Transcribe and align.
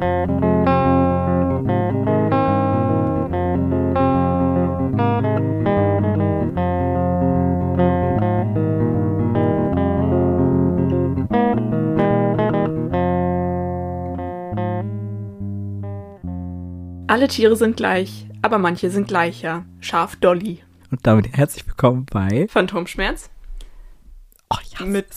Alle 0.00 0.08
Tiere 17.28 17.56
sind 17.56 17.76
gleich, 17.76 18.26
aber 18.40 18.56
manche 18.56 18.88
sind 18.88 19.06
gleicher. 19.06 19.66
Schaf 19.80 20.16
Dolly. 20.16 20.62
Und 20.90 21.06
damit 21.06 21.36
herzlich 21.36 21.66
willkommen 21.66 22.06
bei 22.10 22.46
Phantomschmerz. 22.48 23.28
Oh 24.48 24.56
ja. 24.78 24.86
Mit. 24.86 25.08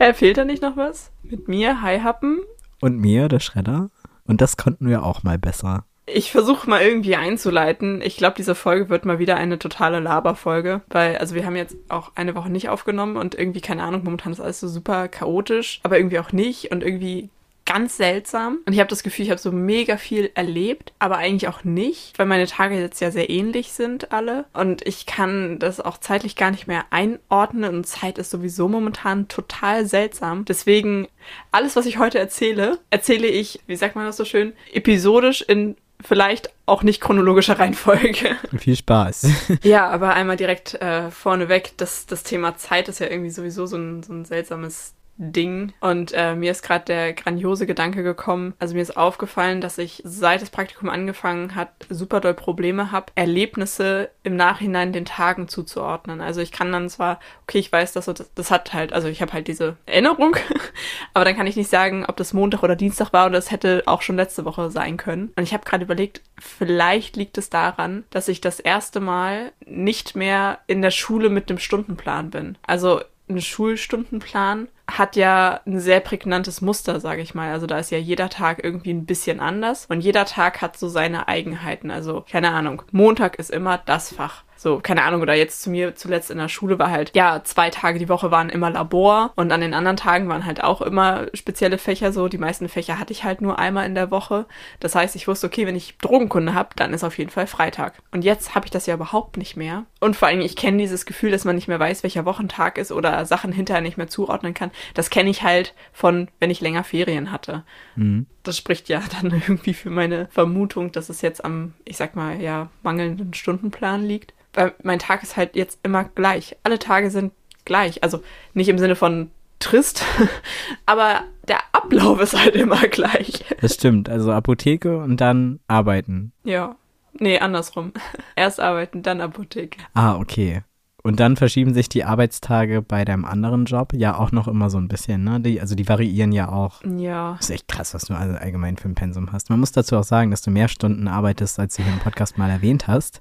äh, 0.00 0.14
fehlt 0.14 0.38
da 0.38 0.44
nicht 0.44 0.62
noch 0.62 0.76
was? 0.76 1.12
Mit 1.22 1.46
mir, 1.46 1.80
Hi 1.80 2.00
Happen. 2.00 2.40
Und 2.82 2.98
mir, 2.98 3.28
der 3.28 3.38
Schredder. 3.38 3.90
Und 4.26 4.40
das 4.40 4.56
konnten 4.56 4.88
wir 4.88 5.04
auch 5.04 5.22
mal 5.22 5.38
besser. 5.38 5.84
Ich 6.04 6.32
versuche 6.32 6.68
mal 6.68 6.82
irgendwie 6.82 7.14
einzuleiten. 7.14 8.02
Ich 8.02 8.16
glaube, 8.16 8.34
diese 8.36 8.56
Folge 8.56 8.88
wird 8.88 9.04
mal 9.04 9.20
wieder 9.20 9.36
eine 9.36 9.60
totale 9.60 10.00
Laberfolge, 10.00 10.80
weil, 10.88 11.16
also 11.18 11.36
wir 11.36 11.46
haben 11.46 11.54
jetzt 11.54 11.76
auch 11.88 12.10
eine 12.16 12.34
Woche 12.34 12.50
nicht 12.50 12.70
aufgenommen 12.70 13.16
und 13.16 13.36
irgendwie, 13.36 13.60
keine 13.60 13.84
Ahnung, 13.84 14.02
momentan 14.02 14.32
ist 14.32 14.40
alles 14.40 14.58
so 14.58 14.66
super 14.66 15.06
chaotisch, 15.06 15.78
aber 15.84 15.96
irgendwie 15.96 16.18
auch 16.18 16.32
nicht 16.32 16.72
und 16.72 16.82
irgendwie 16.82 17.30
ganz 17.72 17.96
seltsam. 17.96 18.58
Und 18.66 18.72
ich 18.74 18.80
habe 18.80 18.90
das 18.90 19.02
Gefühl, 19.02 19.24
ich 19.24 19.30
habe 19.30 19.40
so 19.40 19.50
mega 19.50 19.96
viel 19.96 20.30
erlebt, 20.34 20.92
aber 20.98 21.16
eigentlich 21.16 21.48
auch 21.48 21.64
nicht, 21.64 22.18
weil 22.18 22.26
meine 22.26 22.46
Tage 22.46 22.78
jetzt 22.78 23.00
ja 23.00 23.10
sehr 23.10 23.30
ähnlich 23.30 23.72
sind 23.72 24.12
alle. 24.12 24.44
Und 24.52 24.86
ich 24.86 25.06
kann 25.06 25.58
das 25.58 25.80
auch 25.80 25.96
zeitlich 25.96 26.36
gar 26.36 26.50
nicht 26.50 26.66
mehr 26.66 26.84
einordnen 26.90 27.74
und 27.74 27.86
Zeit 27.86 28.18
ist 28.18 28.30
sowieso 28.30 28.68
momentan 28.68 29.28
total 29.28 29.86
seltsam. 29.86 30.44
Deswegen, 30.44 31.08
alles, 31.50 31.74
was 31.74 31.86
ich 31.86 31.98
heute 31.98 32.18
erzähle, 32.18 32.78
erzähle 32.90 33.28
ich, 33.28 33.60
wie 33.66 33.76
sagt 33.76 33.96
man 33.96 34.04
das 34.04 34.18
so 34.18 34.26
schön, 34.26 34.52
episodisch 34.72 35.40
in 35.40 35.76
vielleicht 36.04 36.50
auch 36.66 36.82
nicht 36.82 37.00
chronologischer 37.00 37.58
Reihenfolge. 37.58 38.36
Viel 38.58 38.76
Spaß. 38.76 39.28
ja, 39.62 39.88
aber 39.88 40.14
einmal 40.14 40.36
direkt 40.36 40.74
äh, 40.74 41.10
vorneweg, 41.10 41.72
das, 41.76 42.06
das 42.06 42.22
Thema 42.22 42.56
Zeit 42.56 42.88
ist 42.88 42.98
ja 42.98 43.06
irgendwie 43.06 43.30
sowieso 43.30 43.66
so 43.66 43.76
ein, 43.76 44.02
so 44.02 44.12
ein 44.12 44.24
seltsames 44.24 44.94
Ding. 45.16 45.72
Und 45.80 46.12
äh, 46.12 46.34
mir 46.34 46.50
ist 46.50 46.62
gerade 46.62 46.84
der 46.86 47.12
grandiose 47.12 47.66
Gedanke 47.66 48.02
gekommen. 48.02 48.54
Also 48.58 48.74
mir 48.74 48.80
ist 48.80 48.96
aufgefallen, 48.96 49.60
dass 49.60 49.78
ich 49.78 50.02
seit 50.04 50.42
das 50.42 50.50
Praktikum 50.50 50.88
angefangen 50.88 51.54
hat, 51.54 51.70
super 51.88 52.20
doll 52.20 52.34
Probleme 52.34 52.92
habe, 52.92 53.12
Erlebnisse 53.14 54.10
im 54.22 54.36
Nachhinein 54.36 54.92
den 54.92 55.04
Tagen 55.04 55.48
zuzuordnen. 55.48 56.20
Also 56.20 56.40
ich 56.40 56.50
kann 56.50 56.72
dann 56.72 56.88
zwar, 56.88 57.20
okay, 57.42 57.58
ich 57.58 57.70
weiß, 57.70 57.92
dass 57.92 58.06
das, 58.06 58.30
das 58.34 58.50
hat 58.50 58.72
halt, 58.72 58.92
also 58.92 59.08
ich 59.08 59.22
habe 59.22 59.32
halt 59.32 59.48
diese 59.48 59.76
Erinnerung, 59.86 60.36
aber 61.14 61.24
dann 61.24 61.36
kann 61.36 61.46
ich 61.46 61.56
nicht 61.56 61.70
sagen, 61.70 62.04
ob 62.06 62.16
das 62.16 62.32
Montag 62.32 62.62
oder 62.62 62.76
Dienstag 62.76 63.12
war 63.12 63.26
oder 63.26 63.38
es 63.38 63.50
hätte 63.50 63.82
auch 63.86 64.02
schon 64.02 64.16
letzte 64.16 64.44
Woche 64.44 64.70
sein 64.70 64.96
können. 64.96 65.32
Und 65.36 65.44
ich 65.44 65.52
habe 65.52 65.64
gerade 65.64 65.84
überlegt, 65.84 66.22
vielleicht 66.38 67.16
liegt 67.16 67.38
es 67.38 67.50
daran, 67.50 68.04
dass 68.10 68.28
ich 68.28 68.40
das 68.40 68.60
erste 68.60 69.00
Mal 69.00 69.52
nicht 69.66 70.16
mehr 70.16 70.58
in 70.66 70.82
der 70.82 70.90
Schule 70.90 71.28
mit 71.28 71.50
dem 71.50 71.58
Stundenplan 71.58 72.30
bin. 72.30 72.58
Also 72.66 73.00
ein 73.34 73.40
Schulstundenplan 73.40 74.68
hat 74.86 75.16
ja 75.16 75.60
ein 75.66 75.80
sehr 75.80 76.00
prägnantes 76.00 76.60
Muster, 76.60 77.00
sage 77.00 77.22
ich 77.22 77.34
mal. 77.34 77.52
Also 77.52 77.66
da 77.66 77.78
ist 77.78 77.90
ja 77.90 77.98
jeder 77.98 78.28
Tag 78.28 78.62
irgendwie 78.62 78.92
ein 78.92 79.06
bisschen 79.06 79.40
anders 79.40 79.86
und 79.88 80.00
jeder 80.00 80.24
Tag 80.24 80.60
hat 80.60 80.76
so 80.76 80.88
seine 80.88 81.28
Eigenheiten. 81.28 81.90
Also 81.90 82.24
keine 82.28 82.50
Ahnung, 82.50 82.82
Montag 82.90 83.36
ist 83.38 83.50
immer 83.50 83.78
das 83.78 84.14
Fach. 84.14 84.44
So, 84.62 84.78
keine 84.80 85.02
Ahnung, 85.02 85.22
oder 85.22 85.34
jetzt 85.34 85.62
zu 85.62 85.70
mir 85.70 85.96
zuletzt 85.96 86.30
in 86.30 86.38
der 86.38 86.48
Schule 86.48 86.78
war 86.78 86.88
halt, 86.88 87.10
ja, 87.16 87.42
zwei 87.42 87.68
Tage 87.68 87.98
die 87.98 88.08
Woche 88.08 88.30
waren 88.30 88.48
immer 88.48 88.70
Labor 88.70 89.32
und 89.34 89.50
an 89.50 89.60
den 89.60 89.74
anderen 89.74 89.96
Tagen 89.96 90.28
waren 90.28 90.46
halt 90.46 90.62
auch 90.62 90.82
immer 90.82 91.26
spezielle 91.34 91.78
Fächer 91.78 92.12
so. 92.12 92.28
Die 92.28 92.38
meisten 92.38 92.68
Fächer 92.68 93.00
hatte 93.00 93.12
ich 93.12 93.24
halt 93.24 93.40
nur 93.40 93.58
einmal 93.58 93.86
in 93.86 93.96
der 93.96 94.12
Woche. 94.12 94.46
Das 94.78 94.94
heißt, 94.94 95.16
ich 95.16 95.26
wusste, 95.26 95.48
okay, 95.48 95.66
wenn 95.66 95.74
ich 95.74 95.98
Drogenkunde 95.98 96.54
habe, 96.54 96.70
dann 96.76 96.94
ist 96.94 97.02
auf 97.02 97.18
jeden 97.18 97.30
Fall 97.30 97.48
Freitag. 97.48 97.94
Und 98.12 98.22
jetzt 98.22 98.54
habe 98.54 98.66
ich 98.66 98.70
das 98.70 98.86
ja 98.86 98.94
überhaupt 98.94 99.36
nicht 99.36 99.56
mehr. 99.56 99.84
Und 100.02 100.16
vor 100.16 100.28
allem, 100.28 100.40
ich 100.40 100.56
kenne 100.56 100.78
dieses 100.78 101.06
Gefühl, 101.06 101.30
dass 101.30 101.44
man 101.44 101.54
nicht 101.54 101.68
mehr 101.68 101.80
weiß, 101.80 102.02
welcher 102.02 102.24
Wochentag 102.24 102.76
ist 102.76 102.92
oder 102.92 103.24
Sachen 103.24 103.52
hinterher 103.52 103.82
nicht 103.82 103.96
mehr 103.96 104.08
zuordnen 104.08 104.52
kann. 104.52 104.70
Das 104.94 105.10
kenne 105.10 105.30
ich 105.30 105.42
halt 105.42 105.74
von, 105.92 106.28
wenn 106.40 106.50
ich 106.50 106.60
länger 106.60 106.84
Ferien 106.84 107.32
hatte. 107.32 107.64
Mhm. 107.96 108.26
Das 108.42 108.56
spricht 108.56 108.88
ja 108.88 109.02
dann 109.20 109.30
irgendwie 109.30 109.74
für 109.74 109.90
meine 109.90 110.28
Vermutung, 110.30 110.92
dass 110.92 111.08
es 111.08 111.22
jetzt 111.22 111.44
am, 111.44 111.74
ich 111.84 111.96
sag 111.96 112.16
mal, 112.16 112.40
ja, 112.40 112.68
mangelnden 112.82 113.32
Stundenplan 113.34 114.04
liegt 114.04 114.34
weil 114.54 114.74
mein 114.82 114.98
Tag 114.98 115.22
ist 115.22 115.36
halt 115.36 115.56
jetzt 115.56 115.78
immer 115.82 116.04
gleich. 116.04 116.56
Alle 116.62 116.78
Tage 116.78 117.10
sind 117.10 117.32
gleich. 117.64 118.02
Also 118.02 118.22
nicht 118.54 118.68
im 118.68 118.78
Sinne 118.78 118.96
von 118.96 119.30
trist, 119.58 120.04
aber 120.86 121.22
der 121.48 121.60
Ablauf 121.72 122.20
ist 122.20 122.38
halt 122.38 122.56
immer 122.56 122.88
gleich. 122.88 123.44
Das 123.60 123.74
stimmt. 123.74 124.08
Also 124.08 124.32
Apotheke 124.32 124.98
und 124.98 125.20
dann 125.20 125.60
arbeiten. 125.68 126.32
Ja. 126.44 126.76
Nee, 127.18 127.38
andersrum. 127.38 127.92
Erst 128.36 128.60
arbeiten, 128.60 129.02
dann 129.02 129.20
Apotheke. 129.20 129.78
Ah, 129.94 130.16
okay. 130.16 130.62
Und 131.04 131.18
dann 131.18 131.36
verschieben 131.36 131.74
sich 131.74 131.88
die 131.88 132.04
Arbeitstage 132.04 132.80
bei 132.80 133.04
deinem 133.04 133.24
anderen 133.24 133.64
Job 133.64 133.92
ja 133.92 134.16
auch 134.16 134.30
noch 134.30 134.46
immer 134.46 134.70
so 134.70 134.78
ein 134.78 134.86
bisschen, 134.86 135.24
ne? 135.24 135.40
Die, 135.40 135.60
also 135.60 135.74
die 135.74 135.88
variieren 135.88 136.30
ja 136.30 136.48
auch. 136.48 136.80
Ja. 136.84 137.34
Das 137.38 137.46
ist 137.48 137.54
echt 137.54 137.68
krass, 137.68 137.92
was 137.92 138.04
du 138.04 138.14
also 138.14 138.36
allgemein 138.36 138.76
für 138.76 138.88
ein 138.88 138.94
Pensum 138.94 139.32
hast. 139.32 139.50
Man 139.50 139.58
muss 139.58 139.72
dazu 139.72 139.96
auch 139.96 140.04
sagen, 140.04 140.30
dass 140.30 140.42
du 140.42 140.50
mehr 140.50 140.68
Stunden 140.68 141.08
arbeitest, 141.08 141.58
als 141.58 141.76
du 141.76 141.82
hier 141.82 141.92
im 141.92 141.98
Podcast 141.98 142.38
mal 142.38 142.50
erwähnt 142.50 142.86
hast. 142.86 143.20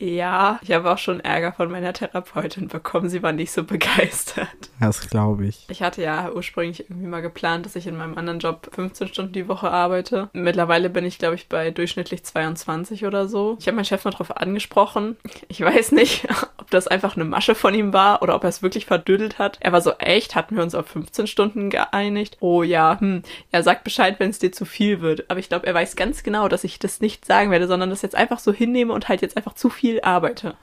Ja, 0.00 0.58
ich 0.62 0.72
habe 0.72 0.90
auch 0.90 0.96
schon 0.96 1.20
Ärger 1.20 1.52
von 1.52 1.70
meiner 1.70 1.92
Therapeutin 1.92 2.68
bekommen. 2.68 3.10
Sie 3.10 3.22
war 3.22 3.32
nicht 3.32 3.52
so 3.52 3.64
begeistert. 3.64 4.48
Das 4.80 5.10
glaube 5.10 5.46
ich. 5.46 5.66
Ich 5.68 5.82
hatte 5.82 6.00
ja 6.00 6.32
ursprünglich 6.32 6.88
irgendwie 6.88 7.06
mal 7.06 7.20
geplant, 7.20 7.66
dass 7.66 7.76
ich 7.76 7.86
in 7.86 7.98
meinem 7.98 8.16
anderen 8.16 8.38
Job 8.38 8.70
15 8.72 9.08
Stunden 9.08 9.32
die 9.34 9.46
Woche 9.46 9.70
arbeite. 9.70 10.30
Mittlerweile 10.32 10.88
bin 10.88 11.04
ich, 11.04 11.18
glaube 11.18 11.34
ich, 11.34 11.50
bei 11.50 11.70
durchschnittlich 11.70 12.24
22 12.24 13.04
oder 13.04 13.28
so. 13.28 13.58
Ich 13.60 13.66
habe 13.66 13.76
meinen 13.76 13.84
Chef 13.84 14.02
mal 14.06 14.12
darauf 14.12 14.34
angesprochen. 14.34 15.18
Ich 15.48 15.60
weiß 15.60 15.92
nicht, 15.92 16.26
ob 16.56 16.70
das 16.70 16.88
einfach 16.88 17.09
eine 17.16 17.24
Masche 17.24 17.54
von 17.54 17.74
ihm 17.74 17.92
war 17.92 18.22
oder 18.22 18.34
ob 18.34 18.44
er 18.44 18.48
es 18.48 18.62
wirklich 18.62 18.86
verdüdelt 18.86 19.38
hat. 19.38 19.58
Er 19.60 19.72
war 19.72 19.80
so, 19.80 19.92
echt, 19.98 20.34
hatten 20.34 20.56
wir 20.56 20.62
uns 20.62 20.74
auf 20.74 20.86
15 20.88 21.26
Stunden 21.26 21.70
geeinigt? 21.70 22.36
Oh 22.40 22.62
ja, 22.62 22.98
hm. 22.98 23.22
Er 23.50 23.62
sagt 23.62 23.84
Bescheid, 23.84 24.16
wenn 24.18 24.30
es 24.30 24.38
dir 24.38 24.52
zu 24.52 24.64
viel 24.64 25.00
wird. 25.00 25.30
Aber 25.30 25.40
ich 25.40 25.48
glaube, 25.48 25.66
er 25.66 25.74
weiß 25.74 25.96
ganz 25.96 26.22
genau, 26.22 26.48
dass 26.48 26.64
ich 26.64 26.78
das 26.78 27.00
nicht 27.00 27.24
sagen 27.24 27.50
werde, 27.50 27.66
sondern 27.66 27.90
das 27.90 28.02
jetzt 28.02 28.14
einfach 28.14 28.38
so 28.38 28.52
hinnehme 28.52 28.92
und 28.92 29.08
halt 29.08 29.22
jetzt 29.22 29.36
einfach 29.36 29.54
zu 29.54 29.70
viel 29.70 30.00
arbeite. 30.02 30.54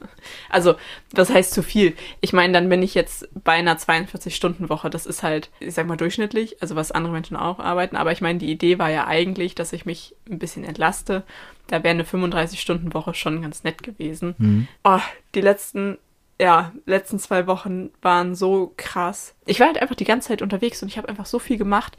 Also, 0.50 0.76
was 1.14 1.30
heißt 1.30 1.54
zu 1.54 1.64
viel? 1.64 1.96
Ich 2.22 2.34
meine, 2.34 2.54
dann 2.54 2.70
bin 2.70 2.84
ich 2.84 2.94
jetzt 2.94 3.28
bei 3.44 3.54
einer 3.54 3.78
42-Stunden-Woche. 3.78 4.90
Das 4.90 5.06
ist 5.06 5.24
halt, 5.24 5.50
ich 5.60 5.74
sag 5.74 5.88
mal, 5.88 5.98
durchschnittlich, 5.98 6.62
also 6.62 6.76
was 6.76 6.92
andere 6.92 7.14
Menschen 7.14 7.38
auch 7.38 7.60
arbeiten. 7.60 7.96
Aber 7.96 8.12
ich 8.12 8.22
meine, 8.22 8.40
die 8.40 8.52
Idee 8.52 8.80
war 8.80 8.90
ja 8.90 9.08
eigentlich, 9.08 9.56
dass 9.56 9.74
ich 9.74 9.86
mich 9.86 10.16
ein 10.30 10.40
bisschen 10.40 10.64
entlaste. 10.64 11.24
Da 11.68 11.84
wäre 11.84 11.92
eine 11.92 12.04
35-Stunden-Woche 12.04 13.14
schon 13.14 13.42
ganz 13.42 13.64
nett 13.64 13.84
gewesen. 13.84 14.36
Mhm. 14.38 14.68
Oh, 14.84 15.00
die 15.36 15.42
letzten 15.42 15.98
ja, 16.40 16.72
letzten 16.86 17.20
zwei 17.20 17.48
Wochen 17.48 17.90
waren 18.02 18.36
so 18.36 18.74
krass. 18.78 19.34
Ich 19.46 19.60
war 19.60 19.68
halt 19.68 19.82
einfach 19.82 19.96
die 19.96 20.06
ganze 20.06 20.30
Zeit 20.30 20.42
unterwegs 20.42 20.82
und 20.82 20.90
ich 20.90 20.98
habe 20.98 21.10
einfach 21.10 21.26
so 21.26 21.40
viel 21.40 21.58
gemacht 21.58 21.98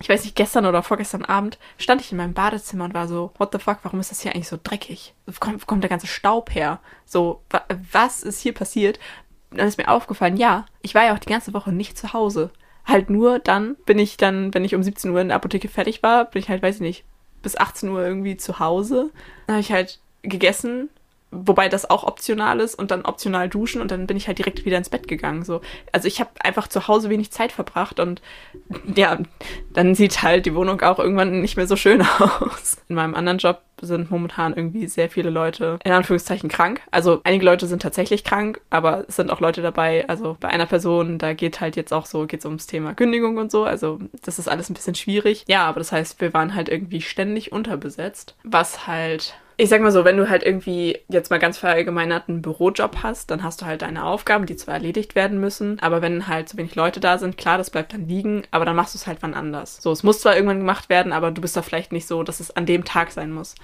ich 0.00 0.08
weiß 0.08 0.24
nicht, 0.24 0.36
gestern 0.36 0.66
oder 0.66 0.82
vorgestern 0.82 1.24
Abend 1.24 1.58
stand 1.78 2.00
ich 2.00 2.12
in 2.12 2.18
meinem 2.18 2.34
Badezimmer 2.34 2.84
und 2.84 2.94
war 2.94 3.08
so, 3.08 3.32
what 3.38 3.50
the 3.52 3.58
fuck, 3.58 3.78
warum 3.82 4.00
ist 4.00 4.10
das 4.10 4.20
hier 4.20 4.34
eigentlich 4.34 4.48
so 4.48 4.58
dreckig? 4.62 5.14
Wo 5.26 5.32
kommt, 5.40 5.62
wo 5.62 5.66
kommt 5.66 5.82
der 5.82 5.90
ganze 5.90 6.06
Staub 6.06 6.54
her? 6.54 6.80
So, 7.06 7.40
wa 7.50 7.62
was 7.92 8.22
ist 8.22 8.40
hier 8.40 8.52
passiert? 8.52 8.98
dann 9.52 9.68
ist 9.68 9.78
mir 9.78 9.88
aufgefallen, 9.88 10.36
ja, 10.36 10.66
ich 10.82 10.94
war 10.94 11.04
ja 11.04 11.14
auch 11.14 11.20
die 11.20 11.30
ganze 11.30 11.54
Woche 11.54 11.72
nicht 11.72 11.96
zu 11.96 12.12
Hause. 12.12 12.50
Halt 12.84 13.08
nur 13.08 13.38
dann 13.38 13.76
bin 13.86 13.98
ich 13.98 14.16
dann, 14.16 14.52
wenn 14.52 14.64
ich 14.64 14.74
um 14.74 14.82
17 14.82 15.10
Uhr 15.12 15.20
in 15.20 15.28
der 15.28 15.36
Apotheke 15.36 15.68
fertig 15.68 16.02
war, 16.02 16.26
bin 16.26 16.42
ich 16.42 16.48
halt, 16.48 16.62
weiß 16.62 16.76
ich 16.76 16.80
nicht, 16.80 17.04
bis 17.42 17.56
18 17.56 17.88
Uhr 17.88 18.04
irgendwie 18.04 18.36
zu 18.36 18.58
Hause. 18.58 19.10
Dann 19.46 19.54
habe 19.54 19.60
ich 19.60 19.72
halt 19.72 20.00
gegessen, 20.22 20.90
wobei 21.44 21.68
das 21.68 21.88
auch 21.88 22.04
optional 22.04 22.60
ist 22.60 22.74
und 22.74 22.90
dann 22.90 23.04
optional 23.04 23.48
duschen 23.48 23.80
und 23.80 23.90
dann 23.90 24.06
bin 24.06 24.16
ich 24.16 24.26
halt 24.26 24.38
direkt 24.38 24.64
wieder 24.64 24.78
ins 24.78 24.88
Bett 24.88 25.08
gegangen. 25.08 25.44
So, 25.44 25.60
also 25.92 26.08
ich 26.08 26.20
habe 26.20 26.30
einfach 26.40 26.68
zu 26.68 26.88
Hause 26.88 27.10
wenig 27.10 27.30
Zeit 27.30 27.52
verbracht 27.52 28.00
und 28.00 28.22
ja, 28.94 29.18
dann 29.72 29.94
sieht 29.94 30.22
halt 30.22 30.46
die 30.46 30.54
Wohnung 30.54 30.80
auch 30.82 30.98
irgendwann 30.98 31.40
nicht 31.40 31.56
mehr 31.56 31.66
so 31.66 31.76
schön 31.76 32.02
aus. 32.18 32.78
In 32.88 32.96
meinem 32.96 33.14
anderen 33.14 33.38
Job 33.38 33.62
sind 33.80 34.10
momentan 34.10 34.54
irgendwie 34.54 34.86
sehr 34.86 35.10
viele 35.10 35.30
Leute 35.30 35.78
in 35.84 35.92
Anführungszeichen 35.92 36.48
krank. 36.48 36.80
Also 36.90 37.20
einige 37.24 37.44
Leute 37.44 37.66
sind 37.66 37.82
tatsächlich 37.82 38.24
krank, 38.24 38.60
aber 38.70 39.04
es 39.08 39.16
sind 39.16 39.30
auch 39.30 39.40
Leute 39.40 39.62
dabei. 39.62 40.08
Also 40.08 40.36
bei 40.40 40.48
einer 40.48 40.66
Person, 40.66 41.18
da 41.18 41.34
geht 41.34 41.60
halt 41.60 41.76
jetzt 41.76 41.92
auch 41.92 42.06
so, 42.06 42.26
geht 42.26 42.40
es 42.40 42.46
ums 42.46 42.66
Thema 42.66 42.94
Kündigung 42.94 43.36
und 43.36 43.50
so. 43.50 43.64
Also 43.64 43.98
das 44.24 44.38
ist 44.38 44.48
alles 44.48 44.70
ein 44.70 44.74
bisschen 44.74 44.94
schwierig. 44.94 45.44
Ja, 45.46 45.66
aber 45.66 45.80
das 45.80 45.92
heißt, 45.92 46.20
wir 46.20 46.32
waren 46.32 46.54
halt 46.54 46.68
irgendwie 46.68 47.02
ständig 47.02 47.52
unterbesetzt, 47.52 48.34
was 48.44 48.86
halt 48.86 49.34
ich 49.58 49.70
sag 49.70 49.80
mal 49.80 49.90
so, 49.92 50.04
wenn 50.04 50.18
du 50.18 50.28
halt 50.28 50.42
irgendwie 50.42 50.98
jetzt 51.08 51.30
mal 51.30 51.38
ganz 51.38 51.56
verallgemeinert 51.56 52.28
einen 52.28 52.42
Bürojob 52.42 53.02
hast, 53.02 53.30
dann 53.30 53.42
hast 53.42 53.62
du 53.62 53.66
halt 53.66 53.82
deine 53.82 54.04
Aufgaben, 54.04 54.44
die 54.44 54.56
zwar 54.56 54.74
erledigt 54.74 55.14
werden 55.14 55.40
müssen, 55.40 55.78
aber 55.80 56.02
wenn 56.02 56.28
halt 56.28 56.48
so 56.48 56.58
wenig 56.58 56.74
Leute 56.74 57.00
da 57.00 57.16
sind, 57.16 57.38
klar, 57.38 57.56
das 57.56 57.70
bleibt 57.70 57.94
dann 57.94 58.06
liegen, 58.06 58.42
aber 58.50 58.66
dann 58.66 58.76
machst 58.76 58.94
du 58.94 58.98
es 58.98 59.06
halt 59.06 59.18
wann 59.22 59.32
anders. 59.32 59.78
So, 59.80 59.92
es 59.92 60.02
muss 60.02 60.20
zwar 60.20 60.34
irgendwann 60.34 60.58
gemacht 60.58 60.90
werden, 60.90 61.12
aber 61.12 61.30
du 61.30 61.40
bist 61.40 61.56
da 61.56 61.62
vielleicht 61.62 61.92
nicht 61.92 62.06
so, 62.06 62.22
dass 62.22 62.40
es 62.40 62.54
an 62.54 62.66
dem 62.66 62.84
Tag 62.84 63.12
sein 63.12 63.32
muss. 63.32 63.54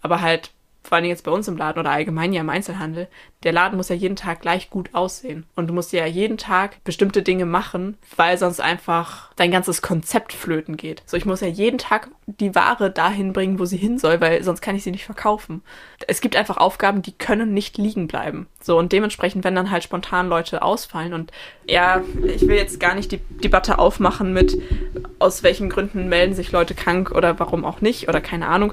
Aber 0.00 0.22
halt 0.22 0.52
vor 0.82 0.96
allem 0.96 1.04
jetzt 1.06 1.24
bei 1.24 1.30
uns 1.30 1.48
im 1.48 1.56
Laden 1.56 1.80
oder 1.80 1.90
allgemein 1.90 2.32
ja 2.32 2.40
im 2.40 2.50
Einzelhandel, 2.50 3.08
der 3.44 3.52
Laden 3.52 3.76
muss 3.76 3.88
ja 3.88 3.96
jeden 3.96 4.16
Tag 4.16 4.40
gleich 4.40 4.70
gut 4.70 4.90
aussehen. 4.94 5.44
Und 5.56 5.68
du 5.68 5.74
musst 5.74 5.92
ja 5.92 6.06
jeden 6.06 6.38
Tag 6.38 6.82
bestimmte 6.84 7.22
Dinge 7.22 7.46
machen, 7.46 7.96
weil 8.16 8.38
sonst 8.38 8.60
einfach 8.60 9.32
dein 9.36 9.50
ganzes 9.50 9.82
Konzept 9.82 10.32
flöten 10.32 10.76
geht. 10.76 11.02
So, 11.06 11.16
ich 11.16 11.24
muss 11.24 11.40
ja 11.40 11.48
jeden 11.48 11.78
Tag 11.78 12.08
die 12.26 12.54
Ware 12.54 12.90
dahin 12.90 13.32
bringen, 13.32 13.58
wo 13.58 13.64
sie 13.64 13.76
hin 13.76 13.98
soll, 13.98 14.20
weil 14.20 14.42
sonst 14.42 14.60
kann 14.60 14.76
ich 14.76 14.84
sie 14.84 14.90
nicht 14.90 15.04
verkaufen. 15.04 15.62
Es 16.06 16.20
gibt 16.20 16.36
einfach 16.36 16.56
Aufgaben, 16.56 17.02
die 17.02 17.12
können 17.12 17.52
nicht 17.52 17.78
liegen 17.78 18.06
bleiben. 18.06 18.46
So, 18.60 18.78
und 18.78 18.92
dementsprechend, 18.92 19.44
wenn 19.44 19.54
dann 19.54 19.70
halt 19.70 19.82
spontan 19.82 20.28
Leute 20.28 20.62
ausfallen 20.62 21.14
und 21.14 21.32
ja, 21.66 22.02
ich 22.24 22.42
will 22.42 22.56
jetzt 22.56 22.80
gar 22.80 22.94
nicht 22.94 23.12
die 23.12 23.18
Debatte 23.42 23.78
aufmachen 23.78 24.32
mit, 24.32 24.56
aus 25.18 25.42
welchen 25.42 25.68
Gründen 25.68 26.08
melden 26.08 26.34
sich 26.34 26.52
Leute 26.52 26.74
krank 26.74 27.10
oder 27.10 27.38
warum 27.38 27.64
auch 27.64 27.80
nicht 27.80 28.08
oder 28.08 28.20
keine 28.20 28.48
Ahnung. 28.48 28.72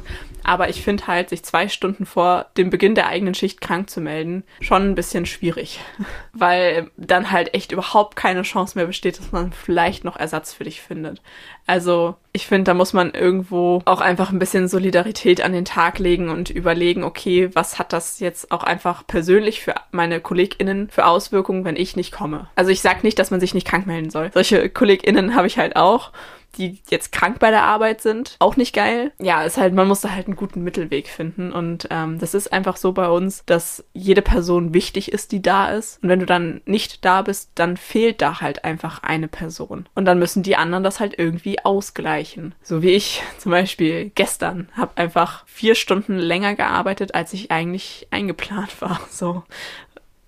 Aber 0.50 0.68
ich 0.68 0.82
finde 0.82 1.06
halt, 1.06 1.30
sich 1.30 1.44
zwei 1.44 1.70
Stunden 1.70 2.08
vor 2.08 2.48
dem 2.58 2.72
Beginn 2.72 2.96
der 2.96 3.06
eigenen 3.06 3.36
Schicht 3.36 3.62
krank 3.62 3.88
zu 3.88 4.02
melden, 4.02 4.44
schon 4.62 4.82
ein 4.82 4.96
bisschen 4.96 5.28
schwierig. 5.28 5.80
Weil 6.34 6.90
dann 6.98 7.30
halt 7.30 7.54
echt 7.54 7.72
überhaupt 7.72 8.16
keine 8.16 8.42
Chance 8.42 8.76
mehr 8.76 8.88
besteht, 8.88 9.20
dass 9.20 9.32
man 9.32 9.54
vielleicht 9.54 10.06
noch 10.06 10.16
Ersatz 10.16 10.52
für 10.52 10.64
dich 10.64 10.82
findet. 10.82 11.22
Also 11.68 12.16
ich 12.34 12.48
finde, 12.48 12.64
da 12.64 12.74
muss 12.74 12.94
man 12.94 13.12
irgendwo 13.12 13.84
auch 13.86 14.02
einfach 14.02 14.32
ein 14.32 14.40
bisschen 14.40 14.68
Solidarität 14.68 15.42
an 15.42 15.54
den 15.54 15.66
Tag 15.66 16.00
legen 16.00 16.30
und 16.30 16.50
überlegen, 16.50 17.04
okay, 17.04 17.52
was 17.54 17.78
hat 17.78 17.94
das 17.94 18.20
jetzt 18.20 18.52
auch 18.52 18.64
einfach 18.64 19.06
persönlich 19.06 19.62
für 19.62 19.76
meine 19.92 20.20
KollegInnen 20.20 20.90
für 20.90 21.06
Auswirkungen, 21.06 21.64
wenn 21.64 21.76
ich 21.76 21.96
nicht 21.96 22.12
komme. 22.12 22.48
Also 22.56 22.72
ich 22.72 22.82
sage 22.82 23.02
nicht, 23.04 23.20
dass 23.20 23.30
man 23.30 23.40
sich 23.40 23.54
nicht 23.54 23.68
krank 23.68 23.86
melden 23.86 24.10
soll. 24.10 24.32
Solche 24.34 24.68
KollegInnen 24.68 25.36
habe 25.36 25.46
ich 25.46 25.60
halt 25.60 25.76
auch 25.76 26.12
die 26.58 26.82
jetzt 26.90 27.12
krank 27.12 27.40
bei 27.40 27.52
der 27.52 27.64
Arbeit 27.64 28.02
sind. 28.02 28.36
Auch 28.40 28.58
nicht 28.58 28.74
geil. 28.74 29.12
Ja, 29.20 29.44
ist 29.44 29.58
halt, 29.58 29.74
man 29.74 29.88
muss 29.88 30.02
da 30.02 30.12
halt 30.12 30.28
einen 30.28 30.36
guten 30.36 30.64
Mittelweg 30.64 31.08
finden. 31.08 31.52
Und 31.52 31.88
ähm, 31.92 32.20
das 32.20 32.34
ist 32.34 32.52
einfach 32.52 32.78
so 32.78 32.92
bei 32.92 33.10
uns, 33.10 33.44
dass 33.46 33.84
jede 33.94 34.22
Person 34.22 34.74
wichtig 34.74 35.12
ist, 35.12 35.32
die 35.32 35.42
da 35.42 35.70
ist. 35.70 36.02
Und 36.04 36.10
wenn 36.10 36.20
du 36.20 36.26
dann 36.26 36.62
nicht 36.66 37.06
da 37.06 37.22
bist, 37.22 37.52
dann 37.56 37.78
fehlt 37.78 38.22
da 38.22 38.42
halt 38.42 38.66
einfach 38.66 39.04
eine 39.04 39.28
Person. 39.28 39.88
Und 39.96 40.06
dann 40.06 40.20
müssen 40.20 40.44
die 40.44 40.56
anderen 40.56 40.84
das 40.84 41.00
halt 41.00 41.18
irgendwie 41.18 41.64
ausgleichen. 41.64 42.56
So 42.62 42.82
wie 42.82 42.92
ich 42.92 43.22
zum 43.38 43.52
Beispiel 43.52 44.12
gestern 44.16 44.70
habe 44.76 44.98
einfach 44.98 45.46
vier 45.48 45.76
Stunden 45.76 46.18
länger 46.18 46.56
gearbeitet, 46.56 47.16
als 47.16 47.34
ich 47.34 47.52
eigentlich 47.52 48.08
eingeplant 48.12 48.82
war. 48.82 49.00
So, 49.12 49.44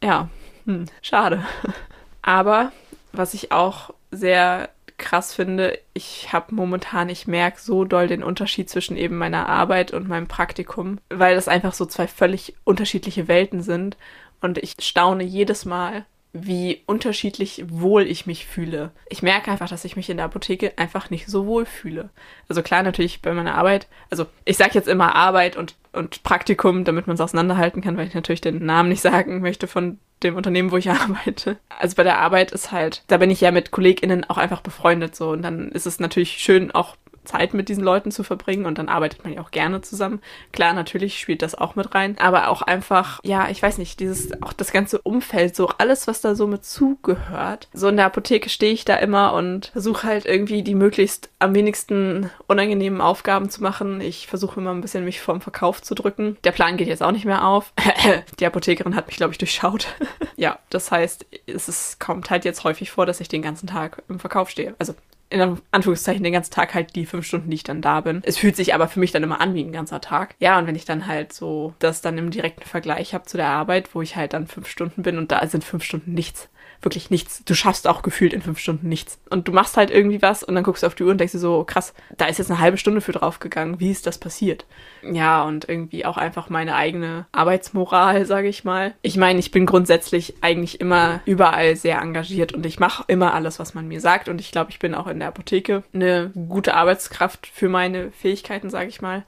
ja, 0.03 0.27
hm, 0.65 0.85
schade. 1.01 1.45
Aber 2.21 2.71
was 3.13 3.33
ich 3.33 3.51
auch 3.51 3.93
sehr 4.11 4.69
krass 5.01 5.33
finde, 5.33 5.77
ich 5.93 6.31
habe 6.31 6.55
momentan, 6.55 7.09
ich 7.09 7.27
merke 7.27 7.59
so 7.59 7.83
doll 7.83 8.07
den 8.07 8.23
Unterschied 8.23 8.69
zwischen 8.69 8.95
eben 8.95 9.17
meiner 9.17 9.49
Arbeit 9.49 9.91
und 9.91 10.07
meinem 10.07 10.27
Praktikum, 10.27 10.99
weil 11.09 11.35
das 11.35 11.49
einfach 11.49 11.73
so 11.73 11.85
zwei 11.85 12.07
völlig 12.07 12.55
unterschiedliche 12.63 13.27
Welten 13.27 13.61
sind. 13.61 13.97
Und 14.39 14.57
ich 14.57 14.75
staune 14.79 15.23
jedes 15.23 15.65
Mal, 15.65 16.05
wie 16.33 16.81
unterschiedlich 16.85 17.65
wohl 17.67 18.03
ich 18.03 18.25
mich 18.25 18.45
fühle. 18.45 18.91
Ich 19.09 19.21
merke 19.21 19.51
einfach, 19.51 19.69
dass 19.69 19.83
ich 19.83 19.95
mich 19.95 20.09
in 20.09 20.17
der 20.17 20.27
Apotheke 20.27 20.77
einfach 20.77 21.09
nicht 21.09 21.27
so 21.27 21.45
wohl 21.45 21.65
fühle. 21.65 22.09
Also 22.47 22.61
klar, 22.61 22.83
natürlich 22.83 23.21
bei 23.21 23.33
meiner 23.33 23.55
Arbeit, 23.55 23.87
also 24.09 24.25
ich 24.45 24.57
sage 24.57 24.71
jetzt 24.73 24.87
immer 24.87 25.15
Arbeit 25.15 25.57
und, 25.57 25.75
und 25.91 26.23
Praktikum, 26.23 26.85
damit 26.85 27.07
man 27.07 27.15
es 27.15 27.21
auseinanderhalten 27.21 27.81
kann, 27.81 27.97
weil 27.97 28.07
ich 28.07 28.13
natürlich 28.13 28.41
den 28.41 28.65
Namen 28.65 28.89
nicht 28.89 29.01
sagen 29.01 29.41
möchte 29.41 29.67
von 29.67 29.99
dem 30.23 30.35
Unternehmen, 30.35 30.71
wo 30.71 30.77
ich 30.77 30.89
arbeite. 30.89 31.57
Also 31.79 31.95
bei 31.95 32.03
der 32.03 32.19
Arbeit 32.19 32.51
ist 32.51 32.71
halt, 32.71 33.03
da 33.07 33.17
bin 33.17 33.29
ich 33.29 33.41
ja 33.41 33.51
mit 33.51 33.71
KollegInnen 33.71 34.29
auch 34.29 34.37
einfach 34.37 34.61
befreundet 34.61 35.15
so 35.15 35.31
und 35.31 35.41
dann 35.41 35.71
ist 35.71 35.85
es 35.85 35.99
natürlich 35.99 36.37
schön, 36.37 36.71
auch 36.71 36.95
Zeit 37.23 37.53
mit 37.53 37.69
diesen 37.69 37.83
Leuten 37.83 38.11
zu 38.11 38.23
verbringen 38.23 38.65
und 38.65 38.77
dann 38.77 38.89
arbeitet 38.89 39.23
man 39.23 39.33
ja 39.33 39.41
auch 39.41 39.51
gerne 39.51 39.81
zusammen. 39.81 40.21
Klar, 40.51 40.73
natürlich 40.73 41.19
spielt 41.19 41.41
das 41.41 41.55
auch 41.55 41.75
mit 41.75 41.93
rein, 41.93 42.17
aber 42.19 42.49
auch 42.49 42.61
einfach, 42.61 43.19
ja, 43.23 43.49
ich 43.49 43.61
weiß 43.61 43.77
nicht, 43.77 43.99
dieses, 43.99 44.41
auch 44.41 44.53
das 44.53 44.71
ganze 44.71 45.01
Umfeld, 45.01 45.55
so 45.55 45.67
alles, 45.77 46.07
was 46.07 46.21
da 46.21 46.35
so 46.35 46.47
mit 46.47 46.65
zugehört. 46.65 47.67
So 47.73 47.87
in 47.87 47.97
der 47.97 48.05
Apotheke 48.05 48.49
stehe 48.49 48.73
ich 48.73 48.85
da 48.85 48.95
immer 48.95 49.33
und 49.33 49.67
versuche 49.67 50.07
halt 50.07 50.25
irgendwie 50.25 50.63
die 50.63 50.75
möglichst 50.75 51.29
am 51.39 51.53
wenigsten 51.53 52.29
unangenehmen 52.47 53.01
Aufgaben 53.01 53.49
zu 53.49 53.61
machen. 53.63 54.01
Ich 54.01 54.27
versuche 54.27 54.59
immer 54.59 54.71
ein 54.71 54.81
bisschen 54.81 55.05
mich 55.05 55.21
vorm 55.21 55.41
Verkauf 55.41 55.81
zu 55.81 55.95
drücken. 55.95 56.37
Der 56.43 56.51
Plan 56.51 56.77
geht 56.77 56.87
jetzt 56.87 57.03
auch 57.03 57.11
nicht 57.11 57.25
mehr 57.25 57.45
auf. 57.45 57.73
die 58.39 58.45
Apothekerin 58.45 58.95
hat 58.95 59.07
mich, 59.07 59.17
glaube 59.17 59.31
ich, 59.31 59.37
durchschaut. 59.37 59.87
ja, 60.35 60.59
das 60.69 60.91
heißt, 60.91 61.25
es 61.45 61.67
ist, 61.67 61.99
kommt 61.99 62.29
halt 62.29 62.45
jetzt 62.45 62.63
häufig 62.63 62.91
vor, 62.91 63.05
dass 63.05 63.19
ich 63.19 63.27
den 63.27 63.41
ganzen 63.41 63.67
Tag 63.67 64.03
im 64.09 64.19
Verkauf 64.19 64.49
stehe. 64.49 64.75
Also 64.79 64.93
in 65.31 65.57
Anführungszeichen 65.71 66.23
den 66.23 66.33
ganzen 66.33 66.51
Tag 66.53 66.73
halt 66.73 66.95
die 66.95 67.05
fünf 67.05 67.25
Stunden, 67.25 67.49
die 67.49 67.55
ich 67.55 67.63
dann 67.63 67.81
da 67.81 68.01
bin. 68.01 68.21
Es 68.25 68.37
fühlt 68.37 68.55
sich 68.55 68.73
aber 68.73 68.87
für 68.87 68.99
mich 68.99 69.11
dann 69.11 69.23
immer 69.23 69.41
an 69.41 69.53
wie 69.53 69.63
ein 69.63 69.71
ganzer 69.71 70.01
Tag. 70.01 70.35
Ja, 70.39 70.59
und 70.59 70.67
wenn 70.67 70.75
ich 70.75 70.85
dann 70.85 71.07
halt 71.07 71.33
so 71.33 71.73
das 71.79 72.01
dann 72.01 72.17
im 72.17 72.31
direkten 72.31 72.63
Vergleich 72.65 73.13
habe 73.13 73.25
zu 73.25 73.37
der 73.37 73.47
Arbeit, 73.47 73.95
wo 73.95 74.01
ich 74.01 74.15
halt 74.15 74.33
dann 74.33 74.47
fünf 74.47 74.67
Stunden 74.67 75.03
bin 75.03 75.17
und 75.17 75.31
da 75.31 75.45
sind 75.47 75.63
fünf 75.63 75.83
Stunden 75.83 76.13
nichts 76.13 76.49
wirklich 76.81 77.09
nichts. 77.09 77.43
Du 77.45 77.53
schaffst 77.53 77.87
auch 77.87 78.01
gefühlt 78.01 78.33
in 78.33 78.41
fünf 78.41 78.59
Stunden 78.59 78.89
nichts. 78.89 79.19
Und 79.29 79.47
du 79.47 79.51
machst 79.51 79.77
halt 79.77 79.91
irgendwie 79.91 80.21
was 80.21 80.43
und 80.43 80.55
dann 80.55 80.63
guckst 80.63 80.83
du 80.83 80.87
auf 80.87 80.95
die 80.95 81.03
Uhr 81.03 81.11
und 81.11 81.17
denkst 81.19 81.33
dir 81.33 81.39
so, 81.39 81.63
krass, 81.63 81.93
da 82.17 82.25
ist 82.25 82.39
jetzt 82.39 82.51
eine 82.51 82.59
halbe 82.59 82.77
Stunde 82.77 83.01
für 83.01 83.11
draufgegangen. 83.11 83.79
Wie 83.79 83.91
ist 83.91 84.07
das 84.07 84.17
passiert? 84.17 84.65
Ja, 85.03 85.43
und 85.43 85.67
irgendwie 85.69 86.05
auch 86.05 86.17
einfach 86.17 86.49
meine 86.49 86.75
eigene 86.75 87.25
Arbeitsmoral, 87.31 88.25
sage 88.25 88.47
ich 88.47 88.63
mal. 88.63 88.93
Ich 89.01 89.17
meine, 89.17 89.39
ich 89.39 89.51
bin 89.51 89.65
grundsätzlich 89.65 90.35
eigentlich 90.41 90.81
immer 90.81 91.21
überall 91.25 91.75
sehr 91.75 91.99
engagiert 91.99 92.53
und 92.53 92.65
ich 92.65 92.79
mache 92.79 93.03
immer 93.07 93.33
alles, 93.33 93.59
was 93.59 93.73
man 93.73 93.87
mir 93.87 94.01
sagt. 94.01 94.29
Und 94.29 94.41
ich 94.41 94.51
glaube, 94.51 94.71
ich 94.71 94.79
bin 94.79 94.95
auch 94.95 95.07
in 95.07 95.19
der 95.19 95.27
Apotheke 95.27 95.83
eine 95.93 96.31
gute 96.49 96.73
Arbeitskraft 96.73 97.47
für 97.47 97.69
meine 97.69 98.11
Fähigkeiten, 98.11 98.69
sage 98.69 98.89
ich 98.89 99.01
mal 99.01 99.23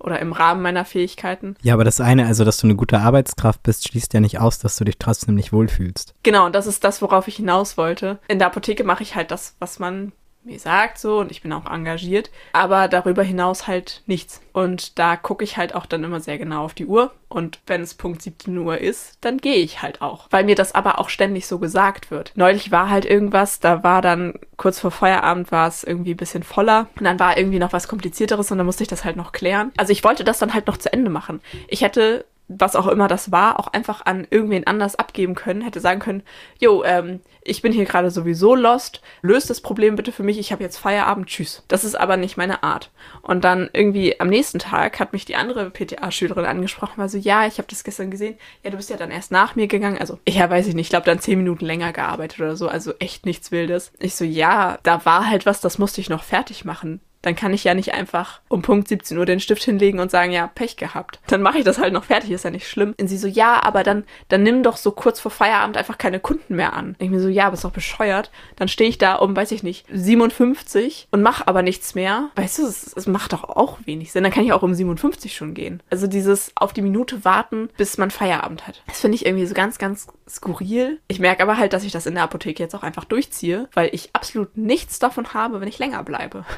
oder 0.00 0.20
im 0.20 0.32
Rahmen 0.32 0.62
meiner 0.62 0.84
Fähigkeiten. 0.84 1.56
Ja, 1.62 1.74
aber 1.74 1.84
das 1.84 2.00
eine, 2.00 2.26
also 2.26 2.44
dass 2.44 2.58
du 2.58 2.66
eine 2.66 2.76
gute 2.76 2.98
Arbeitskraft 3.00 3.62
bist, 3.62 3.88
schließt 3.88 4.14
ja 4.14 4.20
nicht 4.20 4.38
aus, 4.38 4.58
dass 4.58 4.76
du 4.76 4.84
dich 4.84 4.98
trotzdem 4.98 5.34
nicht 5.34 5.52
wohlfühlst. 5.52 6.14
Genau, 6.22 6.46
und 6.46 6.54
das 6.54 6.66
ist 6.66 6.84
das, 6.84 7.02
worauf 7.02 7.28
ich 7.28 7.36
hinaus 7.36 7.76
wollte. 7.76 8.18
In 8.28 8.38
der 8.38 8.48
Apotheke 8.48 8.84
mache 8.84 9.02
ich 9.02 9.14
halt 9.14 9.30
das, 9.30 9.54
was 9.58 9.78
man 9.78 10.12
mir 10.48 10.58
sagt 10.58 10.98
so 10.98 11.18
und 11.18 11.30
ich 11.30 11.42
bin 11.42 11.52
auch 11.52 11.70
engagiert, 11.70 12.30
aber 12.52 12.88
darüber 12.88 13.22
hinaus 13.22 13.66
halt 13.66 14.02
nichts. 14.06 14.40
Und 14.52 14.98
da 14.98 15.16
gucke 15.16 15.44
ich 15.44 15.56
halt 15.56 15.74
auch 15.74 15.86
dann 15.86 16.02
immer 16.02 16.20
sehr 16.20 16.38
genau 16.38 16.64
auf 16.64 16.74
die 16.74 16.86
Uhr 16.86 17.12
und 17.28 17.60
wenn 17.66 17.82
es 17.82 17.94
Punkt 17.94 18.22
17 18.22 18.56
Uhr 18.56 18.78
ist, 18.78 19.18
dann 19.20 19.38
gehe 19.38 19.56
ich 19.56 19.82
halt 19.82 20.00
auch, 20.00 20.26
weil 20.30 20.44
mir 20.44 20.54
das 20.54 20.74
aber 20.74 20.98
auch 20.98 21.10
ständig 21.10 21.46
so 21.46 21.58
gesagt 21.58 22.10
wird. 22.10 22.32
Neulich 22.34 22.70
war 22.70 22.88
halt 22.88 23.04
irgendwas, 23.04 23.60
da 23.60 23.84
war 23.84 24.00
dann 24.00 24.34
kurz 24.56 24.80
vor 24.80 24.90
Feierabend 24.90 25.52
war 25.52 25.68
es 25.68 25.84
irgendwie 25.84 26.14
ein 26.14 26.16
bisschen 26.16 26.42
voller 26.42 26.88
und 26.98 27.04
dann 27.04 27.20
war 27.20 27.36
irgendwie 27.36 27.58
noch 27.58 27.74
was 27.74 27.86
komplizierteres 27.86 28.50
und 28.50 28.58
dann 28.58 28.66
musste 28.66 28.82
ich 28.82 28.88
das 28.88 29.04
halt 29.04 29.16
noch 29.16 29.32
klären. 29.32 29.72
Also 29.76 29.92
ich 29.92 30.02
wollte 30.02 30.24
das 30.24 30.38
dann 30.38 30.54
halt 30.54 30.66
noch 30.66 30.78
zu 30.78 30.92
Ende 30.92 31.10
machen. 31.10 31.40
Ich 31.68 31.82
hätte 31.82 32.24
was 32.48 32.76
auch 32.76 32.86
immer 32.86 33.08
das 33.08 33.30
war, 33.30 33.60
auch 33.60 33.68
einfach 33.68 34.04
an 34.06 34.26
irgendwen 34.30 34.66
anders 34.66 34.96
abgeben 34.96 35.34
können, 35.34 35.60
hätte 35.60 35.80
sagen 35.80 36.00
können, 36.00 36.22
jo, 36.58 36.82
ähm, 36.82 37.20
ich 37.42 37.62
bin 37.62 37.72
hier 37.72 37.84
gerade 37.84 38.10
sowieso 38.10 38.54
lost, 38.54 39.02
löst 39.22 39.50
das 39.50 39.60
Problem 39.60 39.96
bitte 39.96 40.12
für 40.12 40.22
mich, 40.22 40.38
ich 40.38 40.50
habe 40.50 40.62
jetzt 40.62 40.78
Feierabend, 40.78 41.28
tschüss. 41.28 41.62
Das 41.68 41.84
ist 41.84 41.94
aber 41.94 42.16
nicht 42.16 42.36
meine 42.36 42.62
Art. 42.62 42.90
Und 43.22 43.44
dann 43.44 43.68
irgendwie 43.72 44.18
am 44.20 44.28
nächsten 44.28 44.58
Tag 44.58 44.98
hat 44.98 45.12
mich 45.12 45.24
die 45.24 45.36
andere 45.36 45.70
PTA-Schülerin 45.70 46.46
angesprochen, 46.46 46.98
war 46.98 47.08
so, 47.08 47.18
ja, 47.18 47.46
ich 47.46 47.58
habe 47.58 47.68
das 47.68 47.84
gestern 47.84 48.10
gesehen, 48.10 48.36
ja, 48.64 48.70
du 48.70 48.76
bist 48.76 48.90
ja 48.90 48.96
dann 48.96 49.10
erst 49.10 49.30
nach 49.30 49.54
mir 49.54 49.66
gegangen, 49.66 49.98
also 49.98 50.18
ja, 50.28 50.48
weiß 50.48 50.66
ich 50.66 50.74
nicht, 50.74 50.86
ich 50.86 50.90
glaube 50.90 51.06
dann 51.06 51.20
zehn 51.20 51.38
Minuten 51.38 51.66
länger 51.66 51.92
gearbeitet 51.92 52.40
oder 52.40 52.56
so, 52.56 52.68
also 52.68 52.94
echt 52.98 53.26
nichts 53.26 53.52
Wildes. 53.52 53.92
Ich 53.98 54.14
so, 54.14 54.24
ja, 54.24 54.78
da 54.82 55.04
war 55.04 55.28
halt 55.28 55.44
was, 55.46 55.60
das 55.60 55.78
musste 55.78 56.00
ich 56.00 56.08
noch 56.08 56.24
fertig 56.24 56.64
machen 56.64 57.00
dann 57.22 57.36
kann 57.36 57.52
ich 57.52 57.64
ja 57.64 57.74
nicht 57.74 57.94
einfach 57.94 58.40
um 58.48 58.62
Punkt 58.62 58.88
17 58.88 59.18
Uhr 59.18 59.26
den 59.26 59.40
Stift 59.40 59.62
hinlegen 59.62 60.00
und 60.00 60.10
sagen, 60.10 60.32
ja, 60.32 60.46
Pech 60.46 60.76
gehabt. 60.76 61.20
Dann 61.26 61.42
mache 61.42 61.58
ich 61.58 61.64
das 61.64 61.78
halt 61.78 61.92
noch 61.92 62.04
fertig, 62.04 62.30
ist 62.30 62.44
ja 62.44 62.50
nicht 62.50 62.68
schlimm. 62.68 62.94
Und 62.98 63.08
sie 63.08 63.18
so, 63.18 63.26
ja, 63.26 63.62
aber 63.62 63.82
dann, 63.82 64.04
dann 64.28 64.42
nimm 64.42 64.62
doch 64.62 64.76
so 64.76 64.92
kurz 64.92 65.20
vor 65.20 65.30
Feierabend 65.30 65.76
einfach 65.76 65.98
keine 65.98 66.20
Kunden 66.20 66.56
mehr 66.56 66.72
an. 66.72 66.96
Ich 66.98 67.10
mir 67.10 67.20
so, 67.20 67.28
ja, 67.28 67.46
aber 67.46 67.54
ist 67.54 67.64
doch 67.64 67.70
bescheuert. 67.70 68.30
Dann 68.56 68.68
stehe 68.68 68.88
ich 68.88 68.98
da 68.98 69.16
um, 69.16 69.34
weiß 69.34 69.52
ich 69.52 69.62
nicht, 69.62 69.86
57 69.92 71.08
und 71.10 71.22
mache 71.22 71.46
aber 71.48 71.62
nichts 71.62 71.94
mehr. 71.94 72.30
Weißt 72.36 72.58
du, 72.58 72.66
es, 72.66 72.92
es 72.96 73.06
macht 73.06 73.32
doch 73.32 73.44
auch 73.44 73.78
wenig 73.84 74.12
Sinn. 74.12 74.22
Dann 74.22 74.32
kann 74.32 74.44
ich 74.44 74.52
auch 74.52 74.62
um 74.62 74.74
57 74.74 75.34
schon 75.34 75.54
gehen. 75.54 75.82
Also 75.90 76.06
dieses 76.06 76.52
auf 76.54 76.72
die 76.72 76.82
Minute 76.82 77.24
warten, 77.24 77.68
bis 77.76 77.98
man 77.98 78.10
Feierabend 78.10 78.66
hat. 78.66 78.82
Das 78.86 79.00
finde 79.00 79.16
ich 79.16 79.26
irgendwie 79.26 79.46
so 79.46 79.54
ganz, 79.54 79.78
ganz 79.78 80.06
skurril. 80.28 81.00
Ich 81.08 81.18
merke 81.18 81.42
aber 81.42 81.56
halt, 81.56 81.72
dass 81.72 81.84
ich 81.84 81.92
das 81.92 82.06
in 82.06 82.14
der 82.14 82.24
Apotheke 82.24 82.62
jetzt 82.62 82.74
auch 82.74 82.82
einfach 82.82 83.04
durchziehe, 83.04 83.68
weil 83.72 83.90
ich 83.92 84.10
absolut 84.14 84.56
nichts 84.56 84.98
davon 84.98 85.32
habe, 85.34 85.60
wenn 85.60 85.68
ich 85.68 85.78
länger 85.78 86.02
bleibe. 86.02 86.44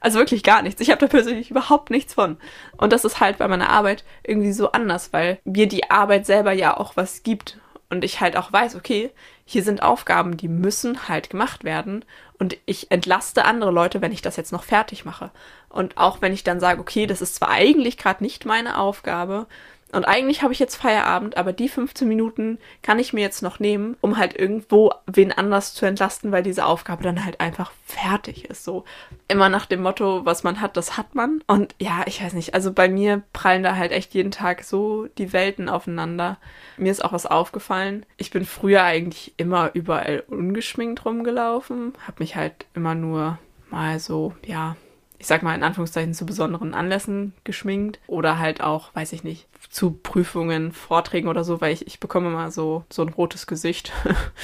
Also 0.00 0.18
wirklich 0.18 0.44
gar 0.44 0.62
nichts. 0.62 0.80
Ich 0.80 0.90
habe 0.90 1.00
da 1.00 1.08
persönlich 1.08 1.50
überhaupt 1.50 1.90
nichts 1.90 2.14
von. 2.14 2.36
Und 2.76 2.92
das 2.92 3.04
ist 3.04 3.18
halt 3.18 3.38
bei 3.38 3.48
meiner 3.48 3.70
Arbeit 3.70 4.04
irgendwie 4.22 4.52
so 4.52 4.70
anders, 4.70 5.12
weil 5.12 5.40
mir 5.44 5.66
die 5.66 5.90
Arbeit 5.90 6.26
selber 6.26 6.52
ja 6.52 6.76
auch 6.76 6.96
was 6.96 7.24
gibt. 7.24 7.58
Und 7.88 8.04
ich 8.04 8.20
halt 8.20 8.36
auch 8.36 8.52
weiß, 8.52 8.76
okay, 8.76 9.10
hier 9.44 9.62
sind 9.62 9.82
Aufgaben, 9.82 10.36
die 10.36 10.48
müssen 10.48 11.08
halt 11.08 11.30
gemacht 11.30 11.64
werden. 11.64 12.04
Und 12.38 12.56
ich 12.66 12.90
entlaste 12.90 13.44
andere 13.44 13.70
Leute, 13.70 14.00
wenn 14.00 14.12
ich 14.12 14.22
das 14.22 14.36
jetzt 14.36 14.52
noch 14.52 14.64
fertig 14.64 15.04
mache. 15.04 15.30
Und 15.68 15.96
auch 15.96 16.20
wenn 16.20 16.32
ich 16.32 16.44
dann 16.44 16.60
sage, 16.60 16.80
okay, 16.80 17.06
das 17.06 17.22
ist 17.22 17.36
zwar 17.36 17.50
eigentlich 17.50 17.96
gerade 17.96 18.22
nicht 18.22 18.44
meine 18.44 18.78
Aufgabe, 18.78 19.46
Und 19.92 20.04
eigentlich 20.04 20.42
habe 20.42 20.52
ich 20.52 20.58
jetzt 20.58 20.76
Feierabend, 20.76 21.36
aber 21.36 21.52
die 21.52 21.68
15 21.68 22.08
Minuten 22.08 22.58
kann 22.82 22.98
ich 22.98 23.12
mir 23.12 23.20
jetzt 23.20 23.42
noch 23.42 23.60
nehmen, 23.60 23.96
um 24.00 24.16
halt 24.16 24.36
irgendwo 24.36 24.92
wen 25.06 25.30
anders 25.30 25.74
zu 25.74 25.86
entlasten, 25.86 26.32
weil 26.32 26.42
diese 26.42 26.66
Aufgabe 26.66 27.04
dann 27.04 27.24
halt 27.24 27.40
einfach 27.40 27.70
fertig 27.84 28.50
ist. 28.50 28.64
So 28.64 28.84
immer 29.28 29.48
nach 29.48 29.64
dem 29.64 29.82
Motto, 29.82 30.26
was 30.26 30.42
man 30.42 30.60
hat, 30.60 30.76
das 30.76 30.96
hat 30.96 31.14
man. 31.14 31.40
Und 31.46 31.74
ja, 31.80 32.02
ich 32.06 32.22
weiß 32.22 32.32
nicht, 32.32 32.52
also 32.52 32.72
bei 32.72 32.88
mir 32.88 33.22
prallen 33.32 33.62
da 33.62 33.76
halt 33.76 33.92
echt 33.92 34.12
jeden 34.12 34.32
Tag 34.32 34.64
so 34.64 35.06
die 35.18 35.32
Welten 35.32 35.68
aufeinander. 35.68 36.38
Mir 36.76 36.90
ist 36.90 37.04
auch 37.04 37.12
was 37.12 37.26
aufgefallen. 37.26 38.04
Ich 38.16 38.32
bin 38.32 38.44
früher 38.44 38.82
eigentlich 38.82 39.34
immer 39.36 39.70
überall 39.74 40.24
ungeschminkt 40.26 41.04
rumgelaufen, 41.04 41.92
habe 42.06 42.16
mich 42.18 42.34
halt 42.34 42.66
immer 42.74 42.96
nur 42.96 43.38
mal 43.70 44.00
so, 44.00 44.34
ja, 44.44 44.76
ich 45.18 45.26
sag 45.26 45.42
mal 45.42 45.54
in 45.54 45.62
Anführungszeichen 45.62 46.14
zu 46.14 46.26
besonderen 46.26 46.74
Anlässen 46.74 47.32
geschminkt 47.44 48.00
oder 48.06 48.38
halt 48.38 48.60
auch, 48.60 48.94
weiß 48.94 49.12
ich 49.12 49.24
nicht, 49.24 49.48
zu 49.70 49.92
Prüfungen, 49.92 50.72
Vorträgen 50.72 51.28
oder 51.28 51.44
so, 51.44 51.60
weil 51.60 51.72
ich, 51.72 51.86
ich 51.86 52.00
bekomme 52.00 52.30
mal 52.30 52.50
so, 52.50 52.84
so 52.90 53.02
ein 53.02 53.08
rotes 53.08 53.46
Gesicht. 53.46 53.92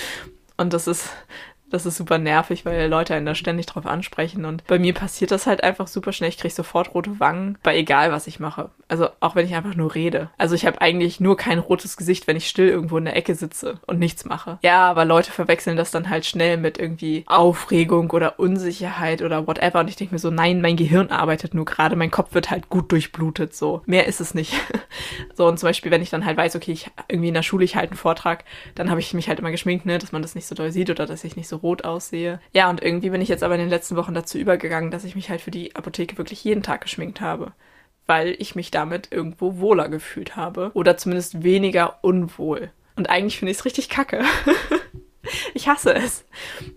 Und 0.57 0.73
das 0.73 0.87
ist, 0.87 1.11
das 1.73 1.87
ist 1.87 1.97
super 1.97 2.19
nervig, 2.19 2.65
weil 2.67 2.89
Leute 2.89 3.15
einen 3.15 3.27
da 3.27 3.35
ständig 3.35 3.67
drauf 3.67 3.87
ansprechen. 3.87 4.45
Und 4.45 4.67
bei 4.67 4.79
mir 4.79 4.93
passiert 4.93 5.31
das 5.31 5.47
halt 5.47 5.65
einfach 5.65 5.87
super 5.87 6.13
schnell. 6.13 6.29
Ich 6.29 6.39
kriege 6.39 6.53
sofort 6.53 6.95
rote 6.95 7.19
Wangen, 7.19 7.57
bei 7.63 7.77
egal, 7.77 8.13
was 8.13 8.27
ich 8.27 8.39
mache. 8.39 8.71
Also 8.89 9.09
auch 9.21 9.35
wenn 9.35 9.47
ich 9.47 9.55
einfach 9.55 9.75
nur 9.75 9.95
rede. 9.95 10.29
Also 10.37 10.55
ich 10.55 10.67
habe 10.67 10.81
eigentlich 10.83 11.19
nur 11.19 11.37
kein 11.37 11.59
rotes 11.59 11.97
Gesicht, 11.97 12.27
wenn 12.27 12.37
ich 12.37 12.47
still 12.47 12.69
irgendwo 12.69 12.99
in 12.99 13.07
der 13.07 13.17
Ecke 13.17 13.35
sitze 13.35 13.81
und 13.87 13.99
nichts 13.99 14.27
mache. 14.27 14.59
Ja, 14.63 14.89
aber 14.91 15.07
Leute 15.07 15.33
verwechseln 15.33 15.79
das 15.79 15.91
dann 15.91 16.11
halt 16.11 16.27
schnell 16.27 16.59
mit 16.59 16.77
irgendwie 16.77 17.25
Aufregung 17.27 18.11
oder 18.11 18.39
Unsicherheit 18.39 19.23
oder 19.23 19.47
whatever. 19.47 19.81
Und 19.81 19.89
ich 19.89 19.97
denke 19.97 20.15
mir 20.15 20.19
so, 20.19 20.31
nein, 20.31 20.61
mein 20.61 20.77
Gehirn 20.77 21.09
arbeitet 21.09 21.55
nur 21.55 21.65
gerade. 21.65 21.97
Mein 21.97 22.11
Kopf 22.11 22.35
wird 22.35 22.51
halt 22.51 22.69
gut 22.69 22.93
durchblutet. 22.93 23.55
So, 23.55 23.81
mehr 23.87 24.07
ist 24.07 24.21
es 24.21 24.35
nicht. 24.35 24.55
so, 25.35 25.47
und 25.47 25.59
zum 25.59 25.71
Beispiel, 25.71 25.91
wenn 25.91 26.03
ich 26.03 26.11
dann 26.11 26.27
halt 26.27 26.37
weiß, 26.37 26.55
okay, 26.55 26.73
ich 26.73 26.91
irgendwie 27.09 27.29
in 27.29 27.35
der 27.35 27.43
Schule, 27.43 27.65
ich 27.65 27.77
halte 27.77 27.93
einen 27.93 27.99
Vortrag, 27.99 28.45
dann 28.75 28.91
habe 28.91 29.01
ich 29.01 29.15
mich 29.15 29.29
halt 29.29 29.39
immer 29.39 29.51
geschminkt, 29.51 29.87
ne, 29.87 29.99
dass 29.99 30.13
man 30.13 30.21
das 30.21 30.35
nicht 30.35 30.47
so 30.47 30.55
doll 30.55 30.71
sieht 30.71 30.91
oder 30.91 31.07
dass 31.07 31.25
ich 31.25 31.37
nicht 31.37 31.49
so 31.49 31.62
rot 31.63 31.85
aussehe. 31.85 32.41
Ja, 32.53 32.69
und 32.71 32.83
irgendwie 32.83 33.11
bin 33.11 33.21
ich 33.21 33.29
jetzt 33.29 33.43
aber 33.43 33.55
in 33.55 33.61
den 33.61 33.71
letzten 33.71 33.97
Wochen 33.97 34.15
dazu 34.15 34.39
übergegangen, 34.39 34.91
dass 34.91 35.05
ich 35.05 35.15
mich 35.15 35.31
halt 35.31 35.41
für 35.41 35.51
die 35.51 35.75
Apotheke 35.77 36.19
wirklich 36.19 36.43
jeden 36.45 36.63
Tag 36.63 36.81
geschminkt 36.81 37.21
habe. 37.21 37.53
Weil 38.07 38.35
ich 38.39 38.55
mich 38.55 38.71
damit 38.71 39.13
irgendwo 39.13 39.59
wohler 39.59 39.89
gefühlt 39.89 40.37
habe. 40.37 40.71
Oder 40.75 40.97
zumindest 40.97 41.43
weniger 41.43 41.99
unwohl. 42.03 42.71
Und 42.97 43.09
eigentlich 43.09 43.39
finde 43.39 43.53
ich 43.53 43.59
es 43.59 43.65
richtig 43.65 43.89
kacke. 43.89 44.25
Ich 45.55 45.69
hasse 45.69 45.95
es. 45.95 46.25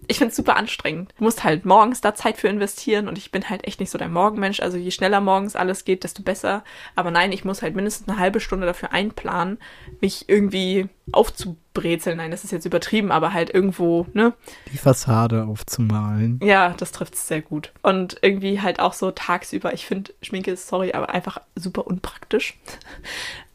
Ich 0.08 0.18
finde 0.18 0.30
es 0.30 0.36
super 0.36 0.56
anstrengend. 0.56 1.14
Du 1.18 1.24
musst 1.24 1.44
halt 1.44 1.66
morgens 1.66 2.02
da 2.02 2.14
Zeit 2.14 2.38
für 2.38 2.48
investieren 2.48 3.08
und 3.08 3.18
ich 3.18 3.32
bin 3.32 3.50
halt 3.50 3.66
echt 3.66 3.80
nicht 3.80 3.90
so 3.90 3.98
der 3.98 4.10
Morgenmensch. 4.10 4.60
Also 4.60 4.78
je 4.78 4.92
schneller 4.92 5.22
morgens 5.22 5.56
alles 5.56 5.86
geht, 5.86 6.04
desto 6.04 6.22
besser. 6.24 6.64
Aber 6.96 7.12
nein, 7.12 7.32
ich 7.32 7.44
muss 7.44 7.62
halt 7.62 7.76
mindestens 7.76 8.08
eine 8.08 8.20
halbe 8.20 8.40
Stunde 8.40 8.68
dafür 8.68 8.92
einplanen, 8.92 9.58
mich 10.02 10.30
irgendwie 10.30 10.90
aufzubrezeln. 11.12 12.18
Nein, 12.18 12.32
das 12.32 12.44
ist 12.44 12.52
jetzt 12.52 12.66
übertrieben, 12.66 13.12
aber 13.12 13.34
halt 13.34 13.50
irgendwo, 13.54 14.08
ne? 14.14 14.34
Die 14.72 14.78
Fassade 14.78 15.46
aufzumalen. 15.46 16.40
Ja, 16.44 16.74
das 16.78 16.92
trifft 16.92 17.16
es 17.16 17.28
sehr 17.28 17.42
gut. 17.42 17.72
Und 17.82 18.18
irgendwie 18.22 18.62
halt 18.62 18.80
auch 18.80 18.94
so 18.94 19.12
tagsüber. 19.12 19.74
Ich 19.74 19.86
finde 19.86 20.14
Schminke 20.22 20.52
ist, 20.52 20.68
sorry, 20.68 20.94
aber 20.94 21.10
einfach 21.10 21.40
super 21.56 21.88
unpraktisch. 21.88 22.58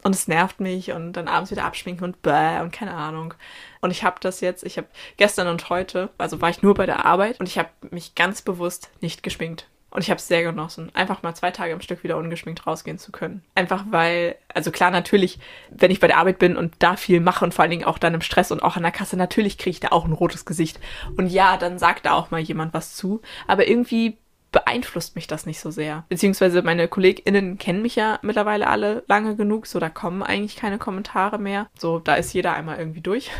Und 0.02 0.14
es 0.14 0.28
nervt 0.28 0.60
mich 0.60 0.92
und 0.92 1.12
dann 1.12 1.28
abends 1.28 1.50
wieder 1.50 1.64
abschminken 1.64 2.04
und 2.04 2.22
bäh 2.22 2.60
und 2.60 2.72
keine 2.72 2.94
Ahnung. 2.94 3.34
Und 3.80 3.90
ich 3.90 4.02
habe 4.02 4.16
das 4.20 4.40
jetzt, 4.40 4.64
ich 4.64 4.78
habe 4.78 4.88
gestern 5.16 5.48
und 5.48 5.68
heute, 5.68 6.10
also 6.18 6.40
war 6.40 6.50
ich 6.50 6.62
nur 6.62 6.74
bei 6.74 6.86
der 6.86 7.04
Arbeit 7.04 7.38
und 7.38 7.46
ich 7.46 7.58
habe 7.58 7.68
mich 7.90 8.14
ganz 8.14 8.42
bewusst 8.42 8.90
nicht 9.00 9.22
geschminkt. 9.22 9.66
Und 9.92 10.02
ich 10.02 10.10
habe 10.10 10.18
es 10.18 10.28
sehr 10.28 10.44
genossen, 10.44 10.94
einfach 10.94 11.24
mal 11.24 11.34
zwei 11.34 11.50
Tage 11.50 11.72
am 11.72 11.80
Stück 11.80 12.04
wieder 12.04 12.16
ungeschminkt 12.16 12.64
rausgehen 12.64 12.98
zu 12.98 13.10
können. 13.10 13.42
Einfach 13.56 13.84
weil, 13.90 14.36
also 14.54 14.70
klar, 14.70 14.92
natürlich, 14.92 15.40
wenn 15.68 15.90
ich 15.90 15.98
bei 15.98 16.06
der 16.06 16.18
Arbeit 16.18 16.38
bin 16.38 16.56
und 16.56 16.74
da 16.78 16.94
viel 16.94 17.18
mache 17.18 17.44
und 17.44 17.52
vor 17.52 17.64
allen 17.64 17.72
Dingen 17.72 17.84
auch 17.84 17.98
dann 17.98 18.14
im 18.14 18.20
Stress 18.20 18.52
und 18.52 18.62
auch 18.62 18.76
an 18.76 18.84
der 18.84 18.92
Kasse, 18.92 19.16
natürlich 19.16 19.58
kriege 19.58 19.70
ich 19.70 19.80
da 19.80 19.88
auch 19.88 20.04
ein 20.04 20.12
rotes 20.12 20.44
Gesicht. 20.44 20.78
Und 21.16 21.26
ja, 21.26 21.56
dann 21.56 21.80
sagt 21.80 22.06
da 22.06 22.12
auch 22.12 22.30
mal 22.30 22.40
jemand 22.40 22.72
was 22.72 22.94
zu. 22.94 23.20
Aber 23.48 23.66
irgendwie 23.66 24.16
beeinflusst 24.52 25.14
mich 25.16 25.26
das 25.26 25.46
nicht 25.46 25.60
so 25.60 25.70
sehr. 25.70 26.04
Beziehungsweise 26.08 26.62
meine 26.62 26.88
KollegInnen 26.88 27.58
kennen 27.58 27.82
mich 27.82 27.96
ja 27.96 28.18
mittlerweile 28.22 28.66
alle 28.66 29.04
lange 29.06 29.36
genug, 29.36 29.66
so 29.66 29.78
da 29.78 29.88
kommen 29.88 30.22
eigentlich 30.22 30.56
keine 30.56 30.78
Kommentare 30.78 31.38
mehr. 31.38 31.68
So, 31.78 31.98
da 31.98 32.14
ist 32.14 32.32
jeder 32.32 32.54
einmal 32.54 32.78
irgendwie 32.78 33.00
durch. 33.00 33.30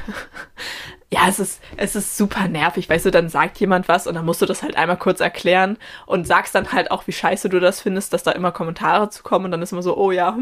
ja, 1.13 1.23
es 1.29 1.41
ist, 1.41 1.61
es 1.77 1.97
ist 1.97 2.17
super 2.17 2.47
nervig, 2.47 2.89
weißt 2.89 3.07
du, 3.07 3.11
dann 3.11 3.29
sagt 3.29 3.59
jemand 3.59 3.89
was 3.89 4.07
und 4.07 4.15
dann 4.15 4.25
musst 4.25 4.43
du 4.43 4.47
das 4.47 4.63
halt 4.63 4.77
einmal 4.77 4.97
kurz 4.97 5.21
erklären 5.21 5.77
und 6.07 6.27
sagst 6.27 6.55
dann 6.55 6.73
halt 6.73 6.91
auch, 6.91 7.07
wie 7.07 7.13
scheiße 7.13 7.49
du 7.49 7.59
das 7.59 7.81
findest, 7.81 8.13
dass 8.13 8.23
da 8.23 8.31
immer 8.31 8.53
Kommentare 8.53 9.11
zu 9.11 9.23
kommen 9.23 9.47
und 9.47 9.51
dann 9.51 9.63
ist 9.63 9.73
immer 9.73 9.83
so, 9.83 9.97
oh 9.97 10.13
ja, 10.13 10.37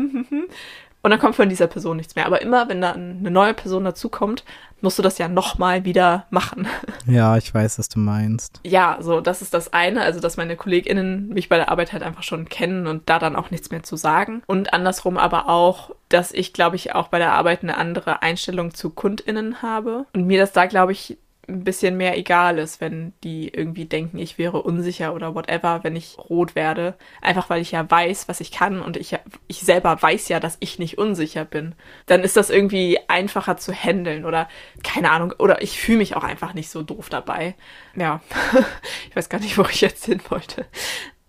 und 1.09 1.13
dann 1.13 1.21
kommt 1.21 1.37
von 1.37 1.49
dieser 1.49 1.69
Person 1.69 1.97
nichts 1.97 2.17
mehr. 2.17 2.27
Aber 2.27 2.43
immer, 2.43 2.69
wenn 2.69 2.83
da 2.83 2.93
eine 2.93 3.31
neue 3.31 3.55
Person 3.55 3.83
dazukommt, 3.83 4.45
musst 4.83 4.99
du 4.99 5.03
das 5.03 5.17
ja 5.17 5.27
nochmal 5.27 5.87
wieder 5.87 6.27
machen. 6.29 6.69
Ja, 7.07 7.39
ich 7.39 7.55
weiß, 7.55 7.79
was 7.79 7.89
du 7.89 7.99
meinst. 7.99 8.61
Ja, 8.67 8.99
so, 9.01 9.23
das 9.23 9.41
ist 9.41 9.55
das 9.55 9.73
eine. 9.73 10.03
Also, 10.03 10.21
dass 10.21 10.37
meine 10.37 10.57
KollegInnen 10.57 11.29
mich 11.31 11.49
bei 11.49 11.57
der 11.57 11.71
Arbeit 11.71 11.95
halt 11.95 12.03
einfach 12.03 12.23
schon 12.23 12.51
kennen 12.51 12.87
und 12.87 13.09
da 13.09 13.19
dann 13.19 13.35
auch 13.35 13.51
nichts 13.51 13.71
mehr 13.71 13.83
zu 13.83 13.97
sagen. 13.97 14.43
Und 14.47 14.75
andersrum 14.75 15.17
aber 15.17 15.49
auch, 15.49 15.93
dass 16.11 16.31
ich, 16.33 16.53
glaube 16.53 16.77
ich, 16.77 16.95
auch 16.95 17.09
bei 17.09 17.17
der 17.17 17.33
Arbeit 17.33 17.63
eine 17.63 17.79
andere 17.79 18.21
Einstellung 18.21 18.75
zu 18.75 18.91
KundInnen 18.91 19.63
habe. 19.63 20.05
Und 20.13 20.27
mir 20.27 20.39
das 20.39 20.53
da, 20.53 20.67
glaube 20.67 20.93
ich, 20.93 21.17
ein 21.49 21.65
bisschen 21.65 21.97
mehr 21.97 22.19
egal 22.19 22.59
ist, 22.59 22.81
wenn 22.81 23.13
die 23.25 23.49
irgendwie 23.49 23.87
denken, 23.87 24.19
ich 24.19 24.39
wäre 24.39 24.63
unsicher 24.63 25.15
oder 25.15 25.35
whatever, 25.35 25.81
wenn 25.83 25.97
ich 25.97 26.19
rot 26.19 26.55
werde. 26.55 26.95
Einfach 27.23 27.49
weil 27.49 27.63
ich 27.63 27.73
ja 27.73 27.91
weiß, 27.91 28.29
was 28.29 28.41
ich 28.41 28.53
kann 28.53 28.81
und 28.81 28.97
ich, 28.97 29.17
ich 29.47 29.61
selber 29.61 30.01
weiß 30.01 30.29
ja, 30.29 30.41
dass 30.41 30.59
ich 30.61 30.79
nicht 30.79 30.99
unsicher 30.99 31.45
bin. 31.45 31.75
Dann 32.07 32.23
ist 32.23 32.37
das 32.37 32.51
irgendwie 32.51 32.99
einfacher 33.09 33.57
zu 33.57 33.73
handeln 33.73 34.25
oder 34.25 34.49
keine 34.85 35.11
Ahnung, 35.11 35.33
oder 35.39 35.63
ich 35.63 35.81
fühle 35.81 35.99
mich 35.99 36.17
auch 36.17 36.25
einfach 36.25 36.55
nicht 36.55 36.71
so 36.71 36.83
doof 36.83 37.09
dabei. 37.09 37.55
Ja, 37.97 38.21
ich 39.09 39.17
weiß 39.17 39.29
gar 39.29 39.41
nicht, 39.41 39.57
wo 39.57 39.63
ich 39.63 39.81
jetzt 39.81 40.05
hin 40.05 40.21
wollte 40.29 40.67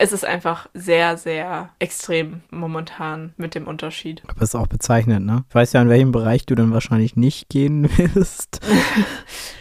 es 0.02 0.14
ist 0.14 0.26
einfach 0.26 0.68
sehr, 0.74 1.18
sehr 1.18 1.72
extrem 1.78 2.42
momentan 2.52 3.34
mit 3.36 3.54
dem 3.54 3.68
Unterschied. 3.68 4.24
Aber 4.28 4.42
es 4.42 4.50
ist 4.50 4.56
auch 4.56 4.68
bezeichnet, 4.68 5.22
ne? 5.22 5.44
Ich 5.50 5.56
weiß 5.56 5.74
ja, 5.74 5.82
in 5.82 5.90
welchem 5.90 6.14
Bereich 6.14 6.46
du 6.46 6.56
dann 6.56 6.72
wahrscheinlich 6.72 7.18
nicht 7.18 7.50
gehen 7.50 7.90
wirst. 7.98 8.62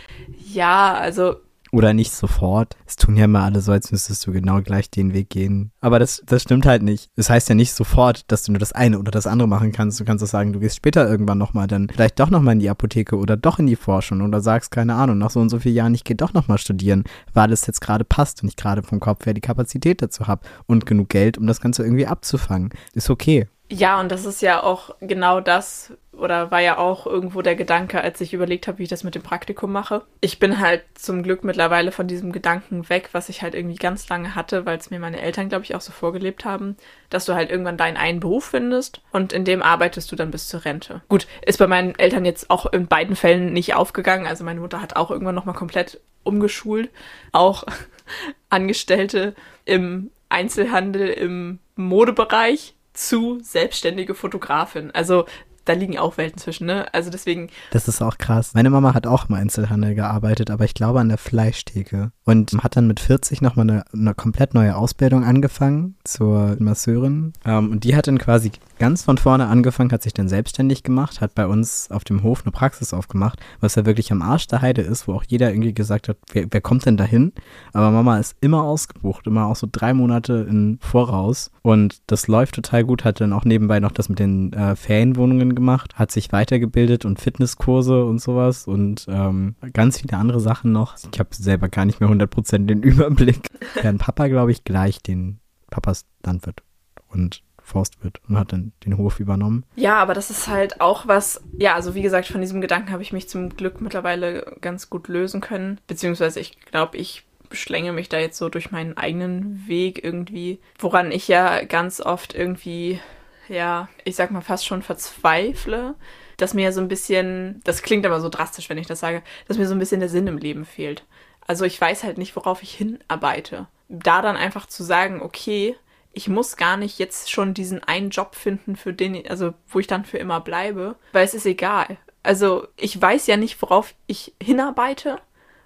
Ja, 0.59 0.95
also. 0.95 1.37
Oder 1.71 1.93
nicht 1.93 2.11
sofort. 2.13 2.77
Es 2.85 2.97
tun 2.97 3.17
ja 3.17 3.27
immer 3.27 3.45
alle 3.45 3.61
so, 3.61 3.71
als 3.71 3.93
müsstest 3.93 4.27
du 4.27 4.33
genau 4.33 4.61
gleich 4.61 4.91
den 4.91 5.13
Weg 5.15 5.31
gehen. 5.31 5.71
Aber 5.81 6.01
das, 6.01 6.21
das 6.27 6.43
stimmt 6.43 6.67
halt 6.67 6.83
nicht. 6.83 7.11
Es 7.15 7.27
das 7.27 7.31
heißt 7.31 7.49
ja 7.51 7.55
nicht 7.55 7.75
sofort, 7.75 8.25
dass 8.33 8.43
du 8.43 8.51
nur 8.51 8.59
das 8.59 8.73
eine 8.73 8.99
oder 8.99 9.13
das 9.13 9.29
andere 9.29 9.47
machen 9.47 9.71
kannst. 9.71 10.01
Du 10.01 10.05
kannst 10.05 10.25
auch 10.25 10.29
sagen, 10.29 10.53
du 10.53 10.59
gehst 10.59 10.75
später 10.75 11.09
irgendwann 11.09 11.39
nochmal 11.39 11.69
dann 11.69 11.89
vielleicht 11.93 12.19
doch 12.19 12.31
nochmal 12.31 12.55
in 12.55 12.59
die 12.59 12.71
Apotheke 12.71 13.17
oder 13.17 13.37
doch 13.37 13.61
in 13.61 13.69
die 13.69 13.77
Forschung 13.77 14.21
oder 14.23 14.41
sagst, 14.41 14.73
keine 14.73 14.95
Ahnung, 14.95 15.19
nach 15.19 15.31
so 15.31 15.39
und 15.39 15.51
so 15.51 15.61
vielen 15.61 15.77
Jahren, 15.77 15.95
ich 15.95 16.03
gehe 16.03 16.17
doch 16.17 16.33
nochmal 16.33 16.59
studieren, 16.59 17.05
weil 17.35 17.53
es 17.53 17.67
jetzt 17.67 17.81
gerade 17.81 18.05
passt 18.05 18.43
und 18.43 18.49
ich 18.49 18.57
gerade 18.57 18.83
vom 18.83 18.99
Kopf 18.99 19.27
her 19.27 19.35
die 19.35 19.41
Kapazität 19.41 20.03
dazu 20.03 20.27
habe 20.27 20.45
und 20.67 20.87
genug 20.87 21.09
Geld, 21.11 21.39
um 21.39 21.47
das 21.47 21.61
Ganze 21.61 21.85
irgendwie 21.85 22.09
abzufangen. 22.09 22.71
Ist 22.95 23.11
okay. 23.11 23.47
Ja, 23.71 24.01
und 24.01 24.11
das 24.11 24.25
ist 24.25 24.41
ja 24.41 24.63
auch 24.63 24.97
genau 25.01 25.41
das, 25.41 25.93
oder 26.13 26.51
war 26.51 26.61
ja 26.61 26.79
auch 26.79 27.07
irgendwo 27.07 27.43
der 27.43 27.55
Gedanke, 27.55 28.01
als 28.01 28.19
ich 28.23 28.33
überlegt 28.33 28.67
habe, 28.67 28.79
wie 28.79 28.85
ich 28.85 28.89
das 28.89 29.05
mit 29.05 29.15
dem 29.15 29.23
Praktikum 29.23 29.71
mache. 29.71 30.03
Ich 30.23 30.39
bin 30.39 30.59
halt 30.59 30.85
zum 30.95 31.23
Glück 31.23 31.45
mittlerweile 31.45 31.93
von 31.93 32.09
diesem 32.09 32.33
Gedanken 32.33 32.89
weg, 32.89 33.11
was 33.13 33.29
ich 33.29 33.43
halt 33.43 33.55
irgendwie 33.55 33.77
ganz 33.77 34.09
lange 34.09 34.35
hatte, 34.35 34.65
weil 34.65 34.79
es 34.79 34.91
mir 34.91 34.99
meine 34.99 35.21
Eltern, 35.21 35.51
glaube 35.51 35.65
ich, 35.65 35.75
auch 35.75 35.83
so 35.83 35.93
vorgelebt 35.93 36.47
haben, 36.47 36.79
dass 37.11 37.27
du 37.27 37.35
halt 37.35 37.51
irgendwann 37.51 37.77
deinen 37.77 37.99
einen 37.99 38.21
Beruf 38.21 38.47
findest 38.47 39.03
und 39.13 39.35
in 39.35 39.45
dem 39.45 39.63
arbeitest 39.63 40.11
du 40.11 40.17
dann 40.17 40.31
bis 40.31 40.49
zur 40.49 40.65
Rente. 40.65 41.03
Gut, 41.11 41.27
ist 41.45 41.59
bei 41.59 41.67
meinen 41.67 41.95
Eltern 41.99 42.25
jetzt 42.25 42.49
auch 42.49 42.65
in 42.67 42.87
beiden 42.87 43.17
Fällen 43.17 43.53
nicht 43.53 43.75
aufgegangen. 43.75 44.27
Also 44.27 44.45
meine 44.45 44.61
Mutter 44.61 44.81
hat 44.81 44.97
auch 44.97 45.11
irgendwann 45.11 45.35
nochmal 45.35 45.55
komplett 45.55 46.01
umgeschult. 46.23 46.89
Auch 47.33 47.65
Angestellte 48.49 49.35
im 49.67 50.11
Einzelhandel, 50.31 51.09
im 51.09 51.59
Modebereich 51.77 52.75
zu 52.99 53.39
selbstständige 53.43 54.15
Fotografin. 54.15 54.91
Also 54.91 55.27
da 55.69 55.75
liegen 55.75 55.99
auch 55.99 56.17
Welten 56.17 56.39
zwischen, 56.39 56.67
ne? 56.67 56.93
Also 56.95 57.11
deswegen. 57.11 57.49
Das 57.71 57.89
ist 57.89 58.01
auch 58.01 58.19
krass. 58.19 58.55
Meine 58.55 58.71
Mama 58.71 58.95
hat 58.95 59.07
auch 59.07 59.29
im 59.29 59.35
Einzelhandel 59.35 59.95
gearbeitet, 59.95 60.51
aber 60.51 60.65
ich 60.65 60.75
glaube 60.75 61.01
an 61.01 61.09
der 61.09 61.19
Fleischtheke. 61.19 62.13
Und 62.25 62.53
hat 62.63 62.77
dann 62.77 62.87
mit 62.87 63.01
40 63.01 63.43
nochmal 63.43 63.69
eine, 63.69 63.85
eine 63.93 64.15
komplett 64.15 64.55
neue 64.55 64.77
Ausbildung 64.77 65.25
angefangen 65.25 65.97
zur 66.05 66.57
Masseurin. 66.59 67.33
Ähm, 67.45 67.71
und 67.73 67.85
die 67.85 67.97
hat 67.97 68.07
dann 68.07 68.19
quasi 68.19 68.53
ganz 68.79 69.03
von 69.03 69.19
vorne 69.19 69.47
angefangen, 69.47 69.93
hat 69.93 70.03
sich 70.03 70.15
dann 70.15 70.29
selbstständig 70.29 70.83
gemacht, 70.83 71.21
hat 71.21 71.35
bei 71.35 71.47
uns 71.47 71.91
auf 71.91 72.05
dem 72.05 72.23
Hof 72.23 72.43
eine 72.45 72.53
Praxis 72.53 72.95
aufgemacht, 72.95 73.41
was 73.61 73.75
ja 73.75 73.85
wirklich 73.85 74.13
am 74.13 74.23
Arsch 74.23 74.47
der 74.47 74.63
Heide 74.63 74.83
ist, 74.83 75.09
wo 75.09 75.15
auch 75.15 75.25
jeder 75.27 75.51
irgendwie 75.51 75.75
gesagt 75.75 76.09
hat, 76.09 76.17
wer, 76.33 76.47
wer 76.51 76.61
kommt 76.61 76.87
denn 76.87 76.97
dahin? 76.97 77.33
Aber 77.73 77.91
Mama 77.91 78.19
ist 78.19 78.37
immer 78.41 78.63
ausgebucht, 78.63 79.27
immer 79.27 79.47
auch 79.47 79.57
so 79.57 79.69
drei 79.71 79.93
Monate 79.93 80.47
im 80.49 80.79
Voraus. 80.81 81.51
Und 81.63 81.99
das 82.07 82.29
läuft 82.29 82.55
total 82.55 82.85
gut, 82.85 83.05
hat 83.05 83.21
dann 83.21 83.33
auch 83.33 83.45
nebenbei 83.45 83.81
noch 83.81 83.93
das 83.93 84.09
mit 84.09 84.19
den 84.19 84.53
äh, 84.53 84.77
Ferienwohnungen 84.77 85.55
gemacht, 85.59 85.99
hat 85.99 86.11
sich 86.11 86.33
weitergebildet 86.33 87.05
und 87.05 87.21
Fitnesskurse 87.21 88.05
und 88.05 88.21
sowas 88.21 88.67
und 88.67 89.07
ähm, 89.09 89.57
ganz 89.73 90.01
viele 90.01 90.17
andere 90.17 90.41
Sachen 90.41 90.73
noch. 90.73 90.97
Ich 91.13 91.19
habe 91.19 91.31
selber 91.35 91.69
gar 91.69 91.85
nicht 91.85 92.01
mehr 92.01 92.09
100% 92.09 92.67
den 92.67 92.83
Überblick. 92.83 93.49
Deren 93.83 93.99
Papa, 93.99 94.29
glaube 94.29 94.53
ich, 94.53 94.65
gleich 94.65 95.03
den 95.03 95.41
Papas 95.71 96.07
Landwirt. 96.25 96.63
Und 97.09 97.43
Forstwirt 97.69 98.21
und 98.29 98.39
hat 98.39 98.53
dann 98.53 98.73
den 98.85 98.97
Hof 98.97 99.21
übernommen. 99.21 99.65
Ja, 99.77 99.99
aber 99.99 100.15
das 100.15 100.31
ist 100.31 100.49
halt 100.49 100.81
auch 100.81 101.07
was, 101.07 101.43
ja, 101.59 101.75
also 101.75 101.95
wie 101.95 102.03
gesagt, 102.03 102.27
von 102.27 102.41
diesem 102.41 102.61
Gedanken 102.61 102.91
habe 102.91 103.03
ich 103.03 103.13
mich 103.13 103.29
zum 103.29 103.51
Glück 103.51 103.81
mittlerweile 103.81 104.57
ganz 104.61 104.91
gut 104.91 105.07
lösen 105.09 105.41
können. 105.41 105.79
Beziehungsweise 105.87 106.41
ich 106.41 106.59
glaube, 106.61 106.97
ich 106.97 107.25
schlänge 107.53 107.93
mich 107.93 108.09
da 108.09 108.19
jetzt 108.19 108.39
so 108.39 108.49
durch 108.49 108.71
meinen 108.71 108.97
eigenen 108.97 109.67
Weg 109.67 110.03
irgendwie, 110.03 110.61
woran 110.79 111.13
ich 111.13 111.29
ja 111.29 111.65
ganz 111.65 112.01
oft 112.01 112.35
irgendwie, 112.35 113.01
ja, 113.49 113.89
ich 114.05 114.17
sag 114.17 114.31
mal 114.31 114.41
fast 114.41 114.67
schon 114.67 114.83
verzweifle, 114.83 115.95
dass 116.37 116.55
mir 116.55 116.73
so 116.73 116.81
ein 116.81 116.89
bisschen, 116.89 117.61
das 117.65 117.83
klingt 117.83 118.07
aber 118.07 118.21
so 118.21 118.29
drastisch, 118.29 118.69
wenn 118.69 118.79
ich 118.79 118.87
das 118.87 119.01
sage, 119.01 119.23
dass 119.47 119.59
mir 119.59 119.67
so 119.67 119.75
ein 119.75 119.79
bisschen 119.79 120.01
der 120.01 120.09
Sinn 120.09 120.27
im 120.27 120.39
Leben 120.39 120.65
fehlt. 120.65 121.05
Also 121.47 121.65
ich 121.65 121.81
weiß 121.81 122.05
halt 122.05 122.19
nicht, 122.19 122.37
worauf 122.37 122.63
ich 122.63 122.75
hinarbeite. 122.75 123.67
Da 123.89 124.23
dann 124.23 124.37
einfach 124.37 124.67
zu 124.67 124.85
sagen, 124.85 125.23
okay, 125.23 125.77
ich 126.13 126.29
muss 126.29 126.57
gar 126.57 126.77
nicht 126.77 126.99
jetzt 126.99 127.31
schon 127.31 127.55
diesen 127.55 127.83
einen 127.83 128.11
Job 128.11 128.35
finden, 128.35 128.77
für 128.77 128.93
den, 128.93 129.27
also 129.29 129.55
wo 129.69 129.79
ich 129.79 129.87
dann 129.87 130.05
für 130.05 130.19
immer 130.19 130.41
bleibe, 130.41 130.97
weil 131.13 131.25
es 131.25 131.35
ist 131.35 131.47
egal. 131.47 131.97
Also 132.23 132.67
ich 132.77 133.01
weiß 133.01 133.27
ja 133.27 133.37
nicht, 133.37 133.61
worauf 133.63 133.95
ich 134.07 134.35
hinarbeite. 134.43 135.21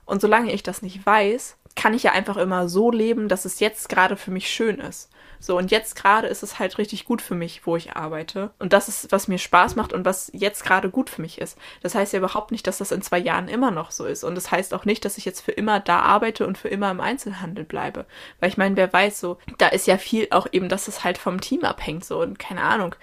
Und 0.05 0.21
solange 0.21 0.53
ich 0.53 0.63
das 0.63 0.83
nicht 0.83 1.05
weiß, 1.05 1.57
kann 1.75 1.95
ich 1.95 2.03
ja 2.05 2.13
einfach 2.13 2.37
immer 2.37 2.69
so 2.69 2.91
leben, 2.91 3.29
dass 3.29 3.45
es 3.45 3.61
jetzt 3.61 3.89
gerade 3.89 4.17
für 4.17 4.31
mich 4.31 4.49
schön 4.49 4.79
ist. 4.79 5.11
So, 5.43 5.59
und 5.59 5.73
jetzt 5.73 5.97
gerade 5.97 6.29
ist 6.29 6.45
es 6.45 6.61
halt 6.61 6.79
richtig 6.79 7.05
gut 7.05 7.21
für 7.21 7.35
mich, 7.35 7.67
wo 7.67 7.75
ich 7.75 7.97
arbeite. 7.97 8.53
Und 8.61 8.73
das 8.73 8.87
ist, 8.87 9.11
was 9.11 9.27
mir 9.27 9.39
Spaß 9.39 9.75
macht 9.75 9.93
und 9.93 10.05
was 10.05 10.31
jetzt 10.33 10.65
gerade 10.65 10.89
gut 10.89 11.11
für 11.11 11.21
mich 11.21 11.41
ist. 11.41 11.59
Das 11.83 11.97
heißt 11.97 12.13
ja 12.13 12.21
überhaupt 12.21 12.53
nicht, 12.53 12.65
dass 12.69 12.79
das 12.79 12.93
in 12.93 13.03
zwei 13.03 13.19
Jahren 13.19 13.49
immer 13.49 13.73
noch 13.73 13.91
so 13.91 14.05
ist. 14.05 14.23
Und 14.23 14.37
das 14.37 14.53
heißt 14.53 14.73
auch 14.73 14.85
nicht, 14.85 15.05
dass 15.05 15.19
ich 15.19 15.25
jetzt 15.25 15.41
für 15.41 15.51
immer 15.51 15.81
da 15.81 15.99
arbeite 15.99 16.47
und 16.47 16.59
für 16.59 16.69
immer 16.69 16.93
im 16.93 17.01
Einzelhandel 17.01 17.65
bleibe. 17.65 18.07
Weil 18.39 18.51
ich 18.51 18.57
meine, 18.57 18.77
wer 18.77 18.93
weiß 18.93 19.19
so, 19.19 19.39
da 19.59 19.67
ist 19.67 19.89
ja 19.89 19.99
viel 19.99 20.29
auch 20.31 20.47
eben, 20.53 20.69
dass 20.69 20.87
es 20.87 21.03
halt 21.03 21.19
vom 21.19 21.41
Team 21.41 21.65
abhängt, 21.65 22.05
so, 22.05 22.21
und 22.21 22.39
keine 22.39 22.63
Ahnung. 22.63 22.95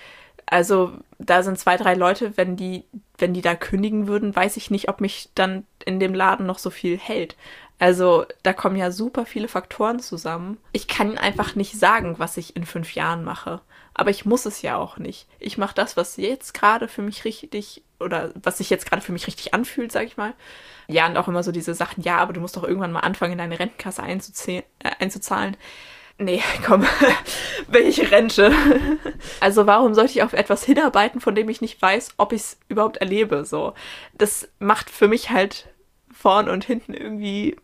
Also, 0.46 0.94
da 1.18 1.44
sind 1.44 1.60
zwei, 1.60 1.76
drei 1.76 1.94
Leute, 1.94 2.38
wenn 2.38 2.56
die, 2.56 2.86
wenn 3.18 3.34
die 3.34 3.42
da 3.42 3.54
kündigen 3.54 4.08
würden, 4.08 4.34
weiß 4.34 4.56
ich 4.56 4.72
nicht, 4.72 4.88
ob 4.88 5.02
mich 5.02 5.30
dann 5.36 5.66
in 5.86 6.00
dem 6.00 6.14
Laden 6.14 6.46
noch 6.46 6.58
so 6.58 6.70
viel 6.70 6.98
hält. 6.98 7.36
Also 7.80 8.26
da 8.44 8.52
kommen 8.52 8.76
ja 8.76 8.92
super 8.92 9.26
viele 9.26 9.48
Faktoren 9.48 10.00
zusammen. 10.00 10.58
Ich 10.74 10.88
kann 10.88 11.18
einfach 11.18 11.56
nicht 11.56 11.80
sagen, 11.80 12.16
was 12.18 12.36
ich 12.36 12.56
in 12.56 12.66
fünf 12.66 12.94
Jahren 12.94 13.24
mache. 13.24 13.62
Aber 13.94 14.12
ich 14.12 14.26
muss 14.26 14.46
es 14.46 14.62
ja 14.62 14.78
auch 14.78 14.98
nicht. 14.98 15.28
Ich 15.40 15.58
mache 15.58 15.76
das, 15.76 15.98
was 15.98 16.18
jetzt 16.18 16.54
gerade 16.54 16.88
für 16.88 17.02
mich 17.02 17.26
richtig 17.26 17.84
oder 18.00 18.32
was 18.36 18.60
sich 18.60 18.70
jetzt 18.70 18.86
gerade 18.86 19.02
für 19.02 19.12
mich 19.12 19.28
richtig 19.28 19.54
anfühlt, 19.54 19.92
sag 19.92 20.06
ich 20.06 20.18
mal. 20.18 20.34
Ja, 20.88 21.08
und 21.08 21.18
auch 21.18 21.28
immer 21.28 21.44
so 21.44 21.52
diese 21.52 21.74
Sachen, 21.74 22.04
ja, 22.04 22.18
aber 22.18 22.34
du 22.34 22.42
musst 22.42 22.56
doch 22.58 22.64
irgendwann 22.64 22.92
mal 22.92 23.02
anfangen, 23.02 23.34
in 23.34 23.38
deine 23.38 23.60
Rentenkasse 23.60 24.02
äh, 24.02 24.64
einzuzahlen. 25.00 25.58
Nee, 26.18 26.44
komm, 26.66 26.86
welche 27.68 28.12
Rente? 28.12 28.52
also 29.40 29.68
warum 29.68 29.94
sollte 29.94 30.12
ich 30.12 30.24
auf 30.24 30.34
etwas 30.34 30.64
hinarbeiten, 30.64 31.22
von 31.22 31.36
dem 31.36 31.50
ich 31.50 31.62
nicht 31.62 31.82
weiß, 31.82 32.16
ob 32.18 32.34
ich 32.34 32.42
es 32.42 32.58
überhaupt 32.68 32.98
erlebe? 32.98 33.46
So, 33.46 33.74
das 34.14 34.50
macht 34.60 34.90
für 34.90 35.08
mich 35.08 35.30
halt 35.30 35.70
vorn 36.12 36.50
und 36.50 36.66
hinten 36.66 36.94
irgendwie 36.94 37.56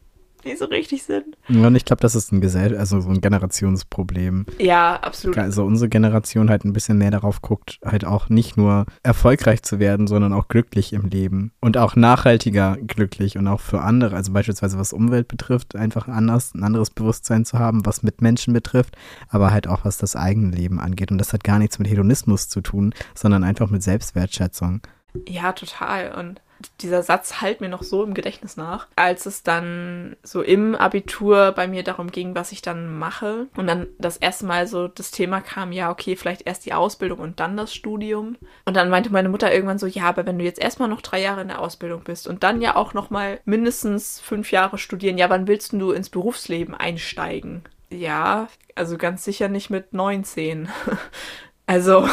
nicht 0.45 0.59
so 0.59 0.65
richtig 0.65 1.03
sind. 1.03 1.37
Ja, 1.47 1.67
und 1.67 1.75
ich 1.75 1.85
glaube, 1.85 2.01
das 2.01 2.15
ist 2.15 2.31
ein 2.31 2.41
Gesell 2.41 2.75
also 2.77 3.01
so 3.01 3.09
ein 3.09 3.21
Generationsproblem. 3.21 4.45
Ja, 4.59 4.95
absolut. 5.01 5.37
Also 5.37 5.65
unsere 5.65 5.89
Generation 5.89 6.49
halt 6.49 6.65
ein 6.65 6.73
bisschen 6.73 6.97
mehr 6.97 7.11
darauf 7.11 7.41
guckt, 7.41 7.79
halt 7.83 8.05
auch 8.05 8.29
nicht 8.29 8.57
nur 8.57 8.85
erfolgreich 9.03 9.63
zu 9.63 9.79
werden, 9.79 10.07
sondern 10.07 10.33
auch 10.33 10.47
glücklich 10.47 10.93
im 10.93 11.05
Leben 11.05 11.51
und 11.61 11.77
auch 11.77 11.95
nachhaltiger 11.95 12.77
glücklich 12.77 13.37
und 13.37 13.47
auch 13.47 13.59
für 13.59 13.81
andere, 13.81 14.15
also 14.15 14.31
beispielsweise 14.33 14.77
was 14.77 14.93
Umwelt 14.93 15.27
betrifft, 15.27 15.75
einfach 15.75 16.07
anders, 16.07 16.53
ein 16.53 16.63
anderes 16.63 16.89
Bewusstsein 16.89 17.45
zu 17.45 17.59
haben, 17.59 17.85
was 17.85 18.03
mit 18.03 18.21
Menschen 18.21 18.53
betrifft, 18.53 18.95
aber 19.29 19.51
halt 19.51 19.67
auch 19.67 19.85
was 19.85 19.97
das 19.97 20.15
eigene 20.15 20.55
Leben 20.55 20.79
angeht. 20.79 21.11
Und 21.11 21.17
das 21.17 21.33
hat 21.33 21.43
gar 21.43 21.59
nichts 21.59 21.79
mit 21.79 21.89
Hedonismus 21.89 22.49
zu 22.49 22.61
tun, 22.61 22.93
sondern 23.13 23.43
einfach 23.43 23.69
mit 23.69 23.83
Selbstwertschätzung. 23.83 24.81
Ja, 25.27 25.53
total. 25.53 26.13
Und 26.13 26.41
dieser 26.81 27.03
Satz 27.03 27.41
halt 27.41 27.61
mir 27.61 27.69
noch 27.69 27.83
so 27.83 28.03
im 28.03 28.13
Gedächtnis 28.13 28.57
nach, 28.57 28.87
als 28.95 29.25
es 29.25 29.43
dann 29.43 30.15
so 30.23 30.41
im 30.41 30.75
Abitur 30.75 31.51
bei 31.51 31.67
mir 31.67 31.83
darum 31.83 32.11
ging, 32.11 32.35
was 32.35 32.51
ich 32.51 32.61
dann 32.61 32.97
mache. 32.97 33.47
Und 33.55 33.67
dann 33.67 33.87
das 33.97 34.17
erste 34.17 34.45
Mal 34.45 34.67
so 34.67 34.87
das 34.87 35.11
Thema 35.11 35.41
kam, 35.41 35.71
ja, 35.71 35.91
okay, 35.91 36.15
vielleicht 36.15 36.47
erst 36.47 36.65
die 36.65 36.73
Ausbildung 36.73 37.19
und 37.19 37.39
dann 37.39 37.57
das 37.57 37.73
Studium. 37.73 38.37
Und 38.65 38.75
dann 38.75 38.89
meinte 38.89 39.11
meine 39.11 39.29
Mutter 39.29 39.53
irgendwann 39.53 39.79
so, 39.79 39.87
ja, 39.87 40.03
aber 40.03 40.25
wenn 40.25 40.39
du 40.39 40.45
jetzt 40.45 40.59
erstmal 40.59 40.89
noch 40.89 41.01
drei 41.01 41.21
Jahre 41.21 41.41
in 41.41 41.47
der 41.47 41.61
Ausbildung 41.61 42.03
bist 42.03 42.27
und 42.27 42.43
dann 42.43 42.61
ja 42.61 42.75
auch 42.75 42.93
noch 42.93 43.09
mal 43.09 43.39
mindestens 43.45 44.19
fünf 44.19 44.51
Jahre 44.51 44.77
studieren, 44.77 45.17
ja, 45.17 45.29
wann 45.29 45.47
willst 45.47 45.73
du 45.73 45.91
ins 45.91 46.09
Berufsleben 46.09 46.73
einsteigen? 46.73 47.63
Ja, 47.91 48.47
also 48.75 48.97
ganz 48.97 49.23
sicher 49.23 49.47
nicht 49.47 49.69
mit 49.69 49.93
19. 49.93 50.69
Also, 51.67 52.07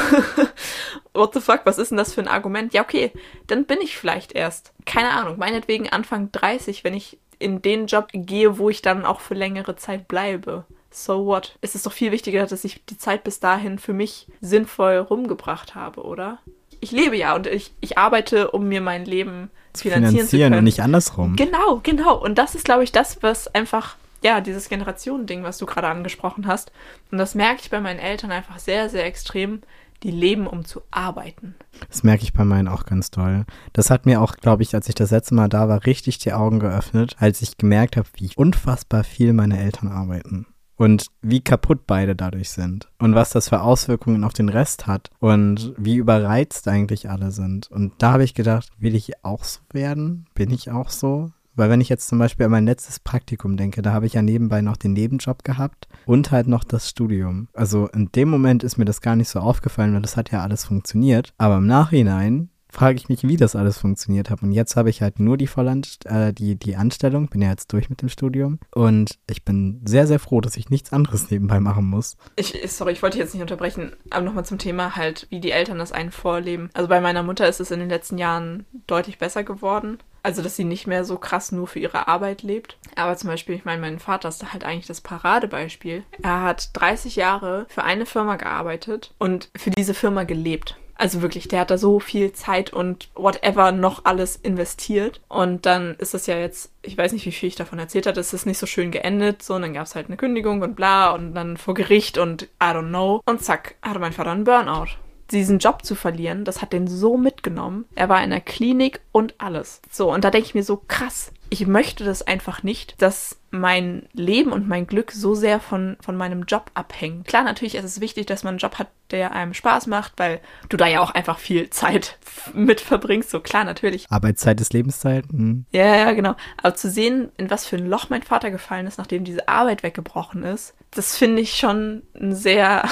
what 1.12 1.34
the 1.34 1.40
fuck, 1.40 1.60
was 1.64 1.78
ist 1.78 1.90
denn 1.90 1.98
das 1.98 2.14
für 2.14 2.20
ein 2.22 2.28
Argument? 2.28 2.72
Ja, 2.72 2.82
okay, 2.82 3.12
dann 3.46 3.64
bin 3.64 3.80
ich 3.80 3.96
vielleicht 3.96 4.32
erst, 4.32 4.72
keine 4.86 5.10
Ahnung, 5.10 5.38
meinetwegen 5.38 5.88
Anfang 5.88 6.30
30, 6.32 6.84
wenn 6.84 6.94
ich 6.94 7.18
in 7.38 7.60
den 7.60 7.86
Job 7.86 8.08
gehe, 8.12 8.58
wo 8.58 8.70
ich 8.70 8.82
dann 8.82 9.04
auch 9.04 9.20
für 9.20 9.34
längere 9.34 9.76
Zeit 9.76 10.08
bleibe. 10.08 10.64
So 10.90 11.26
what? 11.26 11.56
Es 11.60 11.74
ist 11.74 11.86
doch 11.86 11.92
viel 11.92 12.12
wichtiger, 12.12 12.46
dass 12.46 12.64
ich 12.64 12.84
die 12.84 12.98
Zeit 12.98 13.24
bis 13.24 13.40
dahin 13.40 13.78
für 13.78 13.92
mich 13.92 14.28
sinnvoll 14.40 14.98
rumgebracht 14.98 15.74
habe, 15.74 16.02
oder? 16.02 16.38
Ich 16.80 16.92
lebe 16.92 17.16
ja 17.16 17.34
und 17.34 17.46
ich, 17.46 17.72
ich 17.80 17.98
arbeite, 17.98 18.50
um 18.50 18.68
mir 18.68 18.80
mein 18.80 19.04
Leben 19.04 19.50
zu 19.72 19.84
finanzieren, 19.84 20.10
finanzieren 20.10 20.28
zu 20.28 20.36
können. 20.38 20.58
und 20.58 20.64
nicht 20.64 20.80
andersrum. 20.80 21.36
Genau, 21.36 21.80
genau. 21.82 22.16
Und 22.16 22.36
das 22.38 22.54
ist, 22.54 22.64
glaube 22.64 22.84
ich, 22.84 22.92
das, 22.92 23.22
was 23.22 23.52
einfach 23.54 23.96
ja, 24.22 24.40
dieses 24.40 24.68
Generationending, 24.68 25.42
was 25.42 25.58
du 25.58 25.66
gerade 25.66 25.88
angesprochen 25.88 26.46
hast. 26.46 26.72
Und 27.10 27.18
das 27.18 27.34
merke 27.34 27.60
ich 27.62 27.70
bei 27.70 27.80
meinen 27.80 27.98
Eltern 27.98 28.30
einfach 28.30 28.58
sehr, 28.58 28.88
sehr 28.88 29.04
extrem. 29.06 29.60
Die 30.02 30.10
leben, 30.10 30.48
um 30.48 30.64
zu 30.64 30.82
arbeiten. 30.90 31.54
Das 31.88 32.02
merke 32.02 32.24
ich 32.24 32.32
bei 32.32 32.44
meinen 32.44 32.66
auch 32.66 32.86
ganz 32.86 33.12
toll. 33.12 33.44
Das 33.72 33.88
hat 33.88 34.04
mir 34.04 34.20
auch, 34.20 34.34
glaube 34.34 34.64
ich, 34.64 34.74
als 34.74 34.88
ich 34.88 34.96
das 34.96 35.12
letzte 35.12 35.36
Mal 35.36 35.48
da 35.48 35.68
war, 35.68 35.86
richtig 35.86 36.18
die 36.18 36.32
Augen 36.32 36.58
geöffnet, 36.58 37.14
als 37.20 37.40
ich 37.40 37.56
gemerkt 37.56 37.96
habe, 37.96 38.08
wie 38.16 38.32
unfassbar 38.34 39.04
viel 39.04 39.32
meine 39.32 39.60
Eltern 39.60 39.86
arbeiten. 39.86 40.46
Und 40.74 41.06
wie 41.20 41.40
kaputt 41.40 41.86
beide 41.86 42.16
dadurch 42.16 42.50
sind. 42.50 42.88
Und 42.98 43.14
was 43.14 43.30
das 43.30 43.50
für 43.50 43.60
Auswirkungen 43.60 44.24
auf 44.24 44.32
den 44.32 44.48
Rest 44.48 44.88
hat. 44.88 45.10
Und 45.20 45.72
wie 45.76 45.94
überreizt 45.94 46.66
eigentlich 46.66 47.08
alle 47.08 47.30
sind. 47.30 47.70
Und 47.70 47.92
da 47.98 48.10
habe 48.10 48.24
ich 48.24 48.34
gedacht, 48.34 48.70
will 48.78 48.96
ich 48.96 49.24
auch 49.24 49.44
so 49.44 49.60
werden? 49.72 50.26
Bin 50.34 50.50
ich 50.50 50.72
auch 50.72 50.90
so? 50.90 51.30
Weil 51.54 51.70
wenn 51.70 51.80
ich 51.80 51.88
jetzt 51.88 52.08
zum 52.08 52.18
Beispiel 52.18 52.46
an 52.46 52.52
mein 52.52 52.66
letztes 52.66 53.00
Praktikum 53.00 53.56
denke, 53.56 53.82
da 53.82 53.92
habe 53.92 54.06
ich 54.06 54.14
ja 54.14 54.22
nebenbei 54.22 54.62
noch 54.62 54.76
den 54.76 54.92
Nebenjob 54.92 55.44
gehabt 55.44 55.88
und 56.06 56.30
halt 56.30 56.46
noch 56.46 56.64
das 56.64 56.88
Studium. 56.88 57.48
Also 57.52 57.88
in 57.88 58.10
dem 58.12 58.28
Moment 58.28 58.62
ist 58.62 58.78
mir 58.78 58.84
das 58.84 59.00
gar 59.00 59.16
nicht 59.16 59.28
so 59.28 59.40
aufgefallen, 59.40 59.94
weil 59.94 60.02
das 60.02 60.16
hat 60.16 60.30
ja 60.30 60.42
alles 60.42 60.64
funktioniert. 60.64 61.34
Aber 61.38 61.58
im 61.58 61.66
Nachhinein 61.66 62.48
frage 62.72 62.96
ich 62.96 63.08
mich, 63.10 63.28
wie 63.28 63.36
das 63.36 63.54
alles 63.54 63.76
funktioniert 63.76 64.30
hat. 64.30 64.42
Und 64.42 64.52
jetzt 64.52 64.76
habe 64.76 64.88
ich 64.88 65.02
halt 65.02 65.20
nur 65.20 65.36
die 65.36 65.46
Vollanst 65.46 66.06
äh, 66.06 66.32
die, 66.32 66.56
die 66.56 66.74
Anstellung, 66.74 67.28
bin 67.28 67.42
ja 67.42 67.50
jetzt 67.50 67.70
durch 67.72 67.90
mit 67.90 68.00
dem 68.00 68.08
Studium. 68.08 68.58
Und 68.74 69.18
ich 69.28 69.44
bin 69.44 69.82
sehr, 69.84 70.06
sehr 70.06 70.18
froh, 70.18 70.40
dass 70.40 70.56
ich 70.56 70.70
nichts 70.70 70.92
anderes 70.92 71.30
nebenbei 71.30 71.60
machen 71.60 71.84
muss. 71.84 72.16
Ich, 72.36 72.58
sorry, 72.72 72.92
ich 72.92 73.02
wollte 73.02 73.18
jetzt 73.18 73.34
nicht 73.34 73.42
unterbrechen, 73.42 73.92
aber 74.08 74.24
nochmal 74.24 74.46
zum 74.46 74.56
Thema 74.56 74.96
halt, 74.96 75.26
wie 75.28 75.40
die 75.40 75.50
Eltern 75.50 75.78
das 75.78 75.92
einen 75.92 76.12
vorleben. 76.12 76.70
Also 76.72 76.88
bei 76.88 77.00
meiner 77.02 77.22
Mutter 77.22 77.46
ist 77.46 77.60
es 77.60 77.70
in 77.70 77.80
den 77.80 77.90
letzten 77.90 78.16
Jahren 78.16 78.64
deutlich 78.86 79.18
besser 79.18 79.44
geworden. 79.44 79.98
Also, 80.22 80.42
dass 80.42 80.56
sie 80.56 80.64
nicht 80.64 80.86
mehr 80.86 81.04
so 81.04 81.18
krass 81.18 81.52
nur 81.52 81.66
für 81.66 81.80
ihre 81.80 82.08
Arbeit 82.08 82.42
lebt. 82.42 82.76
Aber 82.94 83.16
zum 83.16 83.28
Beispiel, 83.28 83.56
ich 83.56 83.64
meine, 83.64 83.80
mein 83.80 83.98
Vater 83.98 84.28
ist 84.28 84.42
da 84.42 84.52
halt 84.52 84.64
eigentlich 84.64 84.86
das 84.86 85.00
Paradebeispiel. 85.00 86.04
Er 86.22 86.42
hat 86.42 86.70
30 86.74 87.16
Jahre 87.16 87.66
für 87.68 87.82
eine 87.82 88.06
Firma 88.06 88.36
gearbeitet 88.36 89.12
und 89.18 89.50
für 89.56 89.70
diese 89.70 89.94
Firma 89.94 90.24
gelebt. 90.24 90.76
Also 90.94 91.20
wirklich, 91.20 91.48
der 91.48 91.60
hat 91.60 91.70
da 91.72 91.78
so 91.78 91.98
viel 91.98 92.32
Zeit 92.32 92.72
und 92.72 93.08
whatever 93.14 93.72
noch 93.72 94.04
alles 94.04 94.36
investiert. 94.36 95.20
Und 95.28 95.66
dann 95.66 95.96
ist 95.96 96.14
es 96.14 96.26
ja 96.26 96.36
jetzt, 96.36 96.70
ich 96.82 96.96
weiß 96.96 97.12
nicht, 97.12 97.26
wie 97.26 97.32
viel 97.32 97.48
ich 97.48 97.56
davon 97.56 97.80
erzählt 97.80 98.06
habe, 98.06 98.20
es 98.20 98.32
ist 98.32 98.46
nicht 98.46 98.58
so 98.58 98.66
schön 98.66 98.92
geendet. 98.92 99.42
So, 99.42 99.54
und 99.54 99.62
dann 99.62 99.74
gab 99.74 99.86
es 99.86 99.96
halt 99.96 100.06
eine 100.06 100.16
Kündigung 100.16 100.62
und 100.62 100.76
bla 100.76 101.10
und 101.10 101.34
dann 101.34 101.56
vor 101.56 101.74
Gericht 101.74 102.18
und 102.18 102.42
I 102.42 102.66
don't 102.66 102.88
know. 102.88 103.20
Und 103.26 103.42
zack, 103.42 103.74
hatte 103.82 103.98
mein 103.98 104.12
Vater 104.12 104.30
einen 104.30 104.44
Burnout 104.44 104.90
diesen 105.32 105.58
Job 105.58 105.84
zu 105.84 105.94
verlieren, 105.94 106.44
das 106.44 106.62
hat 106.62 106.72
den 106.72 106.86
so 106.86 107.16
mitgenommen. 107.16 107.86
Er 107.94 108.08
war 108.08 108.22
in 108.22 108.30
der 108.30 108.40
Klinik 108.40 109.00
und 109.12 109.34
alles. 109.38 109.80
So, 109.90 110.12
und 110.12 110.24
da 110.24 110.30
denke 110.30 110.46
ich 110.46 110.54
mir 110.54 110.62
so, 110.64 110.82
krass, 110.88 111.32
ich 111.52 111.66
möchte 111.66 112.02
das 112.04 112.26
einfach 112.26 112.62
nicht, 112.62 113.00
dass 113.02 113.36
mein 113.50 114.08
Leben 114.14 114.52
und 114.52 114.66
mein 114.66 114.86
Glück 114.86 115.12
so 115.12 115.34
sehr 115.34 115.60
von, 115.60 115.98
von 116.00 116.16
meinem 116.16 116.44
Job 116.44 116.70
abhängen. 116.72 117.24
Klar, 117.24 117.44
natürlich 117.44 117.74
ist 117.74 117.84
es 117.84 118.00
wichtig, 118.00 118.24
dass 118.24 118.42
man 118.42 118.52
einen 118.52 118.58
Job 118.58 118.78
hat, 118.78 118.88
der 119.10 119.32
einem 119.32 119.52
Spaß 119.52 119.86
macht, 119.86 120.14
weil 120.16 120.40
du 120.70 120.78
da 120.78 120.86
ja 120.86 121.00
auch 121.00 121.10
einfach 121.10 121.38
viel 121.38 121.68
Zeit 121.68 122.16
mit 122.54 122.80
verbringst. 122.80 123.28
So 123.28 123.40
klar, 123.40 123.64
natürlich. 123.64 124.06
Arbeitszeit 124.08 124.62
ist 124.62 124.72
Lebenszeit. 124.72 125.30
Mhm. 125.30 125.66
Ja, 125.72 125.94
ja, 125.94 126.12
genau. 126.12 126.36
Aber 126.56 126.74
zu 126.74 126.88
sehen, 126.88 127.30
in 127.36 127.50
was 127.50 127.66
für 127.66 127.76
ein 127.76 127.86
Loch 127.86 128.08
mein 128.08 128.22
Vater 128.22 128.50
gefallen 128.50 128.86
ist, 128.86 128.96
nachdem 128.96 129.24
diese 129.24 129.46
Arbeit 129.46 129.82
weggebrochen 129.82 130.44
ist, 130.44 130.72
das 130.90 131.18
finde 131.18 131.42
ich 131.42 131.56
schon 131.58 132.02
ein 132.14 132.34
sehr 132.34 132.88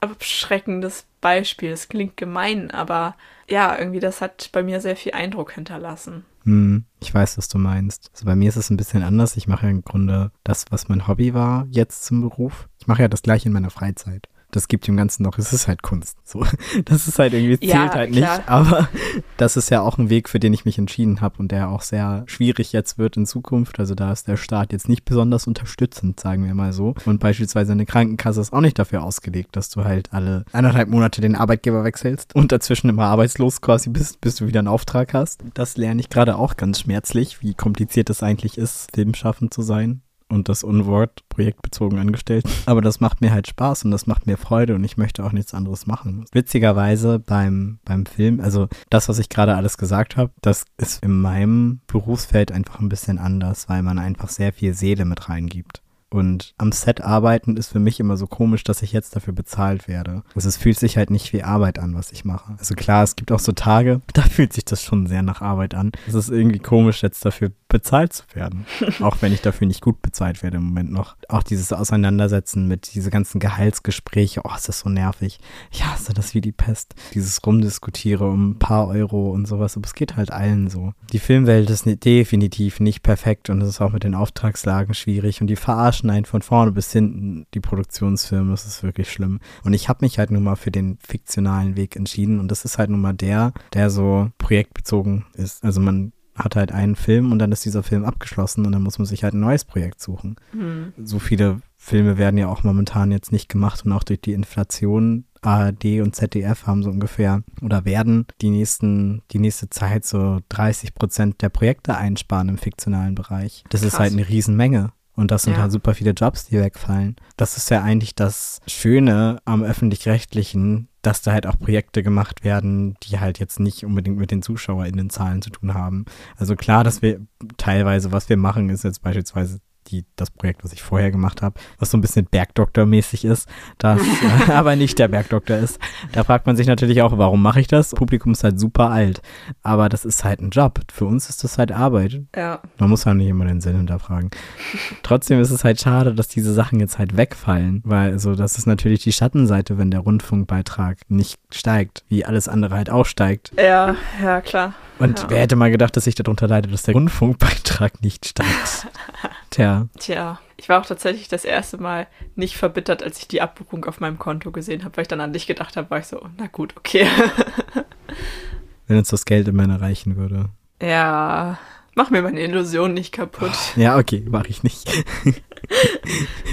abschreckendes 0.00 1.06
Beispiel. 1.20 1.70
Es 1.70 1.88
klingt 1.88 2.16
gemein, 2.16 2.70
aber 2.70 3.16
ja, 3.48 3.78
irgendwie 3.78 4.00
das 4.00 4.20
hat 4.20 4.50
bei 4.52 4.62
mir 4.62 4.80
sehr 4.80 4.96
viel 4.96 5.12
Eindruck 5.12 5.52
hinterlassen. 5.52 6.24
Hm, 6.44 6.84
ich 7.00 7.12
weiß, 7.12 7.38
was 7.38 7.48
du 7.48 7.58
meinst. 7.58 8.10
Also 8.12 8.24
bei 8.24 8.36
mir 8.36 8.48
ist 8.48 8.56
es 8.56 8.70
ein 8.70 8.76
bisschen 8.76 9.02
anders. 9.02 9.36
Ich 9.36 9.48
mache 9.48 9.66
ja 9.66 9.70
im 9.70 9.82
Grunde 9.82 10.30
das, 10.44 10.66
was 10.70 10.88
mein 10.88 11.08
Hobby 11.08 11.34
war, 11.34 11.66
jetzt 11.70 12.04
zum 12.04 12.22
Beruf. 12.22 12.68
Ich 12.78 12.86
mache 12.86 13.02
ja 13.02 13.08
das 13.08 13.22
gleiche 13.22 13.48
in 13.48 13.52
meiner 13.52 13.70
Freizeit. 13.70 14.28
Das 14.56 14.68
gibt 14.68 14.86
dem 14.86 14.96
Ganzen 14.96 15.22
noch, 15.22 15.38
es 15.38 15.52
ist 15.52 15.68
halt 15.68 15.82
Kunst. 15.82 16.16
So, 16.24 16.44
das 16.84 17.06
ist 17.06 17.18
halt 17.18 17.34
irgendwie, 17.34 17.58
zählt 17.58 17.70
Ja, 17.72 17.92
halt 17.92 18.12
klar. 18.12 18.38
nicht, 18.38 18.48
aber 18.48 18.88
das 19.36 19.56
ist 19.56 19.70
ja 19.70 19.82
auch 19.82 19.98
ein 19.98 20.10
Weg, 20.10 20.28
für 20.28 20.40
den 20.40 20.52
ich 20.52 20.64
mich 20.64 20.78
entschieden 20.78 21.20
habe 21.20 21.38
und 21.38 21.52
der 21.52 21.68
auch 21.68 21.82
sehr 21.82 22.24
schwierig 22.26 22.72
jetzt 22.72 22.98
wird 22.98 23.16
in 23.16 23.26
Zukunft. 23.26 23.78
Also 23.78 23.94
da 23.94 24.10
ist 24.12 24.26
der 24.28 24.36
Staat 24.36 24.72
jetzt 24.72 24.88
nicht 24.88 25.04
besonders 25.04 25.46
unterstützend, 25.46 26.18
sagen 26.18 26.44
wir 26.44 26.54
mal 26.54 26.72
so. 26.72 26.94
Und 27.04 27.20
beispielsweise 27.20 27.72
eine 27.72 27.86
Krankenkasse 27.86 28.40
ist 28.40 28.52
auch 28.52 28.60
nicht 28.60 28.78
dafür 28.78 29.02
ausgelegt, 29.02 29.54
dass 29.56 29.68
du 29.68 29.84
halt 29.84 30.12
alle 30.12 30.44
anderthalb 30.52 30.88
Monate 30.88 31.20
den 31.20 31.36
Arbeitgeber 31.36 31.84
wechselst 31.84 32.34
und 32.34 32.50
dazwischen 32.50 32.88
immer 32.88 33.04
arbeitslos 33.04 33.60
quasi 33.60 33.90
bist, 33.90 34.20
bis 34.20 34.36
du 34.36 34.46
wieder 34.46 34.60
einen 34.60 34.68
Auftrag 34.68 35.14
hast. 35.14 35.42
Das 35.54 35.76
lerne 35.76 36.00
ich 36.00 36.08
gerade 36.08 36.36
auch 36.36 36.56
ganz 36.56 36.80
schmerzlich, 36.80 37.42
wie 37.42 37.54
kompliziert 37.54 38.10
es 38.10 38.22
eigentlich 38.22 38.56
ist, 38.58 38.90
filmschaffend 38.94 39.52
zu 39.52 39.62
sein 39.62 40.00
und 40.28 40.48
das 40.48 40.64
Unwort 40.64 41.22
projektbezogen 41.28 41.98
angestellt. 41.98 42.44
Aber 42.66 42.80
das 42.80 43.00
macht 43.00 43.20
mir 43.20 43.32
halt 43.32 43.46
Spaß 43.46 43.84
und 43.84 43.90
das 43.90 44.06
macht 44.06 44.26
mir 44.26 44.36
Freude 44.36 44.74
und 44.74 44.84
ich 44.84 44.96
möchte 44.96 45.24
auch 45.24 45.32
nichts 45.32 45.54
anderes 45.54 45.86
machen. 45.86 46.24
Witzigerweise 46.32 47.18
beim, 47.18 47.78
beim 47.84 48.06
Film, 48.06 48.40
also 48.40 48.68
das, 48.90 49.08
was 49.08 49.18
ich 49.18 49.28
gerade 49.28 49.56
alles 49.56 49.78
gesagt 49.78 50.16
habe, 50.16 50.32
das 50.42 50.64
ist 50.76 51.02
in 51.02 51.20
meinem 51.20 51.80
Berufsfeld 51.86 52.52
einfach 52.52 52.80
ein 52.80 52.88
bisschen 52.88 53.18
anders, 53.18 53.68
weil 53.68 53.82
man 53.82 53.98
einfach 53.98 54.28
sehr 54.28 54.52
viel 54.52 54.74
Seele 54.74 55.04
mit 55.04 55.28
reingibt. 55.28 55.82
Und 56.08 56.54
am 56.56 56.70
Set 56.70 57.00
arbeiten 57.00 57.56
ist 57.56 57.68
für 57.72 57.80
mich 57.80 57.98
immer 57.98 58.16
so 58.16 58.26
komisch, 58.26 58.62
dass 58.62 58.82
ich 58.82 58.92
jetzt 58.92 59.16
dafür 59.16 59.34
bezahlt 59.34 59.88
werde. 59.88 60.22
Also 60.34 60.48
es 60.48 60.56
fühlt 60.56 60.78
sich 60.78 60.96
halt 60.96 61.10
nicht 61.10 61.32
wie 61.32 61.42
Arbeit 61.42 61.78
an, 61.78 61.94
was 61.94 62.12
ich 62.12 62.24
mache. 62.24 62.54
Also 62.58 62.74
klar, 62.74 63.02
es 63.02 63.16
gibt 63.16 63.32
auch 63.32 63.40
so 63.40 63.52
Tage, 63.52 64.00
da 64.14 64.22
fühlt 64.22 64.52
sich 64.52 64.64
das 64.64 64.82
schon 64.82 65.06
sehr 65.06 65.22
nach 65.22 65.42
Arbeit 65.42 65.74
an. 65.74 65.92
Es 66.06 66.14
ist 66.14 66.30
irgendwie 66.30 66.60
komisch, 66.60 67.02
jetzt 67.02 67.24
dafür 67.24 67.50
bezahlt 67.68 68.12
zu 68.12 68.24
werden. 68.34 68.66
auch 69.00 69.16
wenn 69.20 69.32
ich 69.32 69.40
dafür 69.42 69.66
nicht 69.66 69.80
gut 69.80 70.00
bezahlt 70.02 70.42
werde 70.42 70.58
im 70.58 70.64
Moment 70.64 70.92
noch. 70.92 71.16
Auch 71.28 71.42
dieses 71.42 71.72
Auseinandersetzen 71.72 72.68
mit 72.68 72.94
diese 72.94 73.10
ganzen 73.10 73.40
Gehaltsgespräche, 73.40 74.42
oh, 74.44 74.54
ist 74.56 74.68
das 74.68 74.80
so 74.80 74.88
nervig. 74.88 75.40
Ich 75.70 75.84
hasse 75.84 76.14
das 76.14 76.34
wie 76.34 76.40
die 76.40 76.52
Pest. 76.52 76.94
Dieses 77.14 77.44
Rumdiskutiere 77.44 78.28
um 78.28 78.50
ein 78.50 78.58
paar 78.58 78.88
Euro 78.88 79.30
und 79.30 79.46
sowas, 79.46 79.76
aber 79.76 79.86
es 79.86 79.94
geht 79.94 80.16
halt 80.16 80.30
allen 80.30 80.68
so. 80.70 80.92
Die 81.12 81.18
Filmwelt 81.18 81.68
ist 81.70 81.86
ni- 81.86 81.96
definitiv 81.96 82.80
nicht 82.80 83.02
perfekt 83.02 83.50
und 83.50 83.60
es 83.62 83.68
ist 83.68 83.80
auch 83.80 83.92
mit 83.92 84.04
den 84.04 84.14
Auftragslagen 84.14 84.94
schwierig 84.94 85.40
und 85.40 85.48
die 85.48 85.56
verarschen 85.56 86.10
einen 86.10 86.24
von 86.24 86.42
vorne 86.42 86.72
bis 86.72 86.92
hinten, 86.92 87.46
die 87.54 87.60
Produktionsfirmen, 87.60 88.50
das 88.50 88.66
ist 88.66 88.82
wirklich 88.82 89.10
schlimm. 89.10 89.40
Und 89.64 89.72
ich 89.74 89.88
habe 89.88 90.04
mich 90.04 90.18
halt 90.18 90.30
nun 90.30 90.42
mal 90.44 90.56
für 90.56 90.70
den 90.70 90.98
fiktionalen 91.06 91.76
Weg 91.76 91.96
entschieden 91.96 92.40
und 92.40 92.50
das 92.50 92.64
ist 92.64 92.78
halt 92.78 92.90
nun 92.90 93.00
mal 93.00 93.12
der, 93.14 93.52
der 93.72 93.90
so 93.90 94.30
projektbezogen 94.38 95.24
ist. 95.34 95.64
Also 95.64 95.80
man 95.80 96.12
hat 96.36 96.56
halt 96.56 96.72
einen 96.72 96.96
Film 96.96 97.32
und 97.32 97.38
dann 97.38 97.52
ist 97.52 97.64
dieser 97.64 97.82
Film 97.82 98.04
abgeschlossen 98.04 98.66
und 98.66 98.72
dann 98.72 98.82
muss 98.82 98.98
man 98.98 99.06
sich 99.06 99.24
halt 99.24 99.34
ein 99.34 99.40
neues 99.40 99.64
Projekt 99.64 100.00
suchen. 100.00 100.36
Hm. 100.52 100.92
So 101.02 101.18
viele 101.18 101.60
Filme 101.76 102.18
werden 102.18 102.38
ja 102.38 102.48
auch 102.48 102.62
momentan 102.62 103.12
jetzt 103.12 103.32
nicht 103.32 103.48
gemacht 103.48 103.84
und 103.84 103.92
auch 103.92 104.02
durch 104.02 104.20
die 104.20 104.32
Inflation 104.32 105.24
ARD 105.42 106.00
und 106.00 106.16
ZDF 106.16 106.66
haben 106.66 106.82
so 106.82 106.90
ungefähr 106.90 107.42
oder 107.62 107.84
werden 107.84 108.26
die 108.40 108.50
nächsten, 108.50 109.22
die 109.30 109.38
nächste 109.38 109.70
Zeit 109.70 110.04
so 110.04 110.40
30 110.48 110.94
Prozent 110.94 111.42
der 111.42 111.48
Projekte 111.48 111.96
einsparen 111.96 112.48
im 112.48 112.58
fiktionalen 112.58 113.14
Bereich. 113.14 113.64
Das 113.70 113.82
ist 113.82 113.92
Krass. 113.92 114.00
halt 114.00 114.12
eine 114.12 114.28
Riesenmenge. 114.28 114.92
Und 115.16 115.30
das 115.30 115.42
sind 115.44 115.54
Ja. 115.54 115.62
halt 115.62 115.72
super 115.72 115.94
viele 115.94 116.10
Jobs, 116.12 116.44
die 116.46 116.58
wegfallen. 116.60 117.16
Das 117.36 117.56
ist 117.56 117.70
ja 117.70 117.82
eigentlich 117.82 118.14
das 118.14 118.60
Schöne 118.66 119.40
am 119.46 119.62
öffentlich-rechtlichen, 119.62 120.88
dass 121.02 121.22
da 121.22 121.32
halt 121.32 121.46
auch 121.46 121.58
Projekte 121.58 122.02
gemacht 122.02 122.44
werden, 122.44 122.96
die 123.02 123.18
halt 123.18 123.38
jetzt 123.38 123.58
nicht 123.58 123.84
unbedingt 123.84 124.18
mit 124.18 124.30
den 124.30 124.42
ZuschauerInnen-Zahlen 124.42 125.42
zu 125.42 125.50
tun 125.50 125.74
haben. 125.74 126.04
Also 126.36 126.54
klar, 126.54 126.84
dass 126.84 127.02
wir 127.02 127.20
teilweise, 127.56 128.12
was 128.12 128.28
wir 128.28 128.36
machen, 128.36 128.68
ist 128.68 128.84
jetzt 128.84 129.02
beispielsweise 129.02 129.58
die, 129.90 130.04
das 130.16 130.30
Projekt, 130.30 130.64
was 130.64 130.72
ich 130.72 130.82
vorher 130.82 131.10
gemacht 131.10 131.42
habe, 131.42 131.58
was 131.78 131.90
so 131.90 131.98
ein 131.98 132.00
bisschen 132.00 132.26
Bergdoktor-mäßig 132.26 133.24
ist, 133.24 133.48
das 133.78 134.00
äh, 134.00 134.52
aber 134.52 134.76
nicht 134.76 134.98
der 134.98 135.08
Bergdoktor 135.08 135.56
ist. 135.56 135.78
Da 136.12 136.24
fragt 136.24 136.46
man 136.46 136.56
sich 136.56 136.66
natürlich 136.66 137.02
auch, 137.02 137.16
warum 137.18 137.42
mache 137.42 137.60
ich 137.60 137.66
das? 137.66 137.90
Das 137.90 137.98
Publikum 137.98 138.32
ist 138.32 138.44
halt 138.44 138.58
super 138.58 138.90
alt. 138.90 139.22
Aber 139.62 139.88
das 139.88 140.04
ist 140.04 140.24
halt 140.24 140.40
ein 140.40 140.50
Job. 140.50 140.80
Für 140.92 141.06
uns 141.06 141.28
ist 141.28 141.44
das 141.44 141.58
halt 141.58 141.72
Arbeit. 141.72 142.22
Ja. 142.34 142.60
Man 142.78 142.90
muss 142.90 143.04
ja 143.04 143.14
nicht 143.14 143.28
immer 143.28 143.44
den 143.44 143.60
Sinn 143.60 143.76
hinterfragen. 143.76 144.30
Trotzdem 145.02 145.40
ist 145.40 145.50
es 145.50 145.64
halt 145.64 145.80
schade, 145.80 146.14
dass 146.14 146.28
diese 146.28 146.52
Sachen 146.52 146.80
jetzt 146.80 146.98
halt 146.98 147.16
wegfallen, 147.16 147.82
weil 147.84 148.12
also 148.12 148.34
das 148.34 148.58
ist 148.58 148.66
natürlich 148.66 149.02
die 149.02 149.12
Schattenseite, 149.12 149.78
wenn 149.78 149.90
der 149.90 150.00
Rundfunkbeitrag 150.00 150.98
nicht 151.08 151.38
steigt, 151.52 152.04
wie 152.08 152.24
alles 152.24 152.48
andere 152.48 152.74
halt 152.74 152.90
auch 152.90 153.06
steigt. 153.06 153.52
Ja, 153.56 153.96
ja, 154.22 154.40
klar. 154.40 154.74
Und 154.98 155.18
Ja. 155.20 155.30
wer 155.30 155.40
hätte 155.40 155.56
mal 155.56 155.70
gedacht, 155.70 155.96
dass 155.96 156.06
ich 156.06 156.14
darunter 156.14 156.48
leide, 156.48 156.68
dass 156.68 156.82
der 156.84 156.94
Rundfunkbeitrag 156.94 158.02
nicht 158.02 158.26
steigt? 158.26 158.86
Tja, 159.50 159.86
Tja, 159.98 160.38
ich 160.56 160.68
war 160.68 160.80
auch 160.80 160.86
tatsächlich 160.86 161.28
das 161.28 161.44
erste 161.44 161.78
Mal 161.78 162.06
nicht 162.34 162.56
verbittert, 162.56 163.02
als 163.02 163.18
ich 163.18 163.28
die 163.28 163.40
Abbuchung 163.42 163.84
auf 163.84 164.00
meinem 164.00 164.18
Konto 164.18 164.50
gesehen 164.52 164.84
habe, 164.84 164.96
weil 164.96 165.02
ich 165.02 165.08
dann 165.08 165.20
an 165.20 165.32
dich 165.32 165.46
gedacht 165.46 165.76
habe, 165.76 165.90
war 165.90 165.98
ich 165.98 166.06
so, 166.06 166.26
na 166.38 166.46
gut, 166.46 166.74
okay. 166.76 167.06
wenn 168.86 168.98
uns 168.98 169.08
das 169.08 169.24
Geld 169.24 169.48
immerhin 169.48 169.70
erreichen 169.72 170.16
würde. 170.16 170.50
ja, 170.82 171.58
mach 171.94 172.10
mir 172.10 172.22
meine 172.22 172.40
Illusion 172.40 172.92
nicht 172.94 173.12
kaputt. 173.12 173.56
Ja, 173.76 173.96
okay, 173.98 174.24
mache 174.28 174.48
ich 174.48 174.62
nicht. 174.62 174.90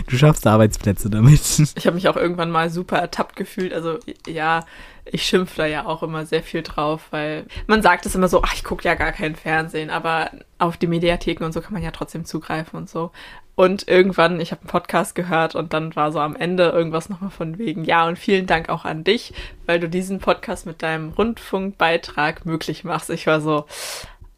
Du 0.07 0.17
schaffst 0.17 0.45
Arbeitsplätze 0.47 1.09
damit. 1.09 1.41
Ich 1.75 1.85
habe 1.85 1.95
mich 1.95 2.07
auch 2.07 2.15
irgendwann 2.15 2.51
mal 2.51 2.69
super 2.69 2.97
ertappt 2.97 3.35
gefühlt. 3.35 3.73
Also 3.73 3.99
ja, 4.27 4.65
ich 5.05 5.23
schimpfe 5.23 5.57
da 5.57 5.65
ja 5.65 5.85
auch 5.85 6.03
immer 6.03 6.25
sehr 6.25 6.43
viel 6.43 6.61
drauf, 6.61 7.07
weil 7.11 7.45
man 7.67 7.81
sagt 7.81 8.05
es 8.05 8.15
immer 8.15 8.27
so, 8.27 8.41
ach, 8.43 8.53
ich 8.53 8.63
gucke 8.63 8.83
ja 8.87 8.95
gar 8.95 9.11
kein 9.11 9.35
Fernsehen, 9.35 9.89
aber 9.89 10.31
auf 10.59 10.77
die 10.77 10.87
Mediatheken 10.87 11.43
und 11.43 11.51
so 11.51 11.61
kann 11.61 11.73
man 11.73 11.83
ja 11.83 11.91
trotzdem 11.91 12.25
zugreifen 12.25 12.77
und 12.77 12.89
so. 12.89 13.11
Und 13.55 13.87
irgendwann, 13.87 14.39
ich 14.39 14.51
habe 14.51 14.61
einen 14.61 14.69
Podcast 14.69 15.13
gehört 15.13 15.53
und 15.53 15.73
dann 15.73 15.95
war 15.95 16.11
so 16.11 16.19
am 16.19 16.35
Ende 16.35 16.69
irgendwas 16.69 17.09
nochmal 17.09 17.29
von 17.29 17.59
wegen, 17.59 17.83
ja, 17.83 18.07
und 18.07 18.17
vielen 18.17 18.47
Dank 18.47 18.69
auch 18.69 18.83
an 18.83 19.03
dich, 19.03 19.33
weil 19.67 19.79
du 19.79 19.87
diesen 19.87 20.19
Podcast 20.19 20.65
mit 20.65 20.81
deinem 20.81 21.09
Rundfunkbeitrag 21.09 22.45
möglich 22.47 22.83
machst. 22.83 23.11
Ich 23.11 23.27
war 23.27 23.41
so, 23.41 23.65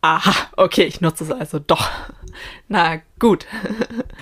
aha, 0.05 0.33
okay, 0.57 0.83
ich 0.83 1.01
nutze 1.01 1.23
es 1.25 1.31
also 1.31 1.59
doch. 1.59 1.89
Na 2.67 2.97
gut. 3.19 3.45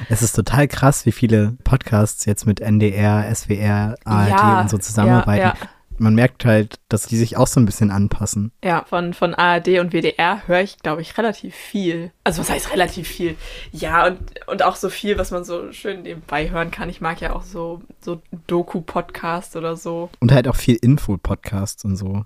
Es 0.10 0.22
ist 0.22 0.34
total 0.36 0.68
krass, 0.68 1.06
wie 1.06 1.12
viele 1.12 1.56
Podcasts 1.64 2.26
jetzt 2.26 2.46
mit 2.46 2.60
NDR, 2.62 3.34
SWR, 3.34 3.96
ARD 4.06 4.30
Ja, 4.30 4.62
und 4.62 4.70
so 4.70 4.78
zusammenarbeiten. 4.78 5.42
ja, 5.42 5.68
Man 5.98 6.14
merkt 6.16 6.46
halt, 6.46 6.76
dass 6.90 7.08
die 7.08 7.18
sich 7.18 7.38
auch 7.38 7.48
so 7.48 7.60
ein 7.60 7.66
bisschen 7.66 7.90
anpassen. 7.90 8.52
Ja, 8.64 8.84
von, 8.88 9.14
von 9.14 9.34
ARD 9.34 9.80
und 9.80 9.94
WDR 9.94 10.46
höre 10.48 10.62
ich, 10.62 10.78
glaube 10.80 11.02
ich, 11.02 11.18
relativ 11.18 11.56
viel. 11.56 12.12
Also 12.24 12.42
was 12.42 12.50
heißt 12.50 12.72
relativ 12.74 13.08
viel? 13.08 13.36
Ja, 13.72 14.08
und, 14.08 14.20
und 14.48 14.64
auch 14.64 14.76
so 14.76 14.90
viel, 14.90 15.18
was 15.18 15.32
man 15.32 15.44
so 15.46 15.72
schön 15.72 16.04
nebenbei 16.04 16.50
hören 16.50 16.70
kann. 16.72 16.90
Ich 16.90 17.02
mag 17.02 17.22
ja 17.22 17.34
auch 17.34 17.44
so, 17.44 17.82
so 18.02 18.22
Doku-Podcast 18.48 19.56
oder 19.56 19.76
so. 19.78 20.10
Und 20.20 20.32
halt 20.32 20.48
auch 20.48 20.56
viel 20.56 20.76
Info-Podcasts 20.76 21.84
und 21.86 21.96
so. 21.96 22.26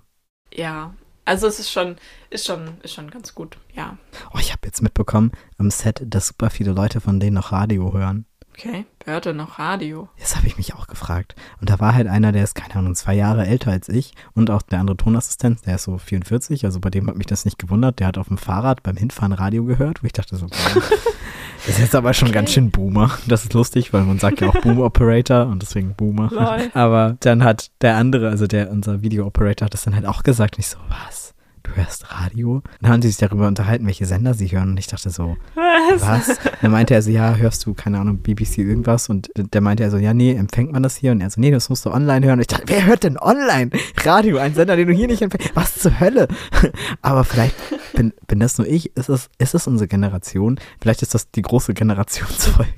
Ja, 0.52 0.92
also 1.28 1.46
es 1.46 1.58
ist 1.60 1.70
schon, 1.70 1.96
ist 2.30 2.46
schon, 2.46 2.78
ist 2.82 2.94
schon 2.94 3.10
ganz 3.10 3.34
gut. 3.34 3.58
Ja, 3.74 3.96
Oh, 4.34 4.38
ich 4.38 4.50
habe 4.52 4.62
jetzt 4.64 4.82
mitbekommen 4.82 5.30
am 5.58 5.70
Set, 5.70 6.02
dass 6.04 6.28
super 6.28 6.50
viele 6.50 6.72
Leute 6.72 7.00
von 7.00 7.20
denen 7.20 7.34
noch 7.34 7.52
Radio 7.52 7.92
hören. 7.92 8.24
okay. 8.52 8.86
Wer 9.04 9.14
hört 9.14 9.24
denn 9.26 9.36
noch 9.36 9.58
Radio? 9.58 10.08
Das 10.18 10.36
habe 10.36 10.46
ich 10.46 10.56
mich 10.58 10.74
auch 10.74 10.86
gefragt. 10.86 11.34
Und 11.60 11.70
da 11.70 11.80
war 11.80 11.94
halt 11.94 12.08
einer, 12.08 12.32
der 12.32 12.44
ist, 12.44 12.54
keine 12.54 12.74
Ahnung, 12.76 12.94
zwei 12.94 13.14
Jahre 13.14 13.46
älter 13.46 13.70
als 13.70 13.88
ich. 13.88 14.12
Und 14.34 14.50
auch 14.50 14.60
der 14.62 14.80
andere 14.80 14.96
Tonassistent, 14.98 15.64
der 15.64 15.76
ist 15.76 15.84
so 15.84 15.96
44. 15.96 16.64
Also 16.66 16.78
bei 16.80 16.90
dem 16.90 17.06
hat 17.06 17.16
mich 17.16 17.26
das 17.26 17.44
nicht 17.46 17.58
gewundert. 17.58 18.00
Der 18.00 18.06
hat 18.08 18.18
auf 18.18 18.28
dem 18.28 18.36
Fahrrad 18.36 18.82
beim 18.82 18.96
Hinfahren 18.96 19.32
Radio 19.32 19.64
gehört, 19.64 20.02
wo 20.02 20.06
ich 20.06 20.12
dachte 20.12 20.36
so, 20.36 20.46
wow, 20.50 20.92
das 21.68 21.76
ist 21.76 21.82
jetzt 21.82 21.94
aber 21.94 22.14
schon 22.14 22.32
ganz 22.32 22.50
schön 22.50 22.70
Boomer. 22.70 23.10
Das 23.26 23.44
ist 23.44 23.52
lustig, 23.52 23.92
weil 23.92 24.02
man 24.02 24.18
sagt 24.18 24.40
ja 24.40 24.48
auch 24.48 24.58
Boom 24.62 24.80
Operator 24.80 25.46
und 25.46 25.60
deswegen 25.60 25.94
Boomer. 25.94 26.30
Lol. 26.32 26.70
Aber 26.72 27.18
dann 27.20 27.44
hat 27.44 27.70
der 27.82 27.96
andere, 27.96 28.30
also 28.30 28.46
der, 28.46 28.70
unser 28.70 29.02
Video 29.02 29.26
Operator, 29.26 29.66
hat 29.66 29.74
das 29.74 29.82
dann 29.82 29.94
halt 29.94 30.06
auch 30.06 30.22
gesagt. 30.22 30.56
Und 30.56 30.60
ich 30.60 30.68
so, 30.68 30.78
was? 30.88 31.27
Du 31.68 31.76
hörst 31.82 32.10
Radio? 32.10 32.62
Dann 32.80 32.92
haben 32.92 33.02
sie 33.02 33.08
sich 33.08 33.18
darüber 33.18 33.46
unterhalten, 33.46 33.86
welche 33.86 34.06
Sender 34.06 34.34
sie 34.34 34.48
hören. 34.48 34.70
Und 34.70 34.78
ich 34.78 34.86
dachte 34.86 35.10
so, 35.10 35.36
Was? 35.54 36.28
was? 36.28 36.38
Dann 36.62 36.70
meinte 36.70 36.94
er 36.94 37.02
so, 37.02 37.10
ja, 37.10 37.34
hörst 37.36 37.66
du, 37.66 37.74
keine 37.74 37.98
Ahnung, 37.98 38.18
BBC 38.18 38.58
irgendwas? 38.58 39.08
Und 39.08 39.30
der 39.36 39.60
meinte 39.60 39.82
er 39.82 39.90
so, 39.90 39.96
ja, 39.98 40.14
nee, 40.14 40.32
empfängt 40.32 40.72
man 40.72 40.82
das 40.82 40.96
hier? 40.96 41.12
Und 41.12 41.20
er 41.20 41.30
so, 41.30 41.40
nee, 41.40 41.50
das 41.50 41.68
musst 41.68 41.84
du 41.84 41.90
online 41.90 42.26
hören. 42.26 42.38
Und 42.38 42.40
ich 42.42 42.46
dachte, 42.46 42.64
wer 42.66 42.86
hört 42.86 43.04
denn 43.04 43.18
online? 43.18 43.70
Radio, 44.04 44.38
ein 44.38 44.54
Sender, 44.54 44.76
den 44.76 44.88
du 44.88 44.94
hier 44.94 45.06
nicht 45.08 45.22
empfängst. 45.22 45.50
Was 45.54 45.74
zur 45.76 46.00
Hölle? 46.00 46.28
Aber 47.02 47.24
vielleicht 47.24 47.54
bin, 47.94 48.12
bin 48.26 48.40
das 48.40 48.58
nur 48.58 48.66
ich. 48.66 48.96
Ist 48.96 49.08
es, 49.08 49.28
ist 49.38 49.54
es 49.54 49.66
unsere 49.66 49.88
Generation? 49.88 50.58
Vielleicht 50.80 51.02
ist 51.02 51.14
das 51.14 51.30
die 51.30 51.42
große 51.42 51.74
Generationsfolge. 51.74 52.68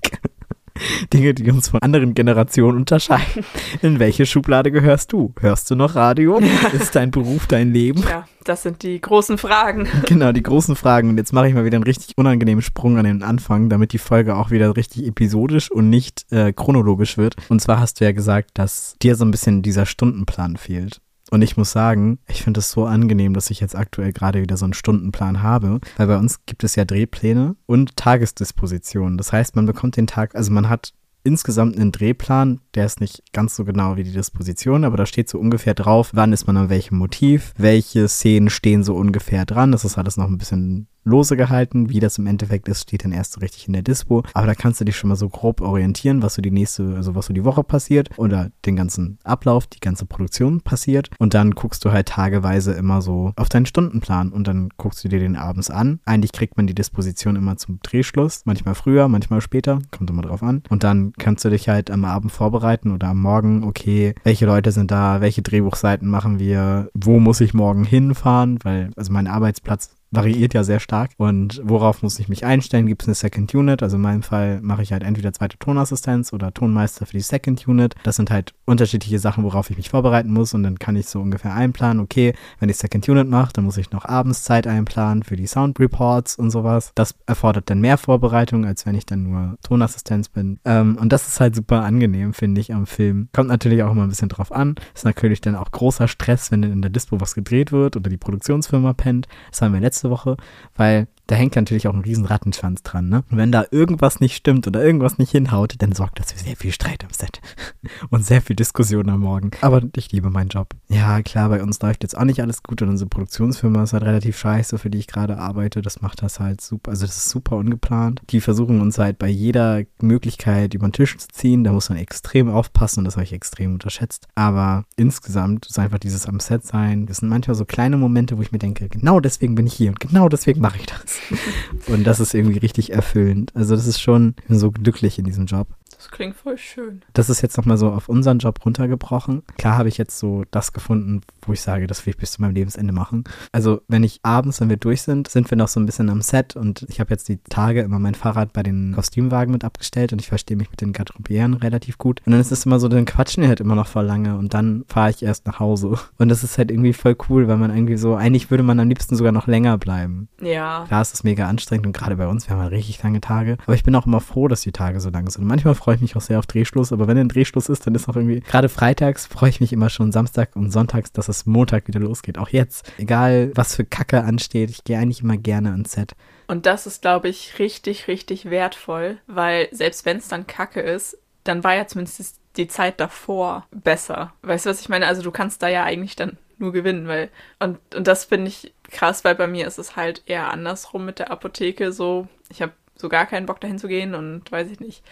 Dinge, 1.13 1.35
die 1.35 1.51
uns 1.51 1.69
von 1.69 1.81
anderen 1.83 2.15
Generationen 2.15 2.79
unterscheiden. 2.79 3.45
In 3.83 3.99
welche 3.99 4.27
Schublade 4.27 4.71
gehörst 4.71 5.13
du? 5.13 5.33
Hörst 5.41 5.71
du 5.71 5.75
noch 5.75 5.95
Radio? 5.95 6.41
Ist 6.73 6.95
dein 6.95 7.11
Beruf 7.11 7.47
dein 7.47 7.73
Leben? 7.73 8.03
Ja, 8.09 8.27
das 8.45 8.63
sind 8.63 8.83
die 8.83 9.01
großen 9.01 9.39
Fragen. 9.39 9.89
Genau, 10.07 10.33
die 10.33 10.43
großen 10.43 10.75
Fragen. 10.77 11.09
Und 11.09 11.19
jetzt 11.19 11.33
mache 11.33 11.49
ich 11.49 11.55
mal 11.55 11.65
wieder 11.65 11.77
einen 11.77 11.85
richtig 11.85 12.19
unangenehmen 12.19 12.63
Sprung 12.63 12.99
an 12.99 13.05
den 13.05 13.23
Anfang, 13.23 13.69
damit 13.69 13.93
die 13.93 13.99
Folge 13.99 14.35
auch 14.35 14.51
wieder 14.51 14.77
richtig 14.77 15.07
episodisch 15.07 15.71
und 15.71 15.89
nicht 15.89 16.27
äh, 16.33 16.53
chronologisch 16.53 17.17
wird. 17.17 17.37
Und 17.49 17.61
zwar 17.61 17.79
hast 17.79 18.01
du 18.01 18.05
ja 18.05 18.13
gesagt, 18.13 18.51
dass 18.55 18.97
dir 19.01 19.15
so 19.15 19.25
ein 19.25 19.31
bisschen 19.31 19.63
dieser 19.63 19.87
Stundenplan 19.87 20.57
fehlt. 20.57 21.01
Und 21.31 21.43
ich 21.43 21.57
muss 21.57 21.71
sagen, 21.71 22.19
ich 22.27 22.43
finde 22.43 22.59
es 22.59 22.71
so 22.73 22.87
angenehm, 22.87 23.35
dass 23.35 23.51
ich 23.51 23.61
jetzt 23.61 23.77
aktuell 23.77 24.13
gerade 24.13 24.43
wieder 24.43 24.57
so 24.57 24.65
einen 24.65 24.75
Stundenplan 24.75 25.43
habe, 25.43 25.81
weil 25.97 26.09
bei 26.09 26.19
uns 26.19 26.45
gibt 26.45 26.65
es 26.65 26.75
ja 26.75 26.85
Drehpläne 26.85 27.55
und 27.67 27.97
Tagesdispositionen. 27.97 29.17
Das 29.17 29.33
heißt, 29.33 29.55
man 29.55 29.67
bekommt 29.67 29.97
den 29.97 30.09
Tag, 30.09 30.35
also 30.35 30.51
man 30.51 30.69
hat 30.69 30.93
insgesamt 31.23 31.77
einen 31.77 31.93
Drehplan 31.93 32.61
der 32.75 32.87
ist 32.87 33.01
nicht 33.01 33.23
ganz 33.33 33.57
so 33.57 33.65
genau 33.65 33.97
wie 33.97 34.05
die 34.05 34.13
Disposition, 34.13 34.85
aber 34.85 34.97
da 34.97 35.07
steht 35.07 35.29
so 35.29 35.39
ungefähr 35.39 35.75
drauf, 35.75 36.11
wann 36.13 36.33
ist 36.33 36.47
man 36.47 36.57
an 36.57 36.71
welchem 36.71 36.99
Motiv, 36.99 37.53
welche 37.57 38.09
Szenen 38.09 38.51
stehen 38.51 38.85
so 38.85 38.95
ungefähr 38.95 39.45
dran. 39.45 39.73
Das 39.73 39.85
ist 39.85 39.99
alles 39.99 40.17
noch 40.17 40.29
ein 40.29 40.39
bisschen 40.39 40.87
lose 41.03 41.35
gehalten. 41.35 41.89
Wie 41.89 41.99
das 41.99 42.19
im 42.19 42.27
Endeffekt 42.27 42.69
ist, 42.69 42.83
steht 42.83 43.05
dann 43.05 43.13
erst 43.13 43.33
so 43.33 43.41
richtig 43.41 43.67
in 43.67 43.73
der 43.73 43.81
Dispo. 43.81 44.23
Aber 44.35 44.47
da 44.47 44.55
kannst 44.55 44.83
du 44.83 44.85
dich 44.85 44.97
schon 44.97 45.09
mal 45.09 45.17
so 45.17 45.31
grob 45.31 45.63
orientieren, 45.63 46.23
was 46.23 46.35
so 46.35 46.43
die 46.43 46.51
nächste, 46.51 46.95
also 46.95 47.15
was 47.15 47.27
so 47.27 47.33
die 47.33 47.45
Woche 47.45 47.65
passiert 47.65 48.11
oder 48.19 48.51
den 48.67 48.77
ganzen 48.77 49.19
Ablauf, 49.25 49.67
die 49.67 49.81
ganze 49.81 50.05
Produktion 50.05 50.61
passiert. 50.61 51.09
Und 51.19 51.33
dann 51.33 51.53
guckst 51.53 51.87
du 51.87 51.91
halt 51.91 52.09
tageweise 52.09 52.73
immer 52.73 53.01
so 53.01 53.33
auf 53.37 53.49
deinen 53.49 53.65
Stundenplan 53.65 54.31
und 54.31 54.47
dann 54.47 54.69
guckst 54.77 55.03
du 55.03 55.09
dir 55.09 55.21
den 55.21 55.37
abends 55.37 55.71
an. 55.71 56.01
Eigentlich 56.05 56.33
kriegt 56.33 56.59
man 56.59 56.67
die 56.67 56.75
Disposition 56.75 57.35
immer 57.35 57.57
zum 57.57 57.81
Drehschluss, 57.83 58.43
manchmal 58.45 58.75
früher, 58.75 59.09
manchmal 59.09 59.41
später, 59.41 59.81
kommt 59.91 60.11
immer 60.11 60.23
drauf 60.23 60.43
an. 60.43 60.63
Und 60.69 60.85
dann 60.85 61.15
kannst 61.19 61.47
du 61.47 61.49
dich 61.49 61.71
halt 61.71 61.91
am 61.91 62.05
Abend 62.05 62.31
vorbereiten 62.31 62.60
oder 62.93 63.09
am 63.09 63.21
Morgen, 63.21 63.65
okay, 63.65 64.15
welche 64.25 64.47
Leute 64.47 64.73
sind 64.73 64.91
da, 64.91 65.21
welche 65.21 65.43
Drehbuchseiten 65.43 66.09
machen 66.09 66.39
wir, 66.39 66.91
wo 66.95 67.19
muss 67.19 67.41
ich 67.41 67.55
morgen 67.55 67.85
hinfahren, 67.85 68.59
weil 68.63 68.91
also 68.97 69.13
mein 69.13 69.27
Arbeitsplatz 69.27 69.91
variiert 70.11 70.55
ja 70.55 70.65
sehr 70.65 70.81
stark. 70.81 71.13
Und 71.17 71.61
worauf 71.65 72.03
muss 72.03 72.19
ich 72.19 72.29
mich 72.29 72.45
einstellen? 72.45 72.87
Gibt 72.87 73.03
es 73.03 73.09
eine 73.09 73.15
Second 73.15 73.55
Unit? 73.55 73.83
Also 73.83 73.97
in 73.97 74.03
meinem 74.03 74.23
Fall 74.23 74.61
mache 74.61 74.83
ich 74.83 74.93
halt 74.93 75.03
entweder 75.03 75.33
zweite 75.33 75.59
Tonassistenz 75.59 76.33
oder 76.33 76.53
Tonmeister 76.53 77.07
für 77.07 77.17
die 77.17 77.21
Second 77.21 77.67
Unit. 77.67 77.95
Das 78.03 78.17
sind 78.17 78.31
halt 78.31 78.55
unterschiedliche 78.65 79.19
Sachen, 79.19 79.45
worauf 79.45 79.71
ich 79.71 79.77
mich 79.77 79.91
vorbereiten 79.91 80.33
muss. 80.33 80.55
Und 80.55 80.63
dann 80.63 80.79
kann 80.79 80.97
ich 80.97 81.07
so 81.07 81.21
ungefähr 81.21 81.55
einplanen, 81.55 82.03
okay, 82.03 82.35
wenn 82.59 82.69
ich 82.69 82.77
Second 82.77 83.09
Unit 83.09 83.29
mache, 83.29 83.53
dann 83.53 83.65
muss 83.65 83.77
ich 83.77 83.91
noch 83.93 84.05
abends 84.05 84.43
Zeit 84.43 84.67
einplanen 84.67 85.23
für 85.23 85.37
die 85.37 85.47
Sound 85.47 85.79
Reports 85.79 86.37
und 86.37 86.51
sowas. 86.51 86.93
Das 86.95 87.15
erfordert 87.27 87.71
dann 87.71 87.81
mehr 87.81 87.99
Vorbereitung, 87.99 88.65
als 88.65 88.87
wenn 88.87 88.95
ich 88.95 89.07
dann 89.07 89.23
nur 89.23 89.59
Tonassistenz 89.63 90.29
bin. 90.29 90.59
Ähm, 90.65 90.97
und 91.01 91.13
das 91.13 91.29
ist 91.29 91.41
halt 91.41 91.55
super 91.55 91.85
angenehm, 91.85 92.35
finde 92.35 92.61
ich, 92.61 92.75
am 92.75 92.87
Film. 92.87 93.29
Kommt 93.33 93.49
natürlich 93.49 93.83
auch 93.83 93.93
immer 93.93 94.03
ein 94.03 94.09
bisschen 94.09 94.29
drauf 94.29 94.51
an. 94.53 94.75
Ist 94.95 95.05
natürlich 95.05 95.41
dann 95.41 95.55
auch 95.55 95.71
großer 95.71 96.09
Stress, 96.09 96.51
wenn 96.51 96.63
in 96.65 96.83
der 96.83 96.91
Dispo 96.91 97.21
was 97.21 97.35
gedreht 97.35 97.73
wird 97.73 97.97
oder 97.97 98.11
die 98.11 98.17
Produktionsfirma 98.17 98.93
pennt. 98.93 99.29
Das 99.51 99.63
haben 99.63 99.73
wir 99.73 99.81
letztes 99.81 100.00
letzte 100.01 100.11
Woche, 100.11 100.37
weil 100.77 101.09
da 101.31 101.37
hängt 101.37 101.55
natürlich 101.55 101.87
auch 101.87 101.95
ein 101.95 102.01
riesen 102.01 102.25
Rattenschwanz 102.25 102.83
dran, 102.83 103.09
ne? 103.09 103.23
Und 103.31 103.37
wenn 103.37 103.53
da 103.53 103.65
irgendwas 103.71 104.19
nicht 104.19 104.35
stimmt 104.35 104.67
oder 104.67 104.85
irgendwas 104.85 105.19
nicht 105.19 105.31
hinhaut, 105.31 105.77
dann 105.79 105.93
sorgt 105.93 106.19
das 106.19 106.33
für 106.33 106.39
sehr 106.41 106.57
viel 106.57 106.73
Streit 106.73 107.05
am 107.05 107.13
Set 107.13 107.41
und 108.11 108.27
sehr 108.27 108.43
viel 108.43 108.57
Diskussion 108.57 109.09
am 109.09 109.21
Morgen. 109.21 109.53
Aber 109.61 109.81
ich 109.95 110.11
liebe 110.11 110.29
meinen 110.31 110.49
Job. 110.49 110.75
Ja, 110.89 111.23
klar, 111.23 111.49
bei 111.49 111.63
uns 111.63 111.81
läuft 111.81 112.03
jetzt 112.03 112.19
auch 112.19 112.25
nicht 112.25 112.43
alles 112.43 112.65
gut 112.65 112.83
und 112.83 112.89
unsere 112.89 113.09
Produktionsfirma 113.09 113.85
ist 113.85 113.93
halt 113.93 114.03
relativ 114.03 114.37
scheiße, 114.39 114.79
für 114.79 114.91
die 114.91 114.99
ich 114.99 115.07
gerade 115.07 115.39
arbeite. 115.39 115.83
Das 115.83 116.03
macht 116.03 116.21
das 116.23 116.41
halt 116.41 116.61
super, 116.61 116.91
also 116.91 117.07
das 117.07 117.17
ist 117.17 117.31
super 117.31 117.55
ungeplant. 117.57 118.23
Die 118.31 118.41
versuchen 118.41 118.81
uns 118.81 118.99
halt 118.99 119.19
bei 119.19 119.29
jeder 119.29 119.85
Möglichkeit 120.01 120.75
über 120.75 120.89
den 120.89 120.93
Tisch 120.93 121.17
zu 121.17 121.29
ziehen. 121.29 121.63
Da 121.63 121.71
muss 121.71 121.91
man 121.91 121.99
extrem 121.99 122.51
aufpassen 122.51 123.01
und 123.01 123.05
das 123.05 123.15
habe 123.15 123.25
ich 123.25 123.33
extrem 123.33 123.75
unterschätzt. 123.75 124.27
Aber 124.35 124.85
insgesamt 124.97 125.67
ist 125.67 125.79
einfach 125.79 125.99
dieses 125.99 126.27
am 126.27 126.41
Set 126.41 126.67
sein. 126.67 127.07
Das 127.07 127.19
sind 127.19 127.29
manchmal 127.29 127.55
so 127.55 127.65
kleine 127.65 127.97
Momente, 127.97 128.37
wo 128.37 128.43
ich 128.43 128.51
mir 128.51 128.59
denke, 128.59 128.89
genau 128.89 129.21
deswegen 129.21 129.55
bin 129.55 129.69
ich 129.69 129.75
hier 129.75 129.91
und 129.91 130.01
genau 130.01 130.29
deswegen 130.29 130.61
mache 130.61 130.79
ich 130.79 130.87
das. 130.87 131.20
Und 131.87 132.05
das 132.05 132.21
ist 132.21 132.35
irgendwie 132.35 132.59
richtig 132.59 132.93
erfüllend. 132.93 133.55
Also 133.55 133.75
das 133.75 133.87
ist 133.87 134.01
schon 134.01 134.35
so 134.49 134.71
glücklich 134.71 135.19
in 135.19 135.25
diesem 135.25 135.47
Job. 135.47 135.69
Das 135.97 136.11
klingt 136.11 136.35
voll 136.35 136.57
schön. 136.57 137.03
Das 137.13 137.29
ist 137.29 137.43
jetzt 137.43 137.59
nochmal 137.59 137.77
so 137.77 137.91
auf 137.91 138.09
unseren 138.09 138.39
Job 138.39 138.65
runtergebrochen. 138.65 139.43
Klar 139.59 139.77
habe 139.77 139.91
ich 139.91 139.99
jetzt 139.99 140.19
so 140.19 140.45
das 140.51 140.73
gefunden, 140.73 141.21
wo 141.47 141.53
ich 141.53 141.61
sage, 141.61 141.87
das 141.87 142.05
will 142.05 142.13
ich 142.13 142.17
bis 142.17 142.33
zu 142.33 142.43
meinem 142.43 142.55
Lebensende 142.55 142.93
machen. 142.93 143.25
Also 143.53 143.83
wenn 143.89 144.05
ich 144.05 144.21
abends, 144.23 144.61
wenn 144.61 144.69
wir 144.69 144.77
durch 144.77 145.03
sind, 145.03 145.29
sind 145.29 145.51
wir 145.51 145.57
noch 145.57 145.69
so 145.69 145.81
ein 145.81 145.87
bisschen 145.87 146.11
am 146.11 146.23
Set 146.23 146.57
und 146.57 146.87
ich 146.89 147.01
habe 147.01 147.11
jetzt 147.11 147.29
die 147.29 147.39
Tage 147.49 147.83
immer 147.83 147.99
mein 147.99 148.15
Fahrrad 148.15 148.53
bei 148.53 148.63
den 148.63 148.93
Kostümwagen 148.95 149.53
mit 149.53 149.65
abgestellt 149.65 150.13
und 150.13 150.21
ich 150.21 150.29
verstehe 150.29 150.57
mich 150.57 150.71
mit 150.71 150.81
den 150.81 150.93
Garderobieren 150.93 151.55
relativ 151.55 151.99
gut. 151.99 152.23
Und 152.27 152.33
dann 152.33 152.41
ist 152.41 152.53
es 152.53 152.67
immer 152.67 152.79
so, 152.79 152.89
dann 152.89 153.05
quatschen 153.05 153.43
wir 153.43 153.49
halt 153.49 153.61
immer 153.61 153.75
noch 153.75 153.87
voll 153.87 154.05
lange 154.05 154.37
und 154.37 154.55
dann 154.55 154.85
fahre 154.89 155.11
ich 155.11 155.23
erst 155.23 155.47
nach 155.47 155.61
Hause. 155.61 155.99
Und 156.19 156.29
das 156.29 156.45
ist 156.45 156.59
halt 156.59 156.71
irgendwie 156.71 156.93
voll 156.93 157.17
cool, 157.29 157.49
weil 157.49 157.57
man 157.57 157.75
irgendwie 157.75 157.97
so, 157.97 158.15
eigentlich 158.15 158.51
würde 158.51 158.63
man 158.63 158.79
am 158.81 158.89
liebsten 158.89 159.17
sogar 159.17 159.33
noch 159.33 159.47
länger 159.47 159.79
bleiben. 159.79 160.29
Ja. 160.41 160.85
Klar, 160.87 161.03
es 161.03 161.13
ist 161.13 161.25
mega 161.25 161.49
anstrengend 161.49 161.87
und 161.87 161.93
gerade 161.93 162.17
bei 162.17 162.27
uns, 162.27 162.49
wir 162.49 162.55
haben 162.55 162.63
halt 162.63 162.73
richtig 162.73 163.03
lange 163.03 163.21
Tage. 163.21 163.57
Aber 163.65 163.75
ich 163.75 163.85
bin 163.85 163.95
auch 163.95 164.07
immer 164.07 164.21
froh, 164.21 164.49
dass 164.49 164.63
die 164.63 164.73
Tage 164.73 165.01
so 165.01 165.11
lang 165.11 165.29
sind. 165.31 165.45
Manchmal 165.47 165.75
freue 165.75 165.95
ich 165.97 166.01
mich 166.01 166.17
auch 166.17 166.21
sehr 166.21 166.39
auf 166.39 166.47
Drehschluss, 166.47 166.93
aber 166.93 167.07
wenn 167.07 167.19
ein 167.19 167.29
Drehschluss 167.29 167.69
ist, 167.69 167.87
dann 167.87 167.95
ist 167.95 168.09
auch 168.09 168.17
irgendwie, 168.17 168.41
gerade 168.41 168.69
freitags 168.69 169.27
freue 169.27 169.51
ich 169.51 169.61
mich 169.61 169.73
immer 169.73 169.91
schon 169.91 170.13
Samstag 170.13 170.57
und 170.57 170.71
sonntags, 170.71 171.13
dass 171.13 171.29
es 171.31 171.47
Montag 171.47 171.89
wieder 171.89 172.01
losgeht. 172.01 172.39
Auch 172.39 172.49
jetzt. 172.49 172.93
Egal, 172.99 173.53
was 173.55 173.77
für 173.77 173.85
Kacke 173.85 174.23
ansteht, 174.23 174.71
ich 174.71 174.85
gehe 174.85 174.99
eigentlich 174.99 175.23
immer 175.23 175.37
gerne 175.37 175.71
ans 175.71 175.93
Set. 175.93 176.13
Und 176.47 176.67
das 176.67 176.87
ist, 176.87 177.03
glaube 177.03 177.29
ich, 177.29 177.59
richtig, 177.59 178.09
richtig 178.09 178.51
wertvoll, 178.51 179.19
weil 179.27 179.69
selbst 179.71 180.05
wenn 180.05 180.17
es 180.17 180.29
dann 180.29 180.47
Kacke 180.47 180.81
ist, 180.81 181.17
dann 181.45 181.65
war 181.65 181.75
ja 181.75 181.87
zumindest 181.87 182.41
die 182.57 182.69
Zeit 182.69 183.01
davor 183.01 183.67
besser. 183.71 184.35
Weißt 184.43 184.67
du, 184.67 184.71
was 184.71 184.81
ich 184.81 184.89
meine? 184.89 185.07
Also 185.07 185.23
du 185.23 185.31
kannst 185.31 185.63
da 185.63 185.69
ja 185.69 185.85
eigentlich 185.85 186.17
dann 186.17 186.39
nur 186.59 186.73
gewinnen, 186.73 187.09
weil 187.09 187.31
und, 187.59 187.79
und 187.95 188.07
das 188.07 188.27
finde 188.27 188.49
ich 188.49 188.75
krass, 188.91 189.25
weil 189.25 189.35
bei 189.35 189.47
mir 189.47 189.67
ist 189.67 189.79
es 189.79 189.97
halt 189.97 190.23
eher 190.27 190.51
andersrum 190.51 191.05
mit 191.05 191.19
der 191.19 191.31
Apotheke 191.31 191.93
so. 191.93 192.29
Ich 192.51 192.61
habe 192.63 192.73
so 192.97 193.09
gar 193.09 193.27
keinen 193.27 193.47
Bock 193.47 193.61
dahin 193.61 193.79
zu 193.79 193.89
gehen 193.89 194.15
und 194.15 194.51
weiß 194.53 194.71
ich 194.71 194.81
nicht, 194.81 195.03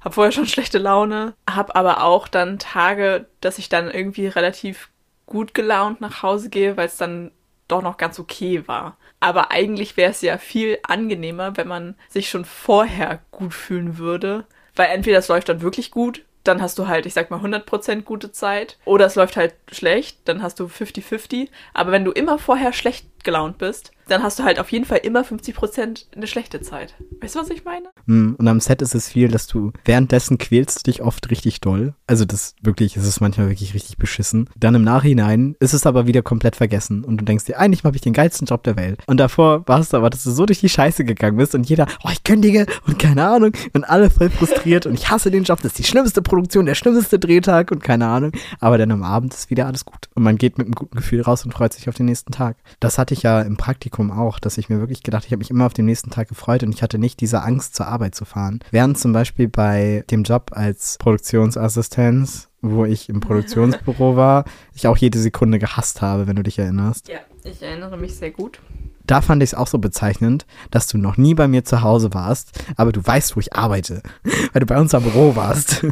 habe 0.00 0.14
vorher 0.14 0.32
schon 0.32 0.46
schlechte 0.48 0.78
Laune, 0.78 1.34
habe 1.48 1.74
aber 1.74 2.02
auch 2.02 2.28
dann 2.28 2.58
Tage, 2.58 3.26
dass 3.40 3.58
ich 3.58 3.68
dann 3.68 3.90
irgendwie 3.90 4.26
relativ 4.26 4.90
gut 5.28 5.54
gelaunt 5.54 6.00
nach 6.00 6.22
Hause 6.22 6.50
gehe, 6.50 6.76
weil 6.76 6.86
es 6.86 6.96
dann 6.96 7.30
doch 7.68 7.82
noch 7.82 7.98
ganz 7.98 8.18
okay 8.18 8.66
war. 8.66 8.96
Aber 9.20 9.50
eigentlich 9.50 9.96
wäre 9.96 10.10
es 10.10 10.22
ja 10.22 10.38
viel 10.38 10.78
angenehmer, 10.82 11.56
wenn 11.56 11.68
man 11.68 11.94
sich 12.08 12.30
schon 12.30 12.44
vorher 12.44 13.20
gut 13.30 13.54
fühlen 13.54 13.98
würde, 13.98 14.46
weil 14.74 14.88
entweder 14.88 15.18
es 15.18 15.28
läuft 15.28 15.48
dann 15.48 15.60
wirklich 15.60 15.90
gut, 15.90 16.24
dann 16.44 16.62
hast 16.62 16.78
du 16.78 16.88
halt, 16.88 17.04
ich 17.04 17.12
sag 17.12 17.30
mal, 17.30 17.40
100% 17.40 18.02
gute 18.02 18.32
Zeit, 18.32 18.78
oder 18.86 19.06
es 19.06 19.16
läuft 19.16 19.36
halt 19.36 19.54
schlecht, 19.70 20.20
dann 20.24 20.42
hast 20.42 20.58
du 20.60 20.64
50-50. 20.64 21.48
Aber 21.74 21.92
wenn 21.92 22.04
du 22.04 22.12
immer 22.12 22.38
vorher 22.38 22.72
schlecht 22.72 23.06
gelaunt 23.24 23.58
bist, 23.58 23.92
dann 24.08 24.22
hast 24.22 24.38
du 24.38 24.44
halt 24.44 24.58
auf 24.58 24.72
jeden 24.72 24.84
Fall 24.84 24.98
immer 24.98 25.22
50% 25.22 26.06
eine 26.16 26.26
schlechte 26.26 26.60
Zeit. 26.60 26.94
Weißt 27.20 27.34
du, 27.34 27.40
was 27.40 27.50
ich 27.50 27.64
meine? 27.64 27.88
Hm, 28.06 28.36
und 28.38 28.48
am 28.48 28.60
Set 28.60 28.82
ist 28.82 28.94
es 28.94 29.08
viel, 29.10 29.28
dass 29.28 29.46
du 29.46 29.72
währenddessen 29.84 30.38
quälst 30.38 30.86
dich 30.86 31.02
oft 31.02 31.30
richtig 31.30 31.60
doll. 31.60 31.94
Also 32.06 32.24
das 32.24 32.54
wirklich, 32.62 32.96
es 32.96 33.06
ist 33.06 33.20
manchmal 33.20 33.48
wirklich 33.48 33.74
richtig 33.74 33.98
beschissen. 33.98 34.48
Dann 34.56 34.74
im 34.74 34.82
Nachhinein 34.82 35.56
ist 35.60 35.74
es 35.74 35.86
aber 35.86 36.06
wieder 36.06 36.22
komplett 36.22 36.56
vergessen 36.56 37.04
und 37.04 37.18
du 37.18 37.24
denkst 37.24 37.44
dir, 37.44 37.58
eigentlich 37.58 37.84
habe 37.84 37.96
ich 37.96 38.02
den 38.02 38.12
geilsten 38.12 38.46
Job 38.46 38.62
der 38.64 38.76
Welt. 38.76 39.00
Und 39.06 39.18
davor 39.18 39.66
warst 39.66 39.92
du 39.92 39.98
aber, 39.98 40.10
dass 40.10 40.24
du 40.24 40.30
so 40.30 40.46
durch 40.46 40.60
die 40.60 40.68
Scheiße 40.68 41.04
gegangen 41.04 41.36
bist 41.36 41.54
und 41.54 41.68
jeder, 41.68 41.86
oh, 42.04 42.08
ich 42.10 42.24
kündige 42.24 42.66
und 42.86 42.98
keine 42.98 43.28
Ahnung 43.28 43.52
und 43.72 43.84
alle 43.84 44.10
voll 44.10 44.30
frustriert 44.30 44.86
und 44.86 44.94
ich 44.94 45.10
hasse 45.10 45.30
den 45.30 45.44
Job, 45.44 45.60
das 45.62 45.72
ist 45.72 45.78
die 45.78 45.84
schlimmste 45.84 46.22
Produktion, 46.22 46.66
der 46.66 46.74
schlimmste 46.74 47.18
Drehtag 47.18 47.70
und 47.70 47.82
keine 47.82 48.06
Ahnung. 48.06 48.32
Aber 48.60 48.78
dann 48.78 48.90
am 48.90 49.02
Abend 49.02 49.34
ist 49.34 49.50
wieder 49.50 49.66
alles 49.66 49.84
gut 49.84 50.08
und 50.14 50.22
man 50.22 50.38
geht 50.38 50.58
mit 50.58 50.66
einem 50.66 50.74
guten 50.74 50.96
Gefühl 50.96 51.20
raus 51.20 51.44
und 51.44 51.52
freut 51.52 51.72
sich 51.72 51.88
auf 51.88 51.94
den 51.94 52.06
nächsten 52.06 52.32
Tag. 52.32 52.56
Das 52.80 52.98
hatte 52.98 53.14
ich 53.14 53.17
ja 53.22 53.40
im 53.42 53.56
Praktikum 53.56 54.10
auch, 54.10 54.38
dass 54.38 54.58
ich 54.58 54.68
mir 54.68 54.80
wirklich 54.80 55.02
gedacht, 55.02 55.24
ich 55.26 55.32
habe 55.32 55.38
mich 55.38 55.50
immer 55.50 55.66
auf 55.66 55.74
den 55.74 55.86
nächsten 55.86 56.10
Tag 56.10 56.28
gefreut 56.28 56.62
und 56.62 56.74
ich 56.74 56.82
hatte 56.82 56.98
nicht 56.98 57.20
diese 57.20 57.42
Angst, 57.42 57.74
zur 57.74 57.86
Arbeit 57.86 58.14
zu 58.14 58.24
fahren. 58.24 58.60
Während 58.70 58.98
zum 58.98 59.12
Beispiel 59.12 59.48
bei 59.48 60.04
dem 60.10 60.22
Job 60.22 60.50
als 60.54 60.96
Produktionsassistenz, 60.98 62.48
wo 62.60 62.84
ich 62.84 63.08
im 63.08 63.20
Produktionsbüro 63.20 64.16
war, 64.16 64.44
ich 64.74 64.86
auch 64.86 64.96
jede 64.96 65.18
Sekunde 65.18 65.58
gehasst 65.58 66.02
habe, 66.02 66.26
wenn 66.26 66.36
du 66.36 66.42
dich 66.42 66.58
erinnerst. 66.58 67.08
Ja, 67.08 67.18
ich 67.44 67.62
erinnere 67.62 67.96
mich 67.96 68.14
sehr 68.16 68.30
gut 68.30 68.60
da 69.08 69.22
fand 69.22 69.42
ich 69.42 69.50
es 69.50 69.54
auch 69.54 69.66
so 69.66 69.78
bezeichnend, 69.78 70.46
dass 70.70 70.86
du 70.86 70.98
noch 70.98 71.16
nie 71.16 71.34
bei 71.34 71.48
mir 71.48 71.64
zu 71.64 71.82
Hause 71.82 72.14
warst, 72.14 72.62
aber 72.76 72.92
du 72.92 73.04
weißt, 73.04 73.34
wo 73.34 73.40
ich 73.40 73.54
arbeite, 73.54 74.02
weil 74.52 74.60
du 74.60 74.66
bei 74.66 74.78
uns 74.78 74.94
am 74.94 75.02
Büro 75.02 75.34
warst. 75.34 75.84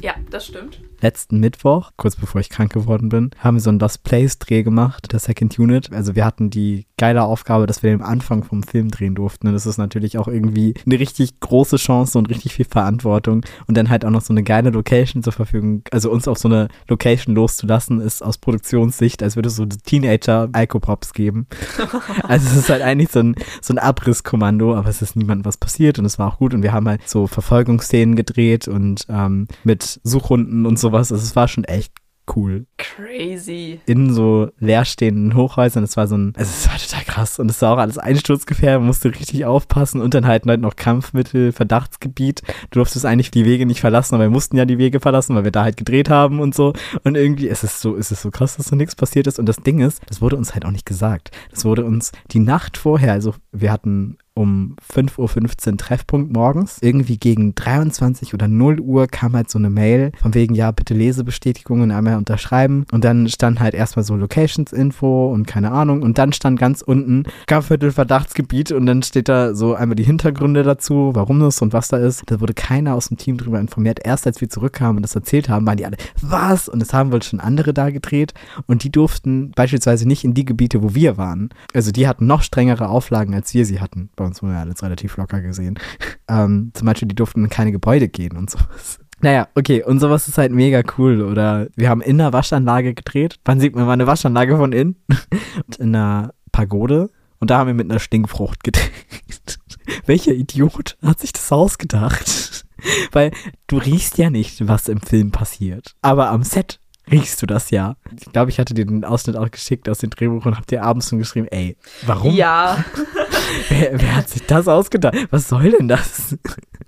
Ja, 0.00 0.14
das 0.30 0.46
stimmt. 0.46 0.80
Letzten 1.02 1.40
Mittwoch, 1.40 1.90
kurz 1.96 2.14
bevor 2.14 2.40
ich 2.40 2.48
krank 2.48 2.72
geworden 2.72 3.08
bin, 3.08 3.30
haben 3.38 3.56
wir 3.56 3.60
so 3.60 3.70
einen 3.70 3.80
Lost 3.80 4.04
Place 4.04 4.38
Dreh 4.38 4.62
gemacht, 4.62 5.10
der 5.10 5.18
Second 5.18 5.58
Unit. 5.58 5.92
Also 5.92 6.14
wir 6.14 6.24
hatten 6.24 6.48
die 6.48 6.86
geile 6.96 7.24
Aufgabe, 7.24 7.66
dass 7.66 7.82
wir 7.82 7.90
den 7.90 8.02
Anfang 8.02 8.44
vom 8.44 8.62
Film 8.62 8.88
drehen 8.88 9.16
durften. 9.16 9.48
Und 9.48 9.54
das 9.54 9.66
ist 9.66 9.78
natürlich 9.78 10.16
auch 10.16 10.28
irgendwie 10.28 10.74
eine 10.86 11.00
richtig 11.00 11.40
große 11.40 11.76
Chance 11.76 12.16
und 12.16 12.30
richtig 12.30 12.54
viel 12.54 12.64
Verantwortung. 12.64 13.44
Und 13.66 13.76
dann 13.76 13.90
halt 13.90 14.04
auch 14.04 14.10
noch 14.10 14.20
so 14.20 14.32
eine 14.32 14.44
geile 14.44 14.70
Location 14.70 15.24
zur 15.24 15.32
Verfügung, 15.32 15.82
also 15.90 16.08
uns 16.12 16.28
auf 16.28 16.38
so 16.38 16.46
eine 16.46 16.68
Location 16.86 17.34
loszulassen, 17.34 18.00
ist 18.00 18.22
aus 18.22 18.38
Produktionssicht, 18.38 19.24
als 19.24 19.34
würde 19.34 19.48
es 19.48 19.56
so 19.56 19.66
Teenager 19.66 20.50
Alkopops 20.52 21.14
geben. 21.14 21.48
also 22.22 22.46
es 22.46 22.56
ist 22.56 22.70
halt 22.70 22.82
eigentlich 22.82 23.10
so 23.10 23.18
ein, 23.18 23.34
so 23.60 23.74
ein 23.74 23.78
Abrisskommando, 23.78 24.76
aber 24.76 24.88
es 24.88 25.02
ist 25.02 25.16
niemandem 25.16 25.44
was 25.44 25.56
passiert 25.56 25.98
und 25.98 26.04
es 26.04 26.20
war 26.20 26.28
auch 26.28 26.38
gut. 26.38 26.54
Und 26.54 26.62
wir 26.62 26.72
haben 26.72 26.88
halt 26.88 27.08
so 27.08 27.26
Verfolgungsszenen 27.26 28.14
gedreht 28.14 28.68
und 28.68 29.06
ähm, 29.08 29.48
mit 29.64 29.98
Suchrunden 30.04 30.66
und 30.66 30.78
sowas. 30.92 31.12
Also 31.12 31.24
es 31.24 31.36
war 31.36 31.48
schon 31.48 31.64
echt 31.64 31.92
cool. 32.36 32.66
Crazy. 32.78 33.80
In 33.86 34.12
so 34.12 34.50
leerstehenden 34.58 35.34
Hochhäusern. 35.34 35.82
Es 35.82 35.96
war 35.96 36.06
so 36.06 36.16
ein, 36.16 36.32
also 36.36 36.50
es 36.50 36.68
war 36.68 36.78
total 36.78 37.04
krass. 37.04 37.38
Und 37.38 37.50
es 37.50 37.60
war 37.62 37.74
auch 37.74 37.78
alles 37.78 37.98
einsturzgefährdet. 37.98 38.80
Man 38.80 38.86
musste 38.86 39.08
richtig 39.08 39.44
aufpassen. 39.44 40.00
Und 40.00 40.14
dann 40.14 40.26
halt 40.26 40.46
noch 40.46 40.76
Kampfmittel, 40.76 41.52
Verdachtsgebiet. 41.52 42.42
Du 42.70 42.78
durftest 42.78 43.04
eigentlich 43.04 43.32
die 43.32 43.44
Wege 43.44 43.66
nicht 43.66 43.80
verlassen, 43.80 44.14
aber 44.14 44.24
wir 44.24 44.30
mussten 44.30 44.56
ja 44.56 44.64
die 44.64 44.78
Wege 44.78 45.00
verlassen, 45.00 45.34
weil 45.34 45.44
wir 45.44 45.50
da 45.50 45.64
halt 45.64 45.76
gedreht 45.76 46.10
haben 46.10 46.40
und 46.40 46.54
so. 46.54 46.72
Und 47.02 47.16
irgendwie 47.16 47.48
ist 47.48 47.64
es 47.64 47.80
so, 47.80 47.96
ist 47.96 48.12
es 48.12 48.22
so 48.22 48.30
krass, 48.30 48.56
dass 48.56 48.66
so 48.66 48.76
nichts 48.76 48.94
passiert 48.94 49.26
ist. 49.26 49.38
Und 49.38 49.46
das 49.46 49.56
Ding 49.56 49.80
ist, 49.80 50.00
das 50.06 50.20
wurde 50.20 50.36
uns 50.36 50.54
halt 50.54 50.64
auch 50.64 50.70
nicht 50.70 50.86
gesagt. 50.86 51.32
Das 51.50 51.64
wurde 51.64 51.84
uns 51.84 52.12
die 52.30 52.40
Nacht 52.40 52.76
vorher, 52.76 53.12
also 53.12 53.34
wir 53.50 53.72
hatten 53.72 54.16
um 54.34 54.76
5.15 54.92 55.72
Uhr 55.72 55.76
Treffpunkt 55.76 56.32
morgens. 56.32 56.78
Irgendwie 56.80 57.18
gegen 57.18 57.54
23 57.54 58.34
oder 58.34 58.48
0 58.48 58.80
Uhr 58.80 59.06
kam 59.06 59.34
halt 59.34 59.50
so 59.50 59.58
eine 59.58 59.70
Mail 59.70 60.12
von 60.20 60.34
wegen, 60.34 60.54
ja, 60.54 60.70
bitte 60.70 60.94
Lesebestätigung 60.94 61.82
und 61.82 61.90
einmal 61.90 62.16
unterschreiben. 62.16 62.86
Und 62.92 63.04
dann 63.04 63.28
stand 63.28 63.60
halt 63.60 63.74
erstmal 63.74 64.04
so 64.04 64.16
Locations-Info 64.16 65.30
und 65.32 65.46
keine 65.46 65.72
Ahnung. 65.72 66.02
Und 66.02 66.18
dann 66.18 66.32
stand 66.32 66.58
ganz 66.58 66.82
unten 66.82 67.24
Karviertel 67.46 67.92
Verdachtsgebiet 67.92 68.72
und 68.72 68.86
dann 68.86 69.02
steht 69.02 69.28
da 69.28 69.54
so 69.54 69.74
einmal 69.74 69.96
die 69.96 70.04
Hintergründe 70.04 70.62
dazu, 70.62 71.10
warum 71.14 71.40
das 71.40 71.60
und 71.60 71.72
was 71.72 71.88
da 71.88 71.98
ist. 71.98 72.22
Da 72.26 72.40
wurde 72.40 72.54
keiner 72.54 72.94
aus 72.94 73.08
dem 73.08 73.16
Team 73.18 73.36
darüber 73.36 73.60
informiert. 73.60 74.00
Erst 74.04 74.26
als 74.26 74.40
wir 74.40 74.48
zurückkamen 74.48 74.96
und 74.96 75.02
das 75.02 75.14
erzählt 75.14 75.48
haben, 75.48 75.66
waren 75.66 75.76
die 75.76 75.86
alle, 75.86 75.96
was? 76.20 76.68
Und 76.68 76.82
es 76.82 76.92
haben 76.92 77.12
wohl 77.12 77.22
schon 77.22 77.40
andere 77.40 77.74
da 77.74 77.90
gedreht 77.90 78.34
und 78.66 78.84
die 78.84 78.90
durften 78.90 79.52
beispielsweise 79.54 80.06
nicht 80.06 80.24
in 80.24 80.34
die 80.34 80.44
Gebiete, 80.44 80.82
wo 80.82 80.94
wir 80.94 81.16
waren. 81.16 81.50
Also 81.74 81.92
die 81.92 82.08
hatten 82.08 82.26
noch 82.26 82.42
strengere 82.42 82.88
Auflagen, 82.88 83.34
als 83.34 83.52
wir 83.54 83.66
sie 83.66 83.80
hatten. 83.80 84.10
Bei 84.22 84.26
uns 84.28 84.40
wurde 84.40 84.56
alles 84.56 84.80
relativ 84.84 85.16
locker 85.16 85.40
gesehen. 85.40 85.78
Ähm, 86.28 86.70
zum 86.72 86.86
Beispiel, 86.86 87.08
die 87.08 87.16
durften 87.16 87.44
in 87.44 87.50
keine 87.50 87.72
Gebäude 87.72 88.08
gehen 88.08 88.36
und 88.36 88.48
sowas. 88.48 89.00
Naja, 89.20 89.48
okay, 89.54 89.82
und 89.82 89.98
sowas 89.98 90.28
ist 90.28 90.38
halt 90.38 90.52
mega 90.52 90.82
cool. 90.96 91.20
Oder 91.20 91.66
wir 91.76 91.90
haben 91.90 92.00
in 92.00 92.20
einer 92.20 92.32
Waschanlage 92.32 92.94
gedreht. 92.94 93.38
Wann 93.44 93.60
sieht 93.60 93.74
man 93.74 93.86
mal 93.86 93.92
eine 93.92 94.06
Waschanlage 94.06 94.56
von 94.56 94.72
innen? 94.72 94.96
Und 95.66 95.76
in 95.76 95.94
einer 95.94 96.32
Pagode. 96.52 97.10
Und 97.38 97.50
da 97.50 97.58
haben 97.58 97.66
wir 97.66 97.74
mit 97.74 97.90
einer 97.90 98.00
Stinkfrucht 98.00 98.64
gedreht. 98.64 99.58
Welcher 100.06 100.32
Idiot 100.32 100.96
hat 101.02 101.18
sich 101.20 101.32
das 101.32 101.52
ausgedacht? 101.52 102.64
Weil 103.10 103.32
du 103.66 103.78
riechst 103.78 104.16
ja 104.18 104.30
nicht, 104.30 104.66
was 104.66 104.88
im 104.88 105.00
Film 105.00 105.32
passiert. 105.32 105.94
Aber 106.02 106.30
am 106.30 106.44
Set 106.44 106.80
riechst 107.10 107.42
du 107.42 107.46
das 107.46 107.70
ja. 107.70 107.96
Ich 108.18 108.32
glaube, 108.32 108.50
ich 108.50 108.58
hatte 108.58 108.74
dir 108.74 108.86
den 108.86 109.04
Ausschnitt 109.04 109.36
auch 109.36 109.50
geschickt 109.50 109.88
aus 109.88 109.98
dem 109.98 110.10
Drehbuch 110.10 110.46
und 110.46 110.56
hab 110.56 110.66
dir 110.66 110.82
abends 110.82 111.08
schon 111.08 111.18
geschrieben, 111.18 111.48
ey, 111.50 111.76
warum? 112.06 112.34
Ja. 112.34 112.84
wer, 113.68 114.00
wer 114.00 114.16
hat 114.16 114.28
sich 114.28 114.46
das 114.46 114.68
ausgedacht? 114.68 115.16
Was 115.30 115.48
soll 115.48 115.70
denn 115.72 115.88
das? 115.88 116.36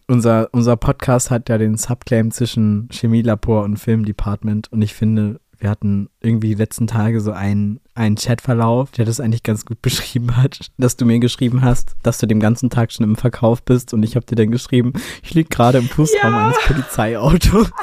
unser, 0.07 0.48
unser 0.53 0.77
Podcast 0.77 1.31
hat 1.31 1.48
ja 1.48 1.59
den 1.59 1.77
Subclaim 1.77 2.31
zwischen 2.31 2.88
Chemielabor 2.92 3.64
und 3.64 3.79
Filmdepartment 3.79 4.70
und 4.70 4.83
ich 4.83 4.94
finde, 4.94 5.40
wir 5.59 5.70
hatten 5.70 6.11
irgendwie 6.20 6.48
die 6.48 6.55
letzten 6.55 6.87
Tage 6.87 7.20
so 7.20 7.33
einen, 7.33 7.81
einen 7.94 8.16
Chatverlauf, 8.16 8.90
der 8.90 9.07
das 9.07 9.20
eigentlich 9.20 9.42
ganz 9.44 9.64
gut 9.64 9.81
beschrieben 9.83 10.37
hat, 10.37 10.70
dass 10.77 10.96
du 10.96 11.07
mir 11.07 11.18
geschrieben 11.20 11.62
hast, 11.62 11.96
dass 12.03 12.18
du 12.18 12.27
den 12.27 12.40
ganzen 12.40 12.68
Tag 12.70 12.92
schon 12.92 13.05
im 13.05 13.16
Verkauf 13.16 13.62
bist 13.62 13.94
und 13.94 14.03
ich 14.03 14.14
habe 14.16 14.27
dir 14.27 14.37
dann 14.37 14.50
geschrieben, 14.50 14.92
ich 15.22 15.33
liege 15.35 15.48
gerade 15.48 15.79
im 15.79 15.88
Fußraum 15.88 16.33
Ja. 16.33 16.46
eines 16.46 16.59
Polizeiautos. 16.66 17.70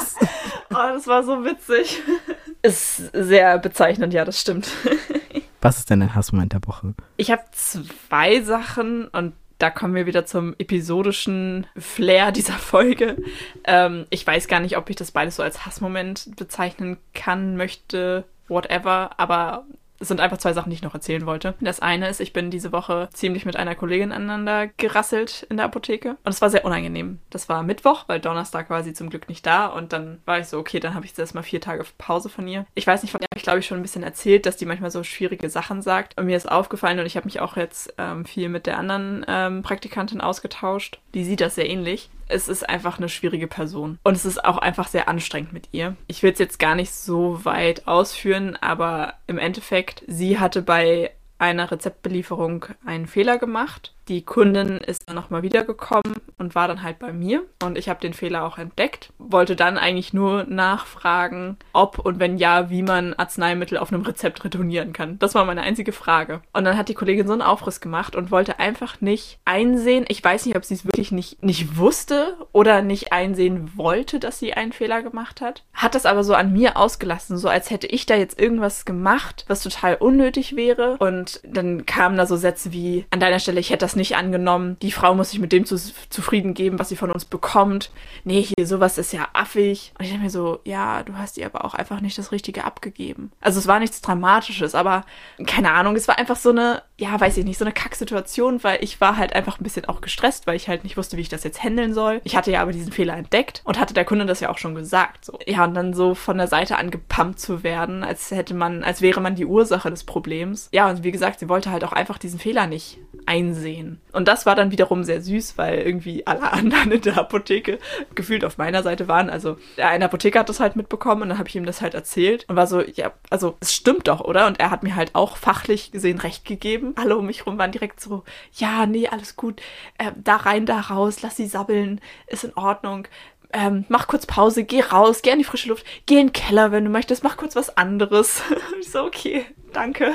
Oh, 0.71 0.93
das 0.93 1.07
war 1.07 1.23
so 1.23 1.43
witzig. 1.43 2.01
Ist 2.61 3.11
sehr 3.13 3.57
bezeichnend, 3.57 4.13
ja, 4.13 4.25
das 4.25 4.39
stimmt. 4.39 4.69
Was 5.61 5.77
ist 5.77 5.91
denn 5.91 5.99
dein 5.99 6.15
Hassmoment 6.15 6.53
der 6.53 6.61
Woche? 6.65 6.95
Ich 7.17 7.29
habe 7.29 7.43
zwei 7.51 8.41
Sachen 8.41 9.07
und 9.09 9.33
da 9.59 9.69
kommen 9.69 9.93
wir 9.93 10.07
wieder 10.07 10.25
zum 10.25 10.55
episodischen 10.57 11.67
Flair 11.77 12.31
dieser 12.31 12.53
Folge. 12.53 13.17
Ähm, 13.63 14.07
ich 14.09 14.25
weiß 14.25 14.47
gar 14.47 14.59
nicht, 14.59 14.75
ob 14.77 14.89
ich 14.89 14.95
das 14.95 15.11
beides 15.11 15.35
so 15.35 15.43
als 15.43 15.65
Hassmoment 15.65 16.35
bezeichnen 16.35 16.97
kann, 17.13 17.57
möchte, 17.57 18.25
whatever, 18.47 19.11
aber 19.19 19.65
es 20.01 20.07
sind 20.07 20.19
einfach 20.19 20.37
zwei 20.37 20.53
Sachen, 20.53 20.69
die 20.69 20.75
ich 20.75 20.81
noch 20.81 20.93
erzählen 20.93 21.25
wollte. 21.25 21.53
Das 21.61 21.79
eine 21.79 22.09
ist, 22.09 22.19
ich 22.19 22.33
bin 22.33 22.51
diese 22.51 22.71
Woche 22.71 23.09
ziemlich 23.13 23.45
mit 23.45 23.55
einer 23.55 23.75
Kollegin 23.75 24.11
aneinander 24.11 24.67
gerasselt 24.67 25.45
in 25.49 25.57
der 25.57 25.67
Apotheke 25.67 26.17
und 26.23 26.31
es 26.31 26.41
war 26.41 26.49
sehr 26.49 26.65
unangenehm. 26.65 27.19
Das 27.29 27.47
war 27.47 27.63
Mittwoch, 27.63 28.05
weil 28.07 28.19
Donnerstag 28.19 28.69
war 28.69 28.83
sie 28.83 28.93
zum 28.93 29.09
Glück 29.09 29.29
nicht 29.29 29.45
da 29.45 29.67
und 29.67 29.93
dann 29.93 30.19
war 30.25 30.39
ich 30.39 30.47
so, 30.47 30.57
okay, 30.57 30.79
dann 30.79 30.95
habe 30.95 31.05
ich 31.05 31.11
jetzt 31.11 31.19
erstmal 31.19 31.43
vier 31.43 31.61
Tage 31.61 31.85
Pause 31.97 32.29
von 32.29 32.47
ihr. 32.47 32.65
Ich 32.75 32.87
weiß 32.87 33.03
nicht, 33.03 33.11
von 33.11 33.19
der 33.19 33.27
habe 33.31 33.37
ich 33.37 33.43
glaube 33.43 33.59
ich 33.59 33.65
schon 33.65 33.79
ein 33.79 33.83
bisschen 33.83 34.03
erzählt, 34.03 34.45
dass 34.45 34.57
die 34.57 34.65
manchmal 34.65 34.91
so 34.91 35.03
schwierige 35.03 35.49
Sachen 35.49 35.81
sagt 35.81 36.17
und 36.17 36.25
mir 36.25 36.37
ist 36.37 36.51
aufgefallen 36.51 36.99
und 36.99 37.05
ich 37.05 37.15
habe 37.15 37.25
mich 37.25 37.39
auch 37.39 37.55
jetzt 37.55 37.93
ähm, 37.97 38.25
viel 38.25 38.49
mit 38.49 38.65
der 38.65 38.77
anderen 38.77 39.25
ähm, 39.27 39.61
Praktikantin 39.61 40.21
ausgetauscht. 40.21 40.99
Die 41.13 41.23
sieht 41.23 41.41
das 41.41 41.55
sehr 41.55 41.69
ähnlich. 41.69 42.09
Es 42.31 42.47
ist 42.47 42.67
einfach 42.67 42.97
eine 42.97 43.09
schwierige 43.09 43.47
Person. 43.47 43.99
Und 44.03 44.15
es 44.15 44.25
ist 44.25 44.43
auch 44.43 44.57
einfach 44.57 44.87
sehr 44.87 45.07
anstrengend 45.07 45.53
mit 45.53 45.69
ihr. 45.71 45.95
Ich 46.07 46.23
will 46.23 46.31
es 46.31 46.39
jetzt 46.39 46.59
gar 46.59 46.75
nicht 46.75 46.93
so 46.93 47.43
weit 47.45 47.87
ausführen, 47.87 48.55
aber 48.59 49.15
im 49.27 49.37
Endeffekt, 49.37 50.03
sie 50.07 50.39
hatte 50.39 50.61
bei 50.61 51.11
einer 51.37 51.71
Rezeptbelieferung 51.71 52.65
einen 52.85 53.07
Fehler 53.07 53.37
gemacht. 53.37 53.93
Die 54.07 54.23
Kundin 54.23 54.77
ist 54.77 55.07
dann 55.07 55.15
nochmal 55.15 55.43
wiedergekommen 55.43 56.15
und 56.37 56.55
war 56.55 56.67
dann 56.67 56.83
halt 56.83 56.99
bei 56.99 57.13
mir. 57.13 57.43
Und 57.63 57.77
ich 57.77 57.87
habe 57.87 58.01
den 58.01 58.13
Fehler 58.13 58.43
auch 58.43 58.57
entdeckt. 58.57 59.13
Wollte 59.19 59.55
dann 59.55 59.77
eigentlich 59.77 60.13
nur 60.13 60.43
nachfragen, 60.45 61.57
ob 61.73 61.99
und 61.99 62.19
wenn 62.19 62.37
ja, 62.37 62.69
wie 62.69 62.81
man 62.81 63.13
Arzneimittel 63.13 63.77
auf 63.77 63.93
einem 63.93 64.01
Rezept 64.01 64.43
retournieren 64.43 64.91
kann. 64.91 65.19
Das 65.19 65.35
war 65.35 65.45
meine 65.45 65.61
einzige 65.61 65.91
Frage. 65.91 66.41
Und 66.53 66.65
dann 66.65 66.77
hat 66.77 66.89
die 66.89 66.93
Kollegin 66.93 67.27
so 67.27 67.33
einen 67.33 67.41
Aufriss 67.41 67.79
gemacht 67.79 68.15
und 68.15 68.31
wollte 68.31 68.59
einfach 68.59 69.01
nicht 69.01 69.39
einsehen. 69.45 70.05
Ich 70.07 70.23
weiß 70.23 70.45
nicht, 70.45 70.55
ob 70.55 70.65
sie 70.65 70.73
es 70.73 70.85
wirklich 70.85 71.11
nicht, 71.11 71.43
nicht 71.43 71.77
wusste 71.77 72.37
oder 72.51 72.81
nicht 72.81 73.13
einsehen 73.13 73.71
wollte, 73.75 74.19
dass 74.19 74.39
sie 74.39 74.53
einen 74.53 74.73
Fehler 74.73 75.03
gemacht 75.03 75.41
hat. 75.41 75.63
Hat 75.73 75.95
das 75.95 76.05
aber 76.05 76.23
so 76.23 76.33
an 76.33 76.53
mir 76.53 76.77
ausgelassen, 76.77 77.37
so 77.37 77.49
als 77.49 77.69
hätte 77.69 77.87
ich 77.87 78.05
da 78.05 78.15
jetzt 78.15 78.39
irgendwas 78.39 78.85
gemacht, 78.85 79.45
was 79.47 79.63
total 79.63 79.95
unnötig 79.95 80.55
wäre. 80.55 80.97
Und 80.97 81.39
dann 81.43 81.85
kamen 81.85 82.17
da 82.17 82.25
so 82.25 82.35
Sätze 82.35 82.73
wie, 82.73 83.05
an 83.11 83.19
deiner 83.19 83.39
Stelle, 83.39 83.59
ich 83.59 83.69
hätte 83.69 83.85
das 83.85 83.90
nicht 83.95 84.15
angenommen. 84.15 84.77
Die 84.81 84.91
Frau 84.91 85.15
muss 85.15 85.31
sich 85.31 85.39
mit 85.39 85.51
dem 85.51 85.65
zu, 85.65 85.77
zufrieden 86.09 86.53
geben, 86.53 86.79
was 86.79 86.89
sie 86.89 86.95
von 86.95 87.11
uns 87.11 87.25
bekommt. 87.25 87.91
Nee, 88.23 88.41
hier, 88.41 88.67
sowas 88.67 88.97
ist 88.97 89.13
ja 89.13 89.27
affig. 89.33 89.93
Und 89.97 90.05
ich 90.05 90.11
dachte 90.11 90.23
mir 90.23 90.29
so, 90.29 90.59
ja, 90.65 91.03
du 91.03 91.17
hast 91.17 91.37
ihr 91.37 91.45
aber 91.45 91.65
auch 91.65 91.73
einfach 91.73 92.01
nicht 92.01 92.17
das 92.17 92.31
Richtige 92.31 92.63
abgegeben. 92.63 93.31
Also 93.41 93.59
es 93.59 93.67
war 93.67 93.79
nichts 93.79 94.01
Dramatisches, 94.01 94.75
aber 94.75 95.05
keine 95.45 95.71
Ahnung, 95.71 95.95
es 95.95 96.07
war 96.07 96.17
einfach 96.17 96.35
so 96.35 96.49
eine, 96.49 96.83
ja, 96.97 97.19
weiß 97.19 97.37
ich 97.37 97.45
nicht, 97.45 97.57
so 97.57 97.65
eine 97.65 97.73
Kacksituation, 97.73 98.63
weil 98.63 98.83
ich 98.83 99.01
war 99.01 99.17
halt 99.17 99.33
einfach 99.33 99.59
ein 99.59 99.63
bisschen 99.63 99.85
auch 99.85 100.01
gestresst, 100.01 100.47
weil 100.47 100.55
ich 100.55 100.67
halt 100.67 100.83
nicht 100.83 100.97
wusste, 100.97 101.17
wie 101.17 101.21
ich 101.21 101.29
das 101.29 101.43
jetzt 101.43 101.63
handeln 101.63 101.93
soll. 101.93 102.21
Ich 102.23 102.35
hatte 102.35 102.51
ja 102.51 102.61
aber 102.61 102.71
diesen 102.71 102.91
Fehler 102.91 103.15
entdeckt 103.15 103.61
und 103.63 103.79
hatte 103.79 103.93
der 103.93 104.05
Kunde 104.05 104.25
das 104.25 104.39
ja 104.39 104.49
auch 104.49 104.57
schon 104.57 104.75
gesagt. 104.75 105.25
So. 105.25 105.39
Ja, 105.45 105.63
und 105.63 105.73
dann 105.73 105.93
so 105.93 106.15
von 106.15 106.37
der 106.37 106.47
Seite 106.47 106.77
angepumpt 106.77 107.39
zu 107.39 107.63
werden, 107.63 108.03
als 108.03 108.31
hätte 108.31 108.53
man, 108.53 108.83
als 108.83 109.01
wäre 109.01 109.21
man 109.21 109.35
die 109.35 109.45
Ursache 109.45 109.89
des 109.89 110.03
Problems. 110.03 110.69
Ja, 110.71 110.89
und 110.89 111.03
wie 111.03 111.11
gesagt, 111.11 111.39
sie 111.39 111.49
wollte 111.49 111.71
halt 111.71 111.83
auch 111.83 111.93
einfach 111.93 112.17
diesen 112.17 112.39
Fehler 112.39 112.67
nicht 112.67 112.99
einsehen. 113.25 113.80
Und 114.11 114.27
das 114.27 114.45
war 114.45 114.55
dann 114.55 114.71
wiederum 114.71 115.03
sehr 115.03 115.21
süß, 115.21 115.57
weil 115.57 115.79
irgendwie 115.79 116.25
alle 116.27 116.51
anderen 116.53 116.91
in 116.91 117.01
der 117.01 117.17
Apotheke 117.17 117.79
gefühlt 118.15 118.45
auf 118.45 118.57
meiner 118.57 118.83
Seite 118.83 119.07
waren. 119.07 119.29
Also 119.29 119.57
eine 119.77 120.05
Apotheker 120.05 120.39
hat 120.39 120.49
das 120.49 120.59
halt 120.59 120.75
mitbekommen 120.75 121.23
und 121.23 121.29
dann 121.29 121.37
habe 121.37 121.49
ich 121.49 121.55
ihm 121.55 121.65
das 121.65 121.81
halt 121.81 121.93
erzählt 121.93 122.45
und 122.47 122.55
war 122.55 122.67
so, 122.67 122.81
ja, 122.81 123.11
also 123.29 123.57
es 123.59 123.73
stimmt 123.73 124.07
doch, 124.07 124.21
oder? 124.21 124.47
Und 124.47 124.59
er 124.59 124.71
hat 124.71 124.83
mir 124.83 124.95
halt 124.95 125.15
auch 125.15 125.37
fachlich 125.37 125.91
gesehen 125.91 126.19
recht 126.19 126.45
gegeben. 126.45 126.93
Alle 126.95 127.17
um 127.17 127.25
mich 127.25 127.45
rum 127.45 127.57
waren 127.57 127.71
direkt 127.71 127.99
so, 127.99 128.23
ja, 128.53 128.85
nee, 128.85 129.07
alles 129.07 129.35
gut, 129.35 129.61
äh, 129.97 130.11
da 130.15 130.37
rein, 130.37 130.65
da 130.65 130.79
raus, 130.79 131.21
lass 131.21 131.37
sie 131.37 131.47
sabbeln, 131.47 132.01
ist 132.27 132.43
in 132.43 132.53
Ordnung. 132.55 133.07
Ähm, 133.53 133.85
mach 133.89 134.07
kurz 134.07 134.25
Pause, 134.25 134.63
geh 134.63 134.81
raus, 134.81 135.21
geh 135.21 135.31
in 135.31 135.39
die 135.39 135.43
frische 135.43 135.69
Luft, 135.69 135.85
geh 136.05 136.19
in 136.19 136.27
den 136.27 136.33
Keller, 136.33 136.71
wenn 136.71 136.85
du 136.85 136.89
möchtest, 136.89 137.23
mach 137.23 137.37
kurz 137.37 137.55
was 137.55 137.75
anderes. 137.75 138.41
so, 138.81 139.03
okay, 139.03 139.45
danke. 139.73 140.13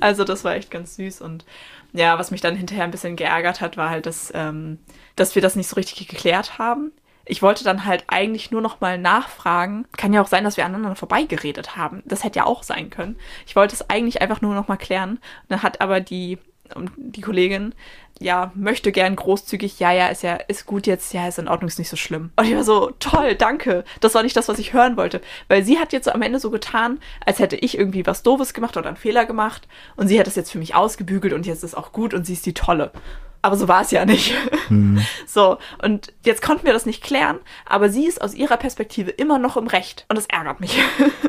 Also 0.00 0.24
das 0.24 0.44
war 0.44 0.54
echt 0.54 0.70
ganz 0.70 0.96
süß 0.96 1.20
und 1.20 1.44
ja, 1.98 2.18
was 2.18 2.30
mich 2.30 2.40
dann 2.40 2.54
hinterher 2.54 2.84
ein 2.84 2.92
bisschen 2.92 3.16
geärgert 3.16 3.60
hat, 3.60 3.76
war 3.76 3.90
halt, 3.90 4.06
dass, 4.06 4.32
ähm, 4.34 4.78
dass 5.16 5.34
wir 5.34 5.42
das 5.42 5.56
nicht 5.56 5.68
so 5.68 5.74
richtig 5.74 6.06
geklärt 6.08 6.58
haben. 6.58 6.92
Ich 7.24 7.42
wollte 7.42 7.64
dann 7.64 7.84
halt 7.84 8.04
eigentlich 8.06 8.50
nur 8.50 8.62
noch 8.62 8.80
mal 8.80 8.96
nachfragen. 8.96 9.84
Kann 9.96 10.12
ja 10.12 10.22
auch 10.22 10.28
sein, 10.28 10.44
dass 10.44 10.56
wir 10.56 10.64
aneinander 10.64 10.94
vorbeigeredet 10.94 11.76
haben. 11.76 12.02
Das 12.06 12.24
hätte 12.24 12.38
ja 12.38 12.46
auch 12.46 12.62
sein 12.62 12.88
können. 12.88 13.16
Ich 13.46 13.56
wollte 13.56 13.74
es 13.74 13.90
eigentlich 13.90 14.22
einfach 14.22 14.40
nur 14.40 14.54
noch 14.54 14.68
mal 14.68 14.76
klären. 14.76 15.18
Dann 15.48 15.62
hat 15.62 15.80
aber 15.80 16.00
die, 16.00 16.38
die 16.96 17.20
Kollegin, 17.20 17.74
ja, 18.20 18.50
möchte 18.54 18.90
gern 18.92 19.14
großzügig, 19.14 19.78
ja, 19.78 19.92
ja, 19.92 20.08
ist 20.08 20.22
ja, 20.22 20.34
ist 20.34 20.66
gut 20.66 20.86
jetzt, 20.86 21.12
ja, 21.12 21.28
ist 21.28 21.38
in 21.38 21.48
Ordnung, 21.48 21.68
ist 21.68 21.78
nicht 21.78 21.88
so 21.88 21.96
schlimm. 21.96 22.30
Und 22.36 22.46
ich 22.46 22.54
war 22.54 22.64
so, 22.64 22.90
toll, 22.98 23.34
danke. 23.36 23.84
Das 24.00 24.14
war 24.14 24.22
nicht 24.22 24.36
das, 24.36 24.48
was 24.48 24.58
ich 24.58 24.72
hören 24.72 24.96
wollte. 24.96 25.20
Weil 25.46 25.62
sie 25.62 25.78
hat 25.78 25.92
jetzt 25.92 26.12
am 26.12 26.22
Ende 26.22 26.40
so 26.40 26.50
getan, 26.50 26.98
als 27.24 27.38
hätte 27.38 27.56
ich 27.56 27.78
irgendwie 27.78 28.06
was 28.06 28.22
Doofes 28.22 28.54
gemacht 28.54 28.76
oder 28.76 28.88
einen 28.88 28.96
Fehler 28.96 29.24
gemacht. 29.24 29.68
Und 29.96 30.08
sie 30.08 30.18
hat 30.18 30.26
das 30.26 30.36
jetzt 30.36 30.50
für 30.50 30.58
mich 30.58 30.74
ausgebügelt 30.74 31.32
und 31.32 31.46
jetzt 31.46 31.62
ist 31.62 31.76
auch 31.76 31.92
gut 31.92 32.12
und 32.12 32.26
sie 32.26 32.32
ist 32.32 32.46
die 32.46 32.54
Tolle. 32.54 32.90
Aber 33.42 33.56
so 33.56 33.68
war 33.68 33.82
es 33.82 33.90
ja 33.90 34.04
nicht. 34.04 34.34
Hm. 34.68 35.00
So, 35.26 35.58
und 35.82 36.12
jetzt 36.24 36.42
konnten 36.42 36.66
wir 36.66 36.72
das 36.72 36.86
nicht 36.86 37.02
klären, 37.02 37.38
aber 37.66 37.90
sie 37.90 38.06
ist 38.06 38.20
aus 38.20 38.34
ihrer 38.34 38.56
Perspektive 38.56 39.10
immer 39.10 39.38
noch 39.38 39.56
im 39.56 39.66
Recht. 39.66 40.04
Und 40.08 40.16
das 40.16 40.26
ärgert 40.26 40.60
mich. 40.60 40.80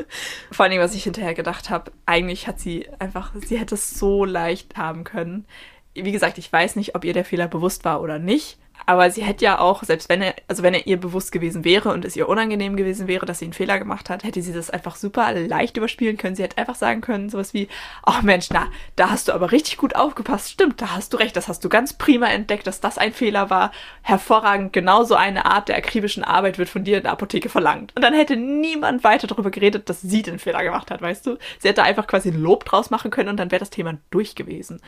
Vor 0.51 0.65
allem, 0.65 0.79
was 0.79 0.95
ich 0.95 1.03
hinterher 1.03 1.33
gedacht 1.33 1.69
habe, 1.69 1.91
eigentlich 2.05 2.47
hat 2.47 2.59
sie 2.59 2.87
einfach, 2.97 3.33
sie 3.35 3.59
hätte 3.59 3.75
es 3.75 3.91
so 3.99 4.25
leicht 4.25 4.77
haben 4.77 5.03
können. 5.03 5.45
Wie 5.93 6.11
gesagt, 6.11 6.37
ich 6.37 6.51
weiß 6.51 6.75
nicht, 6.77 6.95
ob 6.95 7.03
ihr 7.03 7.13
der 7.13 7.25
Fehler 7.25 7.47
bewusst 7.47 7.85
war 7.85 8.01
oder 8.01 8.19
nicht. 8.19 8.57
Aber 8.85 9.11
sie 9.11 9.23
hätte 9.23 9.45
ja 9.45 9.59
auch, 9.59 9.83
selbst 9.83 10.09
wenn 10.09 10.21
er, 10.21 10.35
also 10.47 10.63
wenn 10.63 10.73
er 10.73 10.87
ihr 10.87 10.99
bewusst 10.99 11.31
gewesen 11.31 11.63
wäre 11.63 11.89
und 11.89 12.05
es 12.05 12.15
ihr 12.15 12.27
unangenehm 12.27 12.75
gewesen 12.75 13.07
wäre, 13.07 13.25
dass 13.25 13.39
sie 13.39 13.45
einen 13.45 13.53
Fehler 13.53 13.79
gemacht 13.79 14.09
hat, 14.09 14.23
hätte 14.23 14.41
sie 14.41 14.53
das 14.53 14.69
einfach 14.69 14.95
super 14.95 15.31
leicht 15.33 15.77
überspielen 15.77 16.17
können. 16.17 16.35
Sie 16.35 16.43
hätte 16.43 16.57
einfach 16.57 16.75
sagen 16.75 17.01
können, 17.01 17.29
sowas 17.29 17.53
wie, 17.53 17.67
ach 18.03 18.21
Mensch, 18.21 18.47
na, 18.51 18.67
da 18.95 19.09
hast 19.09 19.27
du 19.27 19.33
aber 19.33 19.51
richtig 19.51 19.77
gut 19.77 19.95
aufgepasst. 19.95 20.51
Stimmt, 20.51 20.81
da 20.81 20.95
hast 20.95 21.13
du 21.13 21.17
recht, 21.17 21.35
das 21.35 21.47
hast 21.47 21.63
du 21.63 21.69
ganz 21.69 21.93
prima 21.93 22.27
entdeckt, 22.27 22.67
dass 22.67 22.81
das 22.81 22.97
ein 22.97 23.13
Fehler 23.13 23.49
war. 23.49 23.71
Hervorragend, 24.01 24.73
genauso 24.73 25.15
eine 25.15 25.45
Art 25.45 25.69
der 25.69 25.77
akribischen 25.77 26.23
Arbeit 26.23 26.58
wird 26.58 26.69
von 26.69 26.83
dir 26.83 26.97
in 26.97 27.04
der 27.04 27.12
Apotheke 27.12 27.49
verlangt. 27.49 27.95
Und 27.95 28.01
dann 28.01 28.13
hätte 28.13 28.35
niemand 28.35 29.04
weiter 29.04 29.27
darüber 29.27 29.51
geredet, 29.51 29.89
dass 29.89 30.01
sie 30.01 30.21
den 30.21 30.39
Fehler 30.39 30.63
gemacht 30.63 30.91
hat, 30.91 31.01
weißt 31.01 31.25
du? 31.25 31.37
Sie 31.60 31.67
hätte 31.67 31.83
einfach 31.83 32.08
quasi 32.08 32.31
Lob 32.31 32.65
draus 32.65 32.89
machen 32.89 33.12
können 33.12 33.29
und 33.29 33.37
dann 33.37 33.51
wäre 33.51 33.60
das 33.60 33.69
Thema 33.69 33.97
durch 34.10 34.35
gewesen. 34.35 34.81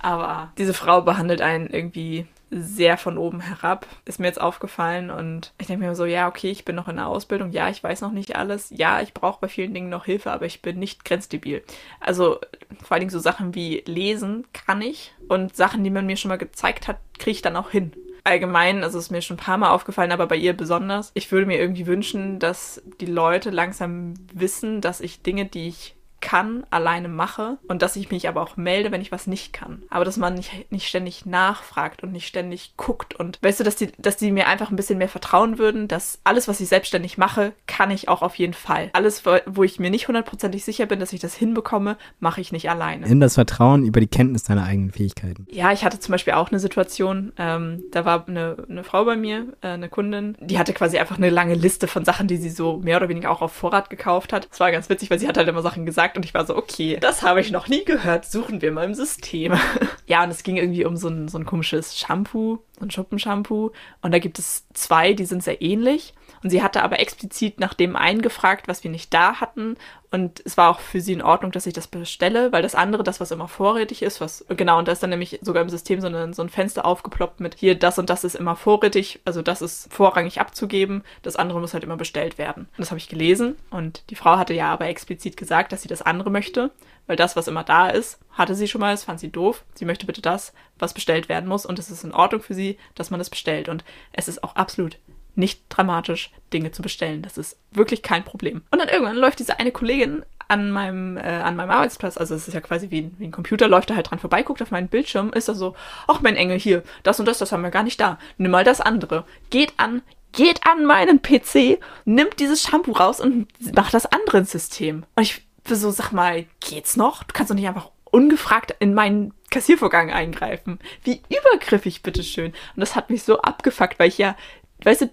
Aber 0.00 0.52
diese 0.58 0.74
Frau 0.74 1.02
behandelt 1.02 1.42
einen 1.42 1.68
irgendwie 1.68 2.26
sehr 2.50 2.96
von 2.96 3.18
oben 3.18 3.40
herab, 3.40 3.86
ist 4.04 4.20
mir 4.20 4.26
jetzt 4.26 4.40
aufgefallen. 4.40 5.10
Und 5.10 5.52
ich 5.58 5.66
denke 5.66 5.84
mir 5.84 5.94
so, 5.94 6.04
ja, 6.04 6.28
okay, 6.28 6.50
ich 6.50 6.64
bin 6.64 6.76
noch 6.76 6.88
in 6.88 6.96
der 6.96 7.06
Ausbildung, 7.06 7.50
ja, 7.50 7.68
ich 7.68 7.82
weiß 7.82 8.00
noch 8.00 8.12
nicht 8.12 8.36
alles, 8.36 8.70
ja, 8.70 9.00
ich 9.00 9.14
brauche 9.14 9.40
bei 9.40 9.48
vielen 9.48 9.74
Dingen 9.74 9.90
noch 9.90 10.04
Hilfe, 10.04 10.32
aber 10.32 10.46
ich 10.46 10.62
bin 10.62 10.78
nicht 10.78 11.04
grenzdebil. 11.04 11.62
Also 12.00 12.38
vor 12.82 12.92
allen 12.92 13.00
Dingen 13.00 13.10
so 13.10 13.18
Sachen 13.18 13.54
wie 13.54 13.82
lesen 13.86 14.46
kann 14.52 14.82
ich 14.82 15.12
und 15.28 15.56
Sachen, 15.56 15.84
die 15.84 15.90
man 15.90 16.06
mir 16.06 16.16
schon 16.16 16.30
mal 16.30 16.36
gezeigt 16.36 16.88
hat, 16.88 16.98
kriege 17.18 17.32
ich 17.32 17.42
dann 17.42 17.56
auch 17.56 17.70
hin 17.70 17.92
allgemein, 18.28 18.84
also 18.84 18.98
ist 18.98 19.10
mir 19.10 19.22
schon 19.22 19.36
ein 19.36 19.40
paar 19.40 19.56
Mal 19.56 19.70
aufgefallen, 19.70 20.12
aber 20.12 20.26
bei 20.26 20.36
ihr 20.36 20.52
besonders. 20.52 21.10
Ich 21.14 21.32
würde 21.32 21.46
mir 21.46 21.58
irgendwie 21.58 21.86
wünschen, 21.86 22.38
dass 22.38 22.82
die 23.00 23.06
Leute 23.06 23.50
langsam 23.50 24.14
wissen, 24.32 24.80
dass 24.80 25.00
ich 25.00 25.22
Dinge, 25.22 25.46
die 25.46 25.68
ich 25.68 25.96
kann, 26.20 26.64
alleine 26.70 27.08
mache 27.08 27.58
und 27.68 27.82
dass 27.82 27.96
ich 27.96 28.10
mich 28.10 28.28
aber 28.28 28.42
auch 28.42 28.56
melde, 28.56 28.90
wenn 28.90 29.00
ich 29.00 29.12
was 29.12 29.26
nicht 29.26 29.52
kann. 29.52 29.82
Aber 29.90 30.04
dass 30.04 30.16
man 30.16 30.34
nicht, 30.34 30.70
nicht 30.70 30.88
ständig 30.88 31.26
nachfragt 31.26 32.02
und 32.02 32.12
nicht 32.12 32.26
ständig 32.26 32.74
guckt 32.76 33.14
und 33.14 33.38
weißt 33.42 33.60
du, 33.60 33.64
dass 33.64 33.76
die, 33.76 33.92
dass 33.98 34.16
die 34.16 34.32
mir 34.32 34.48
einfach 34.48 34.70
ein 34.70 34.76
bisschen 34.76 34.98
mehr 34.98 35.08
vertrauen 35.08 35.58
würden, 35.58 35.88
dass 35.88 36.20
alles, 36.24 36.48
was 36.48 36.60
ich 36.60 36.68
selbstständig 36.68 37.18
mache, 37.18 37.52
kann 37.66 37.90
ich 37.90 38.08
auch 38.08 38.22
auf 38.22 38.36
jeden 38.36 38.54
Fall. 38.54 38.90
Alles, 38.92 39.22
wo 39.46 39.62
ich 39.62 39.78
mir 39.78 39.90
nicht 39.90 40.08
hundertprozentig 40.08 40.64
sicher 40.64 40.86
bin, 40.86 41.00
dass 41.00 41.12
ich 41.12 41.20
das 41.20 41.34
hinbekomme, 41.34 41.96
mache 42.20 42.40
ich 42.40 42.52
nicht 42.52 42.70
alleine. 42.70 43.06
In 43.06 43.20
das 43.20 43.34
Vertrauen 43.34 43.84
über 43.84 44.00
die 44.00 44.06
Kenntnis 44.06 44.44
deiner 44.44 44.64
eigenen 44.64 44.92
Fähigkeiten. 44.92 45.46
Ja, 45.50 45.72
ich 45.72 45.84
hatte 45.84 46.00
zum 46.00 46.12
Beispiel 46.12 46.34
auch 46.34 46.50
eine 46.50 46.60
Situation, 46.60 47.32
ähm, 47.38 47.84
da 47.92 48.04
war 48.04 48.26
eine, 48.26 48.56
eine 48.68 48.84
Frau 48.84 49.04
bei 49.04 49.16
mir, 49.16 49.52
äh, 49.60 49.68
eine 49.68 49.88
Kundin, 49.88 50.36
die 50.40 50.58
hatte 50.58 50.72
quasi 50.72 50.98
einfach 50.98 51.16
eine 51.16 51.30
lange 51.30 51.54
Liste 51.54 51.86
von 51.86 52.04
Sachen, 52.04 52.26
die 52.26 52.36
sie 52.36 52.50
so 52.50 52.78
mehr 52.78 52.96
oder 52.96 53.08
weniger 53.08 53.30
auch 53.30 53.42
auf 53.42 53.52
Vorrat 53.52 53.90
gekauft 53.90 54.32
hat. 54.32 54.48
Das 54.50 54.60
war 54.60 54.72
ganz 54.72 54.88
witzig, 54.88 55.10
weil 55.10 55.18
sie 55.18 55.28
hat 55.28 55.36
halt 55.36 55.48
immer 55.48 55.62
Sachen 55.62 55.86
gesagt, 55.86 56.07
gesagt 56.08 56.16
und 56.16 56.24
ich 56.24 56.34
war 56.34 56.46
so, 56.46 56.56
okay, 56.56 56.98
das 57.00 57.22
habe 57.22 57.40
ich 57.40 57.50
noch 57.50 57.68
nie 57.68 57.84
gehört, 57.84 58.24
suchen 58.24 58.62
wir 58.62 58.72
mal 58.72 58.84
im 58.84 58.94
System. 58.94 59.54
ja, 60.06 60.24
und 60.24 60.30
es 60.30 60.42
ging 60.42 60.56
irgendwie 60.56 60.84
um 60.84 60.96
so 60.96 61.08
ein, 61.08 61.28
so 61.28 61.38
ein 61.38 61.44
komisches 61.44 61.96
Shampoo, 61.96 62.58
so 62.78 62.84
ein 62.84 62.90
Schuppenshampoo 62.90 63.72
und 64.02 64.12
da 64.12 64.18
gibt 64.18 64.38
es 64.38 64.66
zwei, 64.72 65.12
die 65.12 65.24
sind 65.24 65.42
sehr 65.42 65.60
ähnlich 65.62 66.14
und 66.42 66.50
sie 66.50 66.62
hatte 66.62 66.82
aber 66.82 67.00
explizit 67.00 67.60
nach 67.60 67.74
dem 67.74 67.96
einen 67.96 68.22
gefragt, 68.22 68.68
was 68.68 68.84
wir 68.84 68.90
nicht 68.90 69.12
da 69.12 69.40
hatten. 69.40 69.76
Und 70.10 70.40
es 70.46 70.56
war 70.56 70.70
auch 70.70 70.80
für 70.80 71.02
sie 71.02 71.12
in 71.12 71.20
Ordnung, 71.20 71.52
dass 71.52 71.66
ich 71.66 71.74
das 71.74 71.86
bestelle, 71.86 72.50
weil 72.50 72.62
das 72.62 72.74
andere, 72.74 73.02
das, 73.02 73.20
was 73.20 73.30
immer 73.30 73.46
vorrätig 73.46 74.02
ist, 74.02 74.22
was, 74.22 74.44
genau, 74.48 74.78
und 74.78 74.88
da 74.88 74.92
ist 74.92 75.02
dann 75.02 75.10
nämlich 75.10 75.38
sogar 75.42 75.62
im 75.62 75.68
System 75.68 76.00
so, 76.00 76.06
eine, 76.06 76.32
so 76.32 76.42
ein 76.42 76.48
Fenster 76.48 76.86
aufgeploppt 76.86 77.40
mit 77.40 77.56
hier, 77.56 77.78
das 77.78 77.98
und 77.98 78.08
das 78.08 78.24
ist 78.24 78.34
immer 78.34 78.56
vorrätig, 78.56 79.20
also 79.26 79.42
das 79.42 79.60
ist 79.60 79.92
vorrangig 79.92 80.40
abzugeben, 80.40 81.04
das 81.22 81.36
andere 81.36 81.60
muss 81.60 81.74
halt 81.74 81.84
immer 81.84 81.98
bestellt 81.98 82.38
werden. 82.38 82.68
Und 82.70 82.78
das 82.78 82.90
habe 82.90 82.98
ich 82.98 83.08
gelesen 83.08 83.56
und 83.68 84.02
die 84.08 84.14
Frau 84.16 84.38
hatte 84.38 84.54
ja 84.54 84.72
aber 84.72 84.86
explizit 84.86 85.36
gesagt, 85.36 85.72
dass 85.72 85.82
sie 85.82 85.88
das 85.88 86.00
andere 86.00 86.30
möchte, 86.30 86.70
weil 87.06 87.16
das, 87.16 87.36
was 87.36 87.48
immer 87.48 87.64
da 87.64 87.88
ist, 87.88 88.18
hatte 88.32 88.54
sie 88.54 88.68
schon 88.68 88.80
mal, 88.80 88.92
das 88.92 89.04
fand 89.04 89.18
sie 89.18 89.30
doof. 89.30 89.64
Sie 89.74 89.84
möchte 89.84 90.06
bitte 90.06 90.22
das, 90.22 90.52
was 90.78 90.94
bestellt 90.94 91.28
werden 91.28 91.48
muss 91.48 91.66
und 91.66 91.78
es 91.78 91.90
ist 91.90 92.04
in 92.04 92.14
Ordnung 92.14 92.40
für 92.42 92.54
sie, 92.54 92.78
dass 92.94 93.10
man 93.10 93.18
das 93.18 93.30
bestellt. 93.30 93.68
Und 93.68 93.82
es 94.12 94.28
ist 94.28 94.44
auch 94.44 94.54
absolut 94.56 94.98
nicht 95.38 95.62
dramatisch, 95.68 96.30
Dinge 96.52 96.72
zu 96.72 96.82
bestellen. 96.82 97.22
Das 97.22 97.38
ist 97.38 97.58
wirklich 97.70 98.02
kein 98.02 98.24
Problem. 98.24 98.62
Und 98.70 98.80
dann 98.80 98.88
irgendwann 98.88 99.16
läuft 99.16 99.38
diese 99.38 99.58
eine 99.58 99.72
Kollegin 99.72 100.24
an 100.48 100.70
meinem, 100.70 101.16
äh, 101.18 101.20
an 101.20 101.56
meinem 101.56 101.70
Arbeitsplatz, 101.70 102.16
also 102.16 102.34
es 102.34 102.48
ist 102.48 102.54
ja 102.54 102.60
quasi 102.60 102.90
wie 102.90 103.02
ein, 103.02 103.14
wie 103.18 103.26
ein 103.26 103.32
Computer, 103.32 103.68
läuft 103.68 103.90
da 103.90 103.96
halt 103.96 104.10
dran 104.10 104.18
vorbei, 104.18 104.42
guckt 104.42 104.62
auf 104.62 104.70
meinen 104.70 104.88
Bildschirm, 104.88 105.30
ist 105.34 105.48
da 105.48 105.54
so, 105.54 105.76
ach 106.06 106.22
mein 106.22 106.36
Engel, 106.36 106.58
hier, 106.58 106.82
das 107.02 107.20
und 107.20 107.26
das, 107.26 107.38
das 107.38 107.52
haben 107.52 107.62
wir 107.62 107.70
gar 107.70 107.82
nicht 107.82 108.00
da. 108.00 108.18
Nimm 108.38 108.50
mal 108.50 108.64
das 108.64 108.80
andere. 108.80 109.24
Geht 109.50 109.74
an, 109.76 110.02
geht 110.32 110.66
an 110.66 110.86
meinen 110.86 111.20
PC, 111.20 111.78
nimmt 112.06 112.40
dieses 112.40 112.62
Shampoo 112.62 112.92
raus 112.92 113.20
und 113.20 113.48
macht 113.74 113.92
das 113.92 114.06
andere 114.06 114.38
ins 114.38 114.50
System. 114.50 115.04
Und 115.16 115.22
ich 115.22 115.46
so, 115.68 115.90
sag 115.90 116.12
mal, 116.12 116.46
geht's 116.60 116.96
noch? 116.96 117.24
Du 117.24 117.34
kannst 117.34 117.50
doch 117.50 117.54
nicht 117.54 117.68
einfach 117.68 117.90
ungefragt 118.04 118.74
in 118.78 118.94
meinen 118.94 119.34
Kassiervorgang 119.50 120.10
eingreifen. 120.10 120.78
Wie 121.04 121.20
übergriffig, 121.28 122.02
bitteschön. 122.02 122.52
Und 122.52 122.80
das 122.80 122.96
hat 122.96 123.10
mich 123.10 123.22
so 123.22 123.40
abgefuckt, 123.40 123.98
weil 123.98 124.08
ich 124.08 124.16
ja, 124.16 124.34
weißt 124.82 125.02
du, 125.02 125.10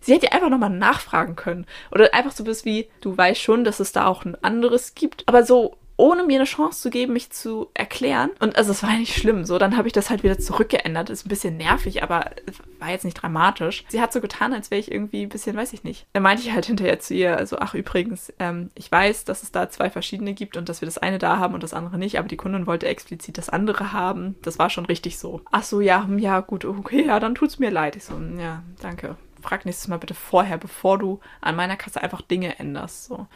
Sie 0.00 0.12
hätte 0.12 0.32
einfach 0.32 0.50
nochmal 0.50 0.70
nachfragen 0.70 1.36
können. 1.36 1.66
Oder 1.90 2.12
einfach 2.14 2.32
so 2.32 2.44
bis 2.44 2.64
wie, 2.64 2.88
du 3.00 3.16
weißt 3.16 3.40
schon, 3.40 3.64
dass 3.64 3.80
es 3.80 3.92
da 3.92 4.06
auch 4.06 4.24
ein 4.24 4.36
anderes 4.42 4.94
gibt. 4.94 5.24
Aber 5.26 5.44
so, 5.44 5.76
ohne 5.98 6.22
mir 6.22 6.36
eine 6.36 6.44
Chance 6.44 6.80
zu 6.80 6.90
geben, 6.90 7.12
mich 7.12 7.30
zu 7.30 7.70
erklären. 7.74 8.30
Und 8.38 8.56
also 8.56 8.70
es 8.70 8.82
war 8.84 8.92
ja 8.92 8.98
nicht 8.98 9.16
schlimm. 9.16 9.44
So, 9.44 9.58
dann 9.58 9.76
habe 9.76 9.88
ich 9.88 9.92
das 9.92 10.10
halt 10.10 10.22
wieder 10.22 10.38
zurückgeändert. 10.38 11.10
Ist 11.10 11.26
ein 11.26 11.28
bisschen 11.28 11.56
nervig, 11.56 12.04
aber 12.04 12.30
war 12.78 12.90
jetzt 12.90 13.04
nicht 13.04 13.20
dramatisch. 13.20 13.84
Sie 13.88 14.00
hat 14.00 14.12
so 14.12 14.20
getan, 14.20 14.54
als 14.54 14.70
wäre 14.70 14.78
ich 14.78 14.92
irgendwie 14.92 15.22
ein 15.22 15.28
bisschen, 15.28 15.56
weiß 15.56 15.72
ich 15.72 15.82
nicht. 15.82 16.06
Da 16.12 16.20
meinte 16.20 16.44
ich 16.44 16.52
halt 16.52 16.66
hinterher 16.66 17.00
zu 17.00 17.14
ihr, 17.14 17.36
also 17.36 17.58
ach 17.58 17.74
übrigens, 17.74 18.32
ähm, 18.38 18.70
ich 18.76 18.90
weiß, 18.90 19.24
dass 19.24 19.42
es 19.42 19.50
da 19.50 19.68
zwei 19.68 19.90
verschiedene 19.90 20.34
gibt 20.34 20.56
und 20.56 20.68
dass 20.68 20.80
wir 20.80 20.86
das 20.86 20.98
eine 20.98 21.18
da 21.18 21.38
haben 21.38 21.54
und 21.54 21.64
das 21.64 21.74
andere 21.74 21.98
nicht, 21.98 22.18
aber 22.18 22.28
die 22.28 22.36
Kundin 22.36 22.68
wollte 22.68 22.86
explizit 22.86 23.36
das 23.36 23.48
andere 23.48 23.92
haben. 23.92 24.36
Das 24.42 24.60
war 24.60 24.70
schon 24.70 24.86
richtig 24.86 25.18
so. 25.18 25.42
Ach 25.50 25.64
so, 25.64 25.80
ja, 25.80 26.04
hm, 26.04 26.20
ja, 26.20 26.38
gut, 26.40 26.64
okay, 26.64 27.06
ja, 27.06 27.18
dann 27.18 27.34
tut's 27.34 27.58
mir 27.58 27.72
leid. 27.72 27.96
Ich 27.96 28.04
so, 28.04 28.14
hm, 28.14 28.38
ja, 28.38 28.62
danke 28.80 29.16
frag 29.42 29.64
nächstes 29.64 29.88
Mal 29.88 29.98
bitte 29.98 30.14
vorher, 30.14 30.58
bevor 30.58 30.98
du 30.98 31.20
an 31.40 31.56
meiner 31.56 31.76
Kasse 31.76 32.02
einfach 32.02 32.22
Dinge 32.22 32.58
änderst. 32.58 33.04
So. 33.04 33.26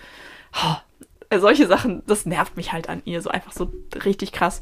Oh, 0.54 0.76
solche 1.38 1.66
Sachen, 1.66 2.02
das 2.06 2.26
nervt 2.26 2.56
mich 2.56 2.72
halt 2.72 2.88
an 2.88 3.02
ihr, 3.04 3.22
so 3.22 3.30
einfach 3.30 3.52
so 3.52 3.72
richtig 4.04 4.32
krass. 4.32 4.60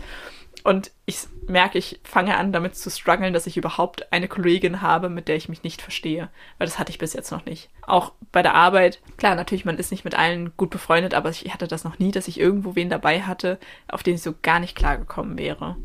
Und 0.63 0.91
ich 1.07 1.27
merke, 1.47 1.79
ich 1.79 2.01
fange 2.05 2.37
an, 2.37 2.53
damit 2.53 2.77
zu 2.77 2.91
strugglen, 2.91 3.33
dass 3.33 3.47
ich 3.47 3.57
überhaupt 3.57 4.13
eine 4.13 4.29
Kollegin 4.29 4.83
habe, 4.83 5.09
mit 5.09 5.29
der 5.29 5.37
ich 5.37 5.49
mich 5.49 5.63
nicht 5.63 5.81
verstehe. 5.81 6.29
Weil 6.59 6.67
das 6.67 6.79
hatte 6.79 6.91
ich 6.91 6.99
bis 6.99 7.15
jetzt 7.15 7.31
noch 7.31 7.47
nicht. 7.47 7.71
Auch 7.87 8.13
bei 8.31 8.43
der 8.43 8.55
Arbeit, 8.55 9.01
klar, 9.17 9.35
natürlich, 9.35 9.65
man 9.65 9.79
ist 9.79 9.91
nicht 9.91 10.05
mit 10.05 10.19
allen 10.19 10.53
gut 10.57 10.71
befreundet, 10.71 11.15
aber 11.15 11.31
ich 11.31 11.53
hatte 11.53 11.67
das 11.67 11.85
noch 11.85 11.99
nie, 11.99 12.11
dass 12.11 12.29
ich 12.29 12.39
irgendwo 12.39 12.77
wen 12.77 12.91
dabei 12.91 13.23
hatte, 13.23 13.59
auf 13.89 14.03
den 14.03 14.17
ich 14.17 14.23
so 14.23 14.35
gar 14.43 14.61
nicht 14.61 14.77
klargekommen 14.77 15.39
wäre. 15.39 15.77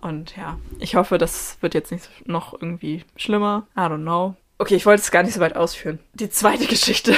Und 0.00 0.36
ja, 0.36 0.58
ich 0.78 0.96
hoffe, 0.96 1.18
das 1.18 1.58
wird 1.60 1.74
jetzt 1.74 1.92
nicht 1.92 2.26
noch 2.26 2.52
irgendwie 2.52 3.04
schlimmer. 3.16 3.66
I 3.76 3.80
don't 3.80 4.02
know. 4.02 4.34
Okay, 4.60 4.74
ich 4.74 4.86
wollte 4.86 5.02
es 5.02 5.12
gar 5.12 5.22
nicht 5.22 5.34
so 5.34 5.40
weit 5.40 5.54
ausführen. 5.54 6.00
Die 6.14 6.30
zweite 6.30 6.66
Geschichte. 6.68 7.14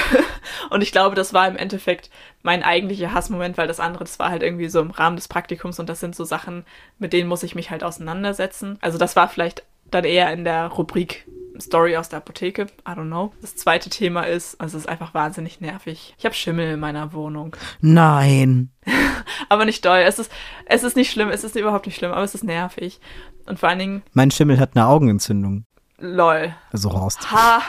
Und 0.68 0.82
ich 0.82 0.92
glaube, 0.92 1.16
das 1.16 1.32
war 1.32 1.48
im 1.48 1.56
Endeffekt 1.56 2.10
mein 2.42 2.62
eigentlicher 2.62 3.14
Hassmoment, 3.14 3.56
weil 3.56 3.66
das 3.66 3.80
andere, 3.80 4.04
das 4.04 4.18
war 4.18 4.30
halt 4.30 4.42
irgendwie 4.42 4.68
so 4.68 4.80
im 4.80 4.90
Rahmen 4.90 5.16
des 5.16 5.28
Praktikums 5.28 5.78
und 5.78 5.88
das 5.88 6.00
sind 6.00 6.14
so 6.14 6.24
Sachen, 6.24 6.64
mit 6.98 7.12
denen 7.12 7.28
muss 7.28 7.42
ich 7.42 7.54
mich 7.54 7.70
halt 7.70 7.82
auseinandersetzen. 7.82 8.78
Also 8.82 8.98
das 8.98 9.16
war 9.16 9.28
vielleicht 9.28 9.64
dann 9.90 10.04
eher 10.04 10.32
in 10.32 10.44
der 10.44 10.66
Rubrik 10.66 11.26
Story 11.58 11.96
aus 11.96 12.08
der 12.08 12.18
Apotheke. 12.18 12.66
I 12.86 12.92
don't 12.92 13.06
know. 13.06 13.32
Das 13.40 13.56
zweite 13.56 13.90
Thema 13.90 14.22
ist, 14.22 14.60
also 14.60 14.76
es 14.76 14.84
ist 14.84 14.88
einfach 14.88 15.14
wahnsinnig 15.14 15.60
nervig. 15.60 16.14
Ich 16.18 16.24
habe 16.24 16.34
Schimmel 16.34 16.74
in 16.74 16.80
meiner 16.80 17.12
Wohnung. 17.12 17.56
Nein. 17.80 18.70
aber 19.48 19.64
nicht 19.64 19.84
doll. 19.84 19.98
Es 19.98 20.18
ist, 20.18 20.30
es 20.66 20.82
ist 20.82 20.96
nicht 20.96 21.10
schlimm, 21.10 21.28
es 21.28 21.44
ist 21.44 21.56
überhaupt 21.56 21.86
nicht 21.86 21.96
schlimm, 21.96 22.12
aber 22.12 22.22
es 22.22 22.34
ist 22.34 22.44
nervig. 22.44 23.00
Und 23.46 23.58
vor 23.58 23.68
allen 23.68 23.78
Dingen. 23.78 24.02
Mein 24.12 24.30
Schimmel 24.30 24.58
hat 24.58 24.76
eine 24.76 24.86
Augenentzündung. 24.86 25.64
Lol. 26.00 26.54
Also 26.72 26.92
Horst. 26.92 27.30
Ha. 27.30 27.62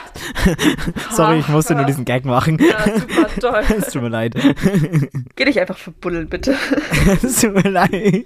Sorry, 1.10 1.40
ich 1.40 1.48
musste 1.48 1.74
nur 1.74 1.84
diesen 1.84 2.06
Gag 2.06 2.24
machen. 2.24 2.58
Ja, 2.58 2.98
super 2.98 3.28
toll. 3.40 3.64
Es 3.78 3.92
tut 3.92 4.02
mir 4.02 4.08
leid. 4.08 4.34
Geh 5.36 5.44
dich 5.44 5.60
einfach 5.60 5.76
verbuddeln, 5.76 6.28
bitte. 6.28 6.56
es 7.22 7.42
tut 7.42 7.54
mir 7.54 7.70
leid. 7.70 8.24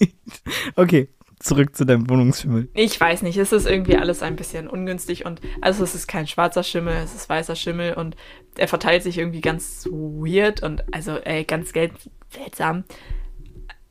Okay, 0.76 1.08
zurück 1.40 1.74
zu 1.74 1.84
deinem 1.84 2.08
Wohnungsschimmel. 2.08 2.68
Ich 2.74 3.00
weiß 3.00 3.22
nicht, 3.22 3.36
es 3.36 3.50
ist 3.52 3.66
irgendwie 3.66 3.96
alles 3.96 4.22
ein 4.22 4.36
bisschen 4.36 4.68
ungünstig 4.68 5.26
und 5.26 5.40
also 5.60 5.82
es 5.82 5.96
ist 5.96 6.06
kein 6.06 6.28
schwarzer 6.28 6.62
Schimmel, 6.62 6.94
es 7.02 7.14
ist 7.14 7.28
weißer 7.28 7.56
Schimmel 7.56 7.94
und 7.94 8.16
er 8.56 8.68
verteilt 8.68 9.02
sich 9.02 9.18
irgendwie 9.18 9.40
ganz 9.40 9.86
weird 9.90 10.62
und 10.62 10.84
also 10.94 11.16
ey, 11.16 11.44
ganz 11.44 11.72
seltsam. 12.30 12.84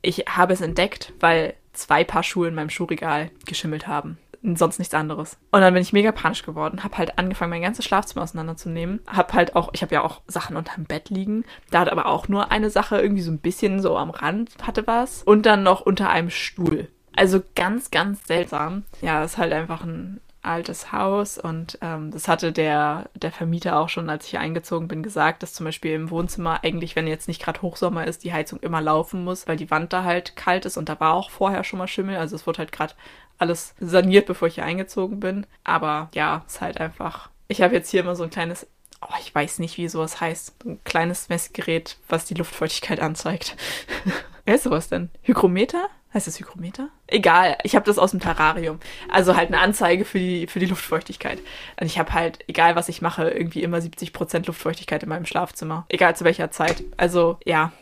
Ich 0.02 0.26
habe 0.30 0.54
es 0.54 0.62
entdeckt, 0.62 1.14
weil 1.20 1.56
zwei 1.74 2.06
Paar 2.06 2.24
Schuhe 2.24 2.48
in 2.48 2.56
meinem 2.56 2.70
Schuhregal 2.70 3.32
geschimmelt 3.46 3.88
haben 3.88 4.18
sonst 4.56 4.80
nichts 4.80 4.94
anderes. 4.94 5.38
Und 5.52 5.62
dann 5.62 5.74
bin 5.74 5.82
ich 5.82 5.94
mega 5.94 6.12
panisch 6.12 6.44
geworden, 6.44 6.84
habe 6.84 6.98
halt 6.98 7.18
angefangen, 7.18 7.50
mein 7.50 7.62
ganzes 7.62 7.86
Schlafzimmer 7.86 8.24
auseinanderzunehmen. 8.24 9.02
Hab 9.08 9.34
halt 9.34 9.56
auch, 9.56 9.70
ich 9.74 9.82
habe 9.82 9.96
ja 9.96 10.04
auch 10.04 10.22
Sachen 10.28 10.56
unterm 10.56 10.84
Bett 10.86 11.10
liegen. 11.10 11.44
Da 11.72 11.80
hat 11.80 11.92
aber 11.92 12.06
auch 12.06 12.28
nur 12.28 12.52
eine 12.52 12.70
Sache 12.70 13.02
irgendwie 13.02 13.22
so 13.22 13.32
ein 13.32 13.40
bisschen 13.40 13.82
so 13.82 13.98
am 13.98 14.12
Rand 14.12 14.52
hatte 14.62 14.86
was. 14.88 15.24
Und 15.24 15.46
dann 15.46 15.64
noch 15.64 15.82
unter 15.82 16.10
einem 16.10 16.30
Stuhl. 16.30 16.90
Also 17.16 17.42
ganz, 17.56 17.92
ganz 17.92 18.28
seltsam. 18.28 18.84
Ja, 19.02 19.24
ist 19.24 19.38
halt 19.38 19.54
einfach 19.54 19.84
ein 19.84 20.20
altes 20.46 20.92
Haus 20.92 21.38
und 21.38 21.78
ähm, 21.82 22.12
das 22.12 22.28
hatte 22.28 22.52
der, 22.52 23.10
der 23.16 23.32
Vermieter 23.32 23.78
auch 23.78 23.90
schon, 23.90 24.10
als 24.10 24.26
ich 24.26 24.32
hier 24.32 24.40
eingezogen 24.40 24.88
bin, 24.88 25.04
gesagt, 25.04 25.44
dass 25.44 25.54
zum 25.54 25.66
Beispiel 25.66 25.94
im 25.94 26.10
Wohnzimmer 26.10 26.64
eigentlich, 26.64 26.96
wenn 26.96 27.08
jetzt 27.08 27.28
nicht 27.28 27.42
gerade 27.42 27.62
Hochsommer 27.62 28.06
ist, 28.06 28.24
die 28.24 28.34
Heizung 28.34 28.60
immer 28.60 28.82
laufen 28.82 29.24
muss, 29.24 29.48
weil 29.48 29.58
die 29.58 29.72
Wand 29.72 29.94
da 29.94 30.04
halt 30.04 30.36
kalt 30.36 30.66
ist 30.66 30.78
und 30.78 30.90
da 30.90 31.00
war 31.00 31.14
auch 31.14 31.30
vorher 31.30 31.64
schon 31.64 31.80
mal 31.80 31.88
Schimmel. 31.88 32.18
Also 32.18 32.36
es 32.36 32.48
wurde 32.48 32.60
halt 32.60 32.72
gerade 32.72 32.94
alles 33.38 33.76
saniert, 33.80 34.26
bevor 34.26 34.48
ich 34.48 34.56
hier 34.56 34.66
eingezogen 34.66 35.20
bin. 35.20 35.46
Aber 35.64 36.10
ja, 36.14 36.44
ist 36.48 36.62
halt 36.62 36.80
einfach. 36.80 37.30
Ich 37.48 37.62
habe 37.62 37.74
jetzt 37.74 37.90
hier 37.90 38.02
immer 38.02 38.16
so 38.16 38.24
ein 38.24 38.30
kleines, 38.30 38.68
oh, 39.02 39.14
ich 39.20 39.34
weiß 39.34 39.60
nicht, 39.60 39.78
wie 39.78 39.88
sowas 39.88 40.22
heißt. 40.22 40.66
Ein 40.66 40.84
kleines 40.84 41.30
Messgerät, 41.30 41.98
was 42.08 42.26
die 42.26 42.34
Luftfeuchtigkeit 42.34 43.00
anzeigt. 43.00 43.56
Wer 44.46 44.56
ist 44.56 44.64
sowas 44.64 44.90
denn? 44.90 45.10
Hygrometer? 45.24 45.90
Heißt 46.16 46.28
das 46.28 46.40
Hygrometer? 46.40 46.88
Egal, 47.08 47.58
ich 47.64 47.76
habe 47.76 47.86
das 47.86 48.00
aus 48.00 48.12
dem 48.12 48.22
Terrarium. 48.22 48.80
Also 49.10 49.36
halt 49.36 49.50
eine 49.50 49.60
Anzeige 49.60 50.06
für 50.06 50.18
die, 50.18 50.48
für 50.48 50.60
die 50.60 50.66
Luftfeuchtigkeit. 50.66 51.40
Und 51.78 51.88
ich 51.88 52.00
habe 52.00 52.14
halt, 52.14 52.40
egal 52.48 52.78
was 52.78 52.88
ich 52.88 53.02
mache, 53.02 53.30
irgendwie 53.30 53.64
immer 53.64 53.80
70% 53.80 54.48
Luftfeuchtigkeit 54.48 55.04
in 55.04 55.10
meinem 55.10 55.26
Schlafzimmer. 55.26 55.86
Egal 55.90 56.16
zu 56.16 56.24
welcher 56.24 56.52
Zeit. 56.52 56.86
Also 56.96 57.38
ja, 57.44 57.74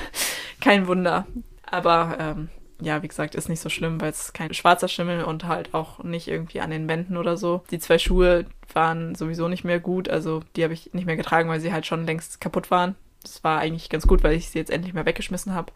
kein 0.60 0.88
Wunder. 0.88 1.28
Aber 1.64 2.16
ähm, 2.18 2.48
ja, 2.80 3.04
wie 3.04 3.08
gesagt, 3.08 3.36
ist 3.36 3.48
nicht 3.48 3.60
so 3.60 3.68
schlimm, 3.68 4.00
weil 4.00 4.10
es 4.10 4.32
kein 4.32 4.52
schwarzer 4.52 4.88
Schimmel 4.88 5.22
und 5.22 5.44
halt 5.44 5.72
auch 5.72 6.02
nicht 6.02 6.26
irgendwie 6.26 6.60
an 6.60 6.70
den 6.70 6.88
Wänden 6.88 7.16
oder 7.16 7.36
so. 7.36 7.62
Die 7.70 7.78
zwei 7.78 7.98
Schuhe 7.98 8.46
waren 8.72 9.14
sowieso 9.14 9.46
nicht 9.46 9.62
mehr 9.62 9.78
gut, 9.78 10.08
also 10.08 10.42
die 10.56 10.64
habe 10.64 10.74
ich 10.74 10.92
nicht 10.92 11.06
mehr 11.06 11.16
getragen, 11.16 11.48
weil 11.48 11.60
sie 11.60 11.72
halt 11.72 11.86
schon 11.86 12.04
längst 12.04 12.40
kaputt 12.40 12.72
waren. 12.72 12.96
Das 13.26 13.44
war 13.44 13.58
eigentlich 13.58 13.88
ganz 13.88 14.06
gut, 14.06 14.22
weil 14.22 14.34
ich 14.34 14.48
sie 14.48 14.58
jetzt 14.58 14.70
endlich 14.70 14.94
mal 14.94 15.06
weggeschmissen 15.06 15.54
habe. 15.54 15.72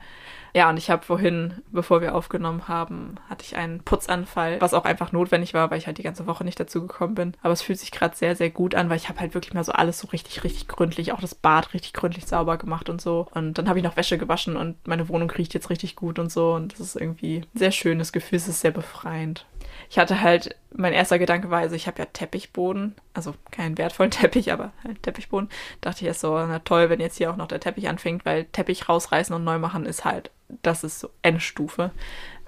Ja, 0.54 0.68
und 0.68 0.76
ich 0.76 0.90
habe 0.90 1.04
vorhin, 1.04 1.62
bevor 1.70 2.00
wir 2.00 2.14
aufgenommen 2.14 2.66
haben, 2.66 3.16
hatte 3.28 3.44
ich 3.44 3.56
einen 3.56 3.80
Putzanfall, 3.80 4.60
was 4.60 4.74
auch 4.74 4.84
einfach 4.84 5.12
notwendig 5.12 5.54
war, 5.54 5.70
weil 5.70 5.78
ich 5.78 5.86
halt 5.86 5.98
die 5.98 6.02
ganze 6.02 6.26
Woche 6.26 6.44
nicht 6.44 6.58
dazu 6.58 6.80
gekommen 6.80 7.14
bin. 7.14 7.36
Aber 7.42 7.52
es 7.52 7.62
fühlt 7.62 7.78
sich 7.78 7.92
gerade 7.92 8.16
sehr, 8.16 8.34
sehr 8.34 8.50
gut 8.50 8.74
an, 8.74 8.90
weil 8.90 8.96
ich 8.96 9.08
habe 9.08 9.20
halt 9.20 9.34
wirklich 9.34 9.54
mal 9.54 9.64
so 9.64 9.72
alles 9.72 9.98
so 9.98 10.08
richtig, 10.08 10.42
richtig 10.42 10.66
gründlich, 10.66 11.12
auch 11.12 11.20
das 11.20 11.34
Bad 11.34 11.72
richtig 11.72 11.92
gründlich 11.92 12.26
sauber 12.26 12.56
gemacht 12.56 12.88
und 12.88 13.00
so. 13.00 13.28
Und 13.32 13.58
dann 13.58 13.68
habe 13.68 13.78
ich 13.78 13.84
noch 13.84 13.96
Wäsche 13.96 14.18
gewaschen 14.18 14.56
und 14.56 14.86
meine 14.86 15.08
Wohnung 15.08 15.30
riecht 15.30 15.54
jetzt 15.54 15.70
richtig 15.70 15.94
gut 15.94 16.18
und 16.18 16.32
so. 16.32 16.54
Und 16.54 16.72
das 16.72 16.80
ist 16.80 16.96
irgendwie 16.96 17.38
ein 17.38 17.58
sehr 17.58 17.72
schönes 17.72 18.12
Gefühl, 18.12 18.38
es 18.38 18.48
ist 18.48 18.60
sehr 18.60 18.72
befreiend 18.72 19.46
ich 19.90 19.98
hatte 19.98 20.20
halt, 20.20 20.54
mein 20.72 20.92
erster 20.92 21.18
Gedanke 21.18 21.50
war, 21.50 21.58
also 21.58 21.74
ich 21.74 21.88
habe 21.88 21.98
ja 21.98 22.04
Teppichboden, 22.04 22.94
also 23.12 23.34
keinen 23.50 23.76
wertvollen 23.76 24.10
Teppich, 24.12 24.52
aber 24.52 24.70
halt 24.84 25.02
Teppichboden. 25.02 25.50
Dachte 25.80 26.02
ich 26.02 26.06
erst 26.06 26.20
so, 26.20 26.38
na 26.38 26.60
toll, 26.60 26.88
wenn 26.88 27.00
jetzt 27.00 27.16
hier 27.16 27.30
auch 27.30 27.36
noch 27.36 27.48
der 27.48 27.58
Teppich 27.58 27.88
anfängt, 27.88 28.24
weil 28.24 28.44
Teppich 28.44 28.88
rausreißen 28.88 29.34
und 29.34 29.42
neu 29.42 29.58
machen 29.58 29.86
ist 29.86 30.04
halt, 30.04 30.30
das 30.62 30.84
ist 30.84 31.00
so 31.00 31.10
Endstufe. 31.22 31.90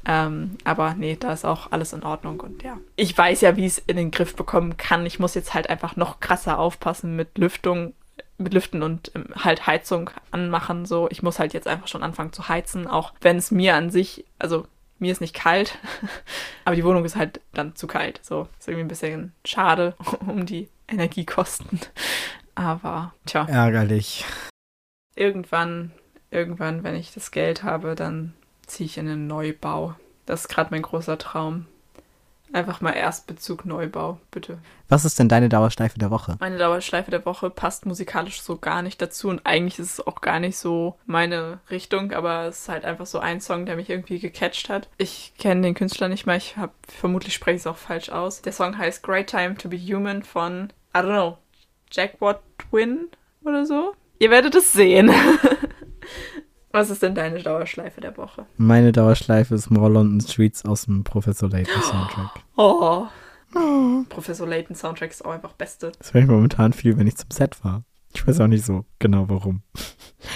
Ähm, 0.06 0.56
aber 0.62 0.94
nee, 0.94 1.16
da 1.18 1.32
ist 1.32 1.44
auch 1.44 1.72
alles 1.72 1.92
in 1.92 2.04
Ordnung 2.04 2.38
und 2.40 2.62
ja. 2.62 2.78
Ich 2.94 3.16
weiß 3.16 3.40
ja, 3.40 3.56
wie 3.56 3.66
ich 3.66 3.72
es 3.72 3.78
in 3.78 3.96
den 3.96 4.12
Griff 4.12 4.36
bekommen 4.36 4.76
kann. 4.76 5.04
Ich 5.04 5.18
muss 5.18 5.34
jetzt 5.34 5.52
halt 5.52 5.68
einfach 5.68 5.96
noch 5.96 6.20
krasser 6.20 6.60
aufpassen 6.60 7.16
mit 7.16 7.38
Lüftung, 7.38 7.92
mit 8.38 8.54
Lüften 8.54 8.84
und 8.84 9.10
ähm, 9.16 9.26
halt 9.34 9.66
Heizung 9.66 10.10
anmachen. 10.30 10.86
So, 10.86 11.08
ich 11.10 11.24
muss 11.24 11.40
halt 11.40 11.54
jetzt 11.54 11.66
einfach 11.66 11.88
schon 11.88 12.04
anfangen 12.04 12.32
zu 12.32 12.48
heizen, 12.48 12.86
auch 12.86 13.14
wenn 13.20 13.36
es 13.36 13.50
mir 13.50 13.74
an 13.74 13.90
sich, 13.90 14.24
also 14.38 14.66
mir 15.02 15.10
ist 15.10 15.20
nicht 15.20 15.34
kalt, 15.34 15.78
aber 16.64 16.76
die 16.76 16.84
Wohnung 16.84 17.04
ist 17.04 17.16
halt 17.16 17.40
dann 17.52 17.74
zu 17.74 17.86
kalt. 17.86 18.20
So, 18.22 18.48
ist 18.58 18.68
irgendwie 18.68 18.84
ein 18.84 18.88
bisschen 18.88 19.32
schade 19.44 19.94
um 20.26 20.46
die 20.46 20.68
Energiekosten. 20.88 21.80
Aber, 22.54 23.12
tja. 23.26 23.46
Ärgerlich. 23.48 24.24
Irgendwann, 25.16 25.90
irgendwann, 26.30 26.84
wenn 26.84 26.94
ich 26.94 27.12
das 27.12 27.32
Geld 27.32 27.64
habe, 27.64 27.96
dann 27.96 28.34
ziehe 28.66 28.86
ich 28.86 28.96
in 28.96 29.08
einen 29.08 29.26
Neubau. 29.26 29.96
Das 30.24 30.42
ist 30.42 30.48
gerade 30.48 30.70
mein 30.70 30.82
großer 30.82 31.18
Traum. 31.18 31.66
Einfach 32.52 32.82
mal 32.82 32.90
Erstbezug 32.90 33.64
Neubau, 33.64 34.18
bitte. 34.30 34.58
Was 34.88 35.06
ist 35.06 35.18
denn 35.18 35.30
deine 35.30 35.48
Dauerschleife 35.48 35.98
der 35.98 36.10
Woche? 36.10 36.36
Meine 36.38 36.58
Dauerschleife 36.58 37.10
der 37.10 37.24
Woche 37.24 37.48
passt 37.48 37.86
musikalisch 37.86 38.42
so 38.42 38.58
gar 38.58 38.82
nicht 38.82 39.00
dazu 39.00 39.30
und 39.30 39.40
eigentlich 39.44 39.78
ist 39.78 39.92
es 39.92 40.06
auch 40.06 40.20
gar 40.20 40.38
nicht 40.38 40.58
so 40.58 40.98
meine 41.06 41.60
Richtung, 41.70 42.12
aber 42.12 42.44
es 42.44 42.62
ist 42.62 42.68
halt 42.68 42.84
einfach 42.84 43.06
so 43.06 43.20
ein 43.20 43.40
Song, 43.40 43.64
der 43.64 43.76
mich 43.76 43.88
irgendwie 43.88 44.18
gecatcht 44.18 44.68
hat. 44.68 44.90
Ich 44.98 45.32
kenne 45.38 45.62
den 45.62 45.74
Künstler 45.74 46.08
nicht 46.08 46.26
mehr, 46.26 46.36
ich 46.36 46.58
habe 46.58 46.72
vermutlich 46.86 47.32
spreche 47.32 47.56
ich 47.56 47.62
es 47.62 47.66
auch 47.66 47.78
falsch 47.78 48.10
aus. 48.10 48.42
Der 48.42 48.52
Song 48.52 48.76
heißt 48.76 49.02
Great 49.02 49.28
Time 49.28 49.54
to 49.56 49.70
be 49.70 49.78
Human 49.78 50.22
von 50.22 50.72
I 50.94 50.98
don't 50.98 51.04
know, 51.04 51.38
Jack 51.90 52.20
Watt 52.20 52.42
Twin 52.58 53.08
oder 53.44 53.64
so. 53.64 53.94
Ihr 54.18 54.30
werdet 54.30 54.54
es 54.54 54.74
sehen. 54.74 55.10
Was 56.70 56.90
ist 56.90 57.02
denn 57.02 57.14
deine 57.14 57.42
Dauerschleife 57.42 58.00
der 58.00 58.16
Woche? 58.16 58.46
Meine 58.56 58.92
Dauerschleife 58.92 59.54
ist 59.54 59.70
More 59.70 59.90
London 59.90 60.20
Streets 60.20 60.64
aus 60.64 60.84
dem 60.84 61.02
Professor 61.04 61.48
Layton 61.48 61.82
Soundtrack. 61.82 62.30
Oh. 62.56 63.06
oh. 63.54 64.04
Professor 64.08 64.46
Layton 64.46 64.76
Soundtrack 64.76 65.10
ist 65.10 65.24
auch 65.24 65.32
einfach 65.32 65.52
beste. 65.52 65.92
Das 65.98 66.12
höre 66.12 66.22
ich 66.22 66.28
momentan 66.28 66.72
viel, 66.72 66.96
wenn 66.98 67.06
ich 67.06 67.16
zum 67.16 67.30
Set 67.30 67.64
war. 67.64 67.84
Ich 68.14 68.26
weiß 68.26 68.40
auch 68.40 68.46
nicht 68.46 68.64
so 68.64 68.84
genau 68.98 69.28
warum. 69.28 69.62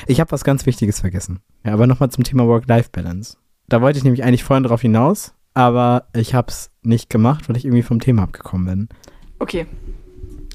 Ich 0.06 0.20
habe 0.20 0.32
was 0.32 0.44
ganz 0.44 0.66
Wichtiges 0.66 1.00
vergessen. 1.00 1.40
Ja, 1.64 1.72
aber 1.72 1.86
nochmal 1.86 2.10
zum 2.10 2.24
Thema 2.24 2.46
Work-Life-Balance. 2.46 3.36
Da 3.68 3.80
wollte 3.82 3.98
ich 3.98 4.04
nämlich 4.04 4.24
eigentlich 4.24 4.44
vorhin 4.44 4.64
drauf 4.64 4.80
hinaus, 4.80 5.34
aber 5.54 6.08
ich 6.14 6.34
habe 6.34 6.48
es 6.48 6.70
nicht 6.82 7.10
gemacht, 7.10 7.48
weil 7.48 7.56
ich 7.56 7.64
irgendwie 7.64 7.82
vom 7.82 8.00
Thema 8.00 8.22
abgekommen 8.22 8.66
bin. 8.66 8.88
Okay. 9.38 9.66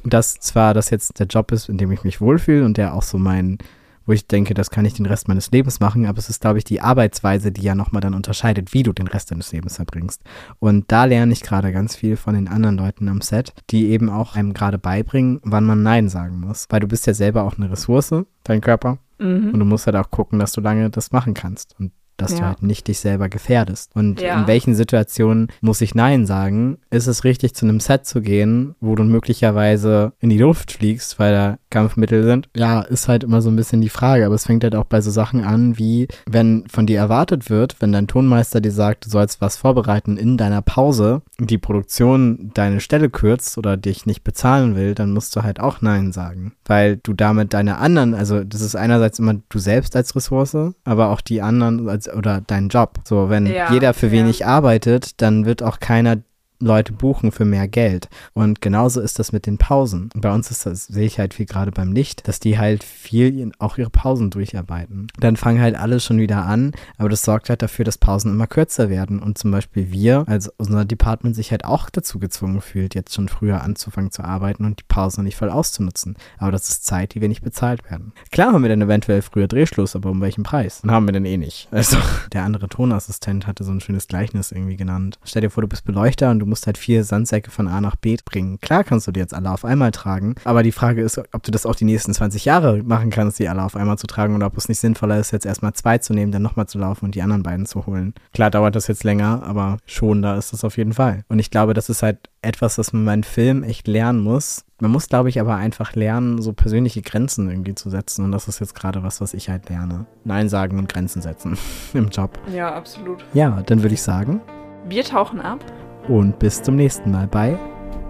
Dass 0.04 0.36
zwar 0.36 0.74
das 0.74 0.90
jetzt 0.90 1.20
der 1.20 1.28
Job 1.28 1.52
ist, 1.52 1.70
in 1.70 1.78
dem 1.78 1.92
ich 1.92 2.04
mich 2.04 2.22
wohlfühle 2.22 2.66
und 2.66 2.78
der 2.78 2.94
auch 2.94 3.04
so 3.04 3.18
mein 3.18 3.60
wo 4.06 4.14
ich 4.14 4.28
denke, 4.28 4.54
das 4.54 4.70
kann 4.70 4.86
ich 4.86 4.94
den 4.94 5.06
Rest 5.06 5.28
meines 5.28 5.52
Lebens 5.52 5.80
machen, 5.80 6.06
aber 6.06 6.20
es 6.20 6.30
ist, 6.30 6.42
glaube 6.42 6.58
ich, 6.58 6.64
die 6.64 6.82
Arbeitsweise, 6.82 7.52
die 7.52 7.62
ja 7.62 7.76
nochmal 7.76 8.02
dann 8.02 8.14
unterscheidet, 8.14 8.74
wie 8.74 8.84
du 8.84 8.94
den 8.94 9.08
Rest 9.08 9.32
deines 9.32 9.52
Lebens 9.52 9.76
verbringst. 9.76 10.22
Und 10.60 10.92
da 10.92 11.06
lerne 11.06 11.34
ich 11.34 11.42
gerade 11.42 11.72
ganz 11.72 11.96
viel 11.96 12.16
von 12.16 12.34
den 12.34 12.48
anderen 12.48 12.78
Leuten 12.78 13.08
am 13.08 13.22
Set, 13.22 13.54
die 13.70 13.90
eben 13.90 14.10
auch 14.10 14.36
einem 14.36 14.54
gerade 14.54 14.78
beibringen, 14.78 15.40
wann 15.44 15.66
man 15.66 15.84
Nein 15.84 16.10
sagen 16.10 16.40
muss. 16.40 16.68
Weil 16.70 16.80
du 16.80 16.88
bist 16.88 17.08
ja 17.08 17.14
selber 17.14 17.44
auch 17.44 17.58
eine 17.58 17.72
Ressource, 17.72 18.14
dein 18.44 18.62
Körper. 18.62 18.98
Mhm. 19.20 19.52
Und 19.54 19.60
du 19.60 19.66
musst 19.66 19.86
halt 19.86 19.96
auch 19.96 20.10
gucken, 20.10 20.40
dass 20.40 20.54
du 20.54 20.62
lange 20.62 20.90
das 20.90 21.12
machen 21.12 21.34
kannst. 21.34 21.76
Und 21.80 21.92
dass 22.22 22.34
ja. 22.34 22.38
du 22.38 22.46
halt 22.46 22.64
nicht 22.64 22.88
dich 22.88 23.00
selber 23.00 23.30
gefährdest. 23.30 23.92
Und 23.96 24.22
ja. 24.22 24.40
in 24.40 24.48
welchen 24.48 24.76
Situationen 24.76 25.48
muss 25.62 25.82
ich 25.82 25.96
Nein 25.96 26.26
sagen? 26.26 26.78
Ist 26.90 27.08
es 27.08 27.24
richtig, 27.24 27.56
zu 27.56 27.66
einem 27.66 27.80
Set 27.80 28.06
zu 28.06 28.22
gehen, 28.22 28.76
wo 28.80 28.96
du 28.96 29.04
möglicherweise 29.04 30.14
in 30.20 30.30
die 30.30 30.38
Luft 30.38 30.72
fliegst, 30.72 31.20
weil 31.20 31.34
da 31.34 31.58
Kampfmittel 31.70 32.24
sind? 32.24 32.50
Ja, 32.56 32.82
ist 32.82 33.08
halt 33.08 33.24
immer 33.24 33.42
so 33.42 33.50
ein 33.50 33.56
bisschen 33.56 33.82
die 33.82 33.90
Frage. 33.90 34.26
Aber 34.26 34.36
es 34.36 34.46
fängt 34.46 34.64
halt 34.64 34.76
auch 34.76 34.86
bei 34.86 35.02
so 35.02 35.12
Sachen 35.12 35.44
an, 35.44 35.78
wie 35.78 36.08
wenn 36.26 36.66
von 36.68 36.86
dir 36.86 37.00
erwartet 37.00 37.50
wird, 37.50 37.78
wenn 37.80 37.92
dein 37.92 38.08
Tonmeister 38.08 38.62
dir 38.62 38.72
sagt, 38.72 39.06
du 39.06 39.10
sollst 39.10 39.42
was 39.42 39.58
vorbereiten 39.58 40.18
in 40.18 40.38
deiner 40.38 40.62
Pause, 40.62 41.22
die 41.40 41.58
Produktion 41.58 42.52
deine 42.54 42.80
Stelle 42.80 43.10
kürzt 43.10 43.58
oder 43.58 43.78
dich 43.78 44.06
nicht 44.06 44.24
bezahlen 44.24 44.76
will, 44.76 44.94
dann 44.96 45.12
musst 45.14 45.36
du 45.36 45.44
halt 45.44 45.60
auch 45.60 45.82
Nein 45.82 46.12
sagen. 46.12 46.54
Weil 46.66 46.98
du 46.98 47.14
damit 47.14 47.54
deine 47.54 47.78
anderen, 47.78 48.14
also 48.14 48.44
das 48.44 48.62
ist 48.62 48.76
einerseits 48.76 49.20
immer 49.20 49.36
du 49.50 49.60
selbst 49.60 49.96
als 49.96 50.16
Ressource, 50.16 50.58
aber 50.84 51.10
auch 51.10 51.22
die 51.22 51.42
anderen 51.42 51.90
als 51.90 52.08
oder 52.16 52.42
dein 52.46 52.70
Job. 52.70 53.00
So, 53.04 53.30
wenn 53.30 53.46
ja, 53.46 53.72
jeder 53.72 53.94
für 53.94 54.12
wenig 54.12 54.40
ja. 54.40 54.48
arbeitet, 54.48 55.22
dann 55.22 55.46
wird 55.46 55.64
auch 55.64 55.80
keiner 55.80 56.18
Leute 56.62 56.94
buchen 56.94 57.32
für 57.32 57.46
mehr 57.46 57.68
Geld. 57.68 58.10
Und 58.34 58.62
genauso 58.62 59.02
ist 59.02 59.20
das 59.20 59.32
mit 59.32 59.46
den 59.46 59.58
Pausen. 59.58 60.10
Bei 60.16 60.34
uns 60.34 60.52
ist 60.52 60.66
das, 60.66 60.86
sehe 60.86 61.06
ich 61.06 61.20
halt 61.20 61.34
viel 61.34 61.46
gerade 61.46 61.72
beim 61.72 61.92
Licht, 61.92 62.28
dass 62.28 62.40
die 62.40 62.58
halt 62.58 62.84
viel 62.84 63.52
auch 63.60 63.78
ihre 63.78 63.90
Pausen 63.90 64.30
durcharbeiten. 64.30 65.08
Dann 65.20 65.36
fangen 65.36 65.62
halt 65.62 65.76
alle 65.76 66.00
schon 66.00 66.20
wieder 66.20 66.46
an, 66.46 66.72
aber 66.98 67.10
das 67.10 67.24
sorgt 67.24 67.50
halt 67.50 67.62
dafür, 67.62 67.86
dass 67.86 67.98
Pausen 67.98 68.32
immer 68.32 68.48
kürzer 68.48 68.90
werden. 68.90 69.20
Und 69.20 69.38
zum 69.38 69.52
Beispiel 69.52 69.92
wir, 69.92 70.24
als 70.28 70.48
unser 70.58 70.86
Department 70.86 71.36
sich 71.36 71.52
halt 71.52 71.66
auch 71.66 71.90
dazu 71.90 72.20
gezwungen 72.20 72.62
fühlt, 72.62 72.96
jetzt 72.96 73.14
schon 73.14 73.30
früher 73.30 73.62
anzufangen 73.62 74.12
zu 74.12 74.24
arbeiten 74.24 74.66
und 74.66 74.80
die 74.80 74.86
Pausen 74.88 75.24
nicht 75.24 75.38
voll 75.38 75.50
auszunutzen. 75.50 76.16
Aber 76.38 76.52
das 76.52 76.70
ist 76.70 76.86
Zeit, 76.86 77.14
die 77.14 77.22
wir 77.22 77.28
nicht 77.28 77.42
bezahlt 77.42 77.90
werden. 77.90 78.14
Klar 78.32 78.54
haben 78.54 78.62
wir 78.62 78.70
dann 78.70 78.82
eventuell 78.82 79.22
früher 79.22 79.48
Drehschluss, 79.48 79.96
aber 79.96 80.10
um 80.10 80.22
welchen 80.22 80.44
Preis? 80.44 80.82
Und 80.84 80.92
haben 80.92 81.08
wir 81.08 81.14
denn 81.14 81.26
eh 81.26 81.38
nicht. 81.38 81.68
Also 81.72 81.98
der 82.34 82.44
andere 82.44 82.68
Tonassistent 82.68 83.48
hatte 83.48 83.64
so 83.64 83.72
ein 83.72 83.82
schönes 83.82 84.08
Gleichnis 84.08 84.52
irgendwie 84.52 84.76
genannt. 84.76 85.20
Stell 85.24 85.42
dir 85.42 85.50
vor, 85.50 85.62
du 85.62 85.68
bist 85.68 85.86
Beleuchter 85.86 86.32
und 86.32 86.40
du 86.40 86.46
musst 86.52 86.68
halt 86.68 86.78
vier 86.78 87.04
Sandsäcke 87.04 87.50
von 87.50 87.68
A 87.68 87.82
nach 87.82 87.96
B 87.96 88.18
bringen. 88.24 88.60
Klar 88.60 88.84
kannst 88.84 89.08
du 89.08 89.12
die 89.12 89.20
jetzt 89.20 89.34
alle 89.34 89.50
auf 89.50 89.66
einmal 89.66 89.92
tragen, 89.92 90.36
aber 90.44 90.62
die 90.62 90.72
Frage 90.72 91.02
ist, 91.02 91.18
ob 91.18 91.42
du 91.44 91.50
das 91.50 91.66
auch 91.66 91.76
die 91.76 91.86
nächsten 91.86 92.14
20 92.14 92.46
Jahre 92.46 92.84
machen 92.84 93.10
kannst, 93.10 93.40
die 93.40 93.48
alle 93.48 93.64
auf 93.64 93.76
einmal 93.76 93.98
zu 93.98 94.06
tragen 94.06 94.36
oder 94.36 94.48
ob 94.48 94.58
es 94.58 94.70
nicht 94.70 94.80
sinnvoller 94.80 95.18
ist, 95.18 95.32
jetzt 95.32 95.46
erstmal 95.46 95.74
zwei 95.74 95.98
zu 95.98 96.14
nehmen, 96.14 96.32
dann 96.32 96.42
nochmal 96.42 96.68
zu 96.68 96.78
laufen 96.78 97.06
und 97.06 97.16
die 97.16 97.22
anderen 97.22 97.42
beiden 97.42 97.66
zu 97.66 97.86
holen. 97.86 98.14
Klar 98.34 98.52
dauert 98.52 98.76
das 98.76 98.88
jetzt 98.88 99.04
länger, 99.04 99.44
aber 99.44 99.78
schon 99.86 100.22
da 100.22 100.36
ist 100.36 100.52
das 100.54 100.64
auf 100.64 100.78
jeden 100.78 100.94
Fall. 100.94 101.24
Und 101.30 101.40
ich 101.40 101.50
glaube, 101.50 101.74
das 101.74 101.90
ist 101.90 102.04
halt 102.04 102.30
etwas, 102.42 102.78
was 102.78 102.92
man 102.94 103.06
beim 103.06 103.24
Film 103.24 103.64
echt 103.64 103.88
lernen 103.88 104.20
muss. 104.20 104.66
Man 104.80 104.92
muss, 104.92 105.08
glaube 105.08 105.30
ich, 105.30 105.40
aber 105.40 105.56
einfach 105.56 105.94
lernen, 105.96 106.42
so 106.42 106.54
persönliche 106.54 107.02
Grenzen 107.02 107.50
irgendwie 107.50 107.76
zu 107.76 107.90
setzen. 107.90 108.26
Und 108.26 108.32
das 108.32 108.48
ist 108.48 108.60
jetzt 108.60 108.74
gerade 108.74 109.04
was, 109.04 109.22
was 109.22 109.34
ich 109.34 109.50
halt 109.50 109.70
lerne. 109.70 110.06
Nein 110.24 110.50
sagen 110.50 110.80
und 110.80 110.90
Grenzen 110.90 111.22
setzen 111.22 111.58
im 111.94 112.10
Job. 112.10 112.40
Ja, 112.52 112.74
absolut. 112.74 113.24
Ja, 113.34 113.62
dann 113.66 113.84
würde 113.84 113.94
ich 113.94 114.02
sagen. 114.02 114.42
Wir 114.88 115.04
tauchen 115.04 115.40
ab 115.40 115.64
und 116.08 116.40
bis 116.40 116.62
zum 116.62 116.76
nächsten 116.76 117.12
Mal 117.12 117.28
bei 117.28 117.58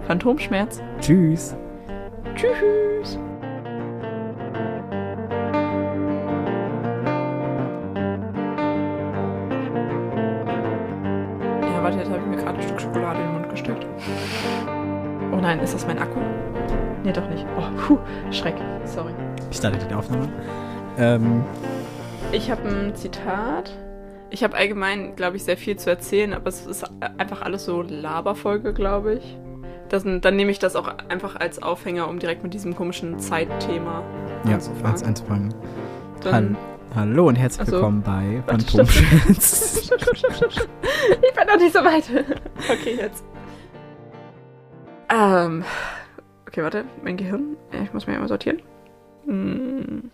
Phantomschmerz. 0.06 0.82
Tschüss. 1.00 1.56
Tschüss. 2.34 3.18
Ja, 11.62 11.82
warte, 11.82 11.98
jetzt 11.98 12.10
habe 12.10 12.18
ich 12.18 12.26
mir 12.26 12.36
gerade 12.36 12.58
ein 12.58 12.62
Stück 12.62 12.80
Schokolade 12.80 13.20
in 13.20 13.26
den 13.26 13.32
Mund 13.34 13.50
gesteckt. 13.50 13.86
Oh 15.32 15.36
nein, 15.36 15.60
ist 15.60 15.74
das 15.74 15.86
mein 15.86 15.98
Akku? 15.98 16.20
Nee, 17.04 17.12
doch 17.12 17.28
nicht. 17.28 17.44
Oh, 17.58 17.62
puh, 17.86 17.98
Schreck. 18.30 18.54
Sorry. 18.84 19.12
Ich 19.50 19.56
starte 19.56 19.78
die 19.88 19.94
Aufnahme. 19.94 20.28
Ähm. 20.98 21.44
Ich 22.32 22.50
habe 22.50 22.68
ein 22.68 22.94
Zitat. 22.94 23.70
Ich 24.32 24.42
habe 24.42 24.56
allgemein, 24.56 25.14
glaube 25.14 25.36
ich, 25.36 25.44
sehr 25.44 25.58
viel 25.58 25.76
zu 25.76 25.90
erzählen, 25.90 26.32
aber 26.32 26.48
es 26.48 26.66
ist 26.66 26.90
einfach 27.18 27.42
alles 27.42 27.66
so 27.66 27.82
Laberfolge, 27.82 28.72
glaube 28.72 29.16
ich. 29.16 29.36
Das, 29.90 30.04
dann 30.04 30.36
nehme 30.36 30.50
ich 30.50 30.58
das 30.58 30.74
auch 30.74 30.88
einfach 31.10 31.36
als 31.36 31.62
Aufhänger, 31.62 32.08
um 32.08 32.18
direkt 32.18 32.42
mit 32.42 32.54
diesem 32.54 32.74
komischen 32.74 33.18
Zeitthema 33.18 34.02
ja, 34.46 34.54
anzufangen. 34.54 34.86
Als 34.86 35.02
anzufangen. 35.02 35.54
Dann, 36.22 36.56
Hallo 36.94 37.28
und 37.28 37.36
herzlich 37.36 37.60
also, 37.60 37.72
willkommen 37.72 38.02
bei 38.02 38.42
Phantomschutz. 38.46 39.90
ich 39.90 41.34
bin 41.34 41.46
noch 41.46 41.58
nicht 41.58 41.74
so 41.74 41.80
weit. 41.80 42.04
okay, 42.70 42.96
jetzt. 42.96 43.24
Ähm, 45.10 45.62
okay, 46.48 46.62
warte, 46.62 46.86
mein 47.04 47.18
Gehirn. 47.18 47.58
Ich 47.84 47.92
muss 47.92 48.06
mich 48.06 48.14
einmal 48.14 48.28
sortieren. 48.28 48.62
Hm. 49.26 50.10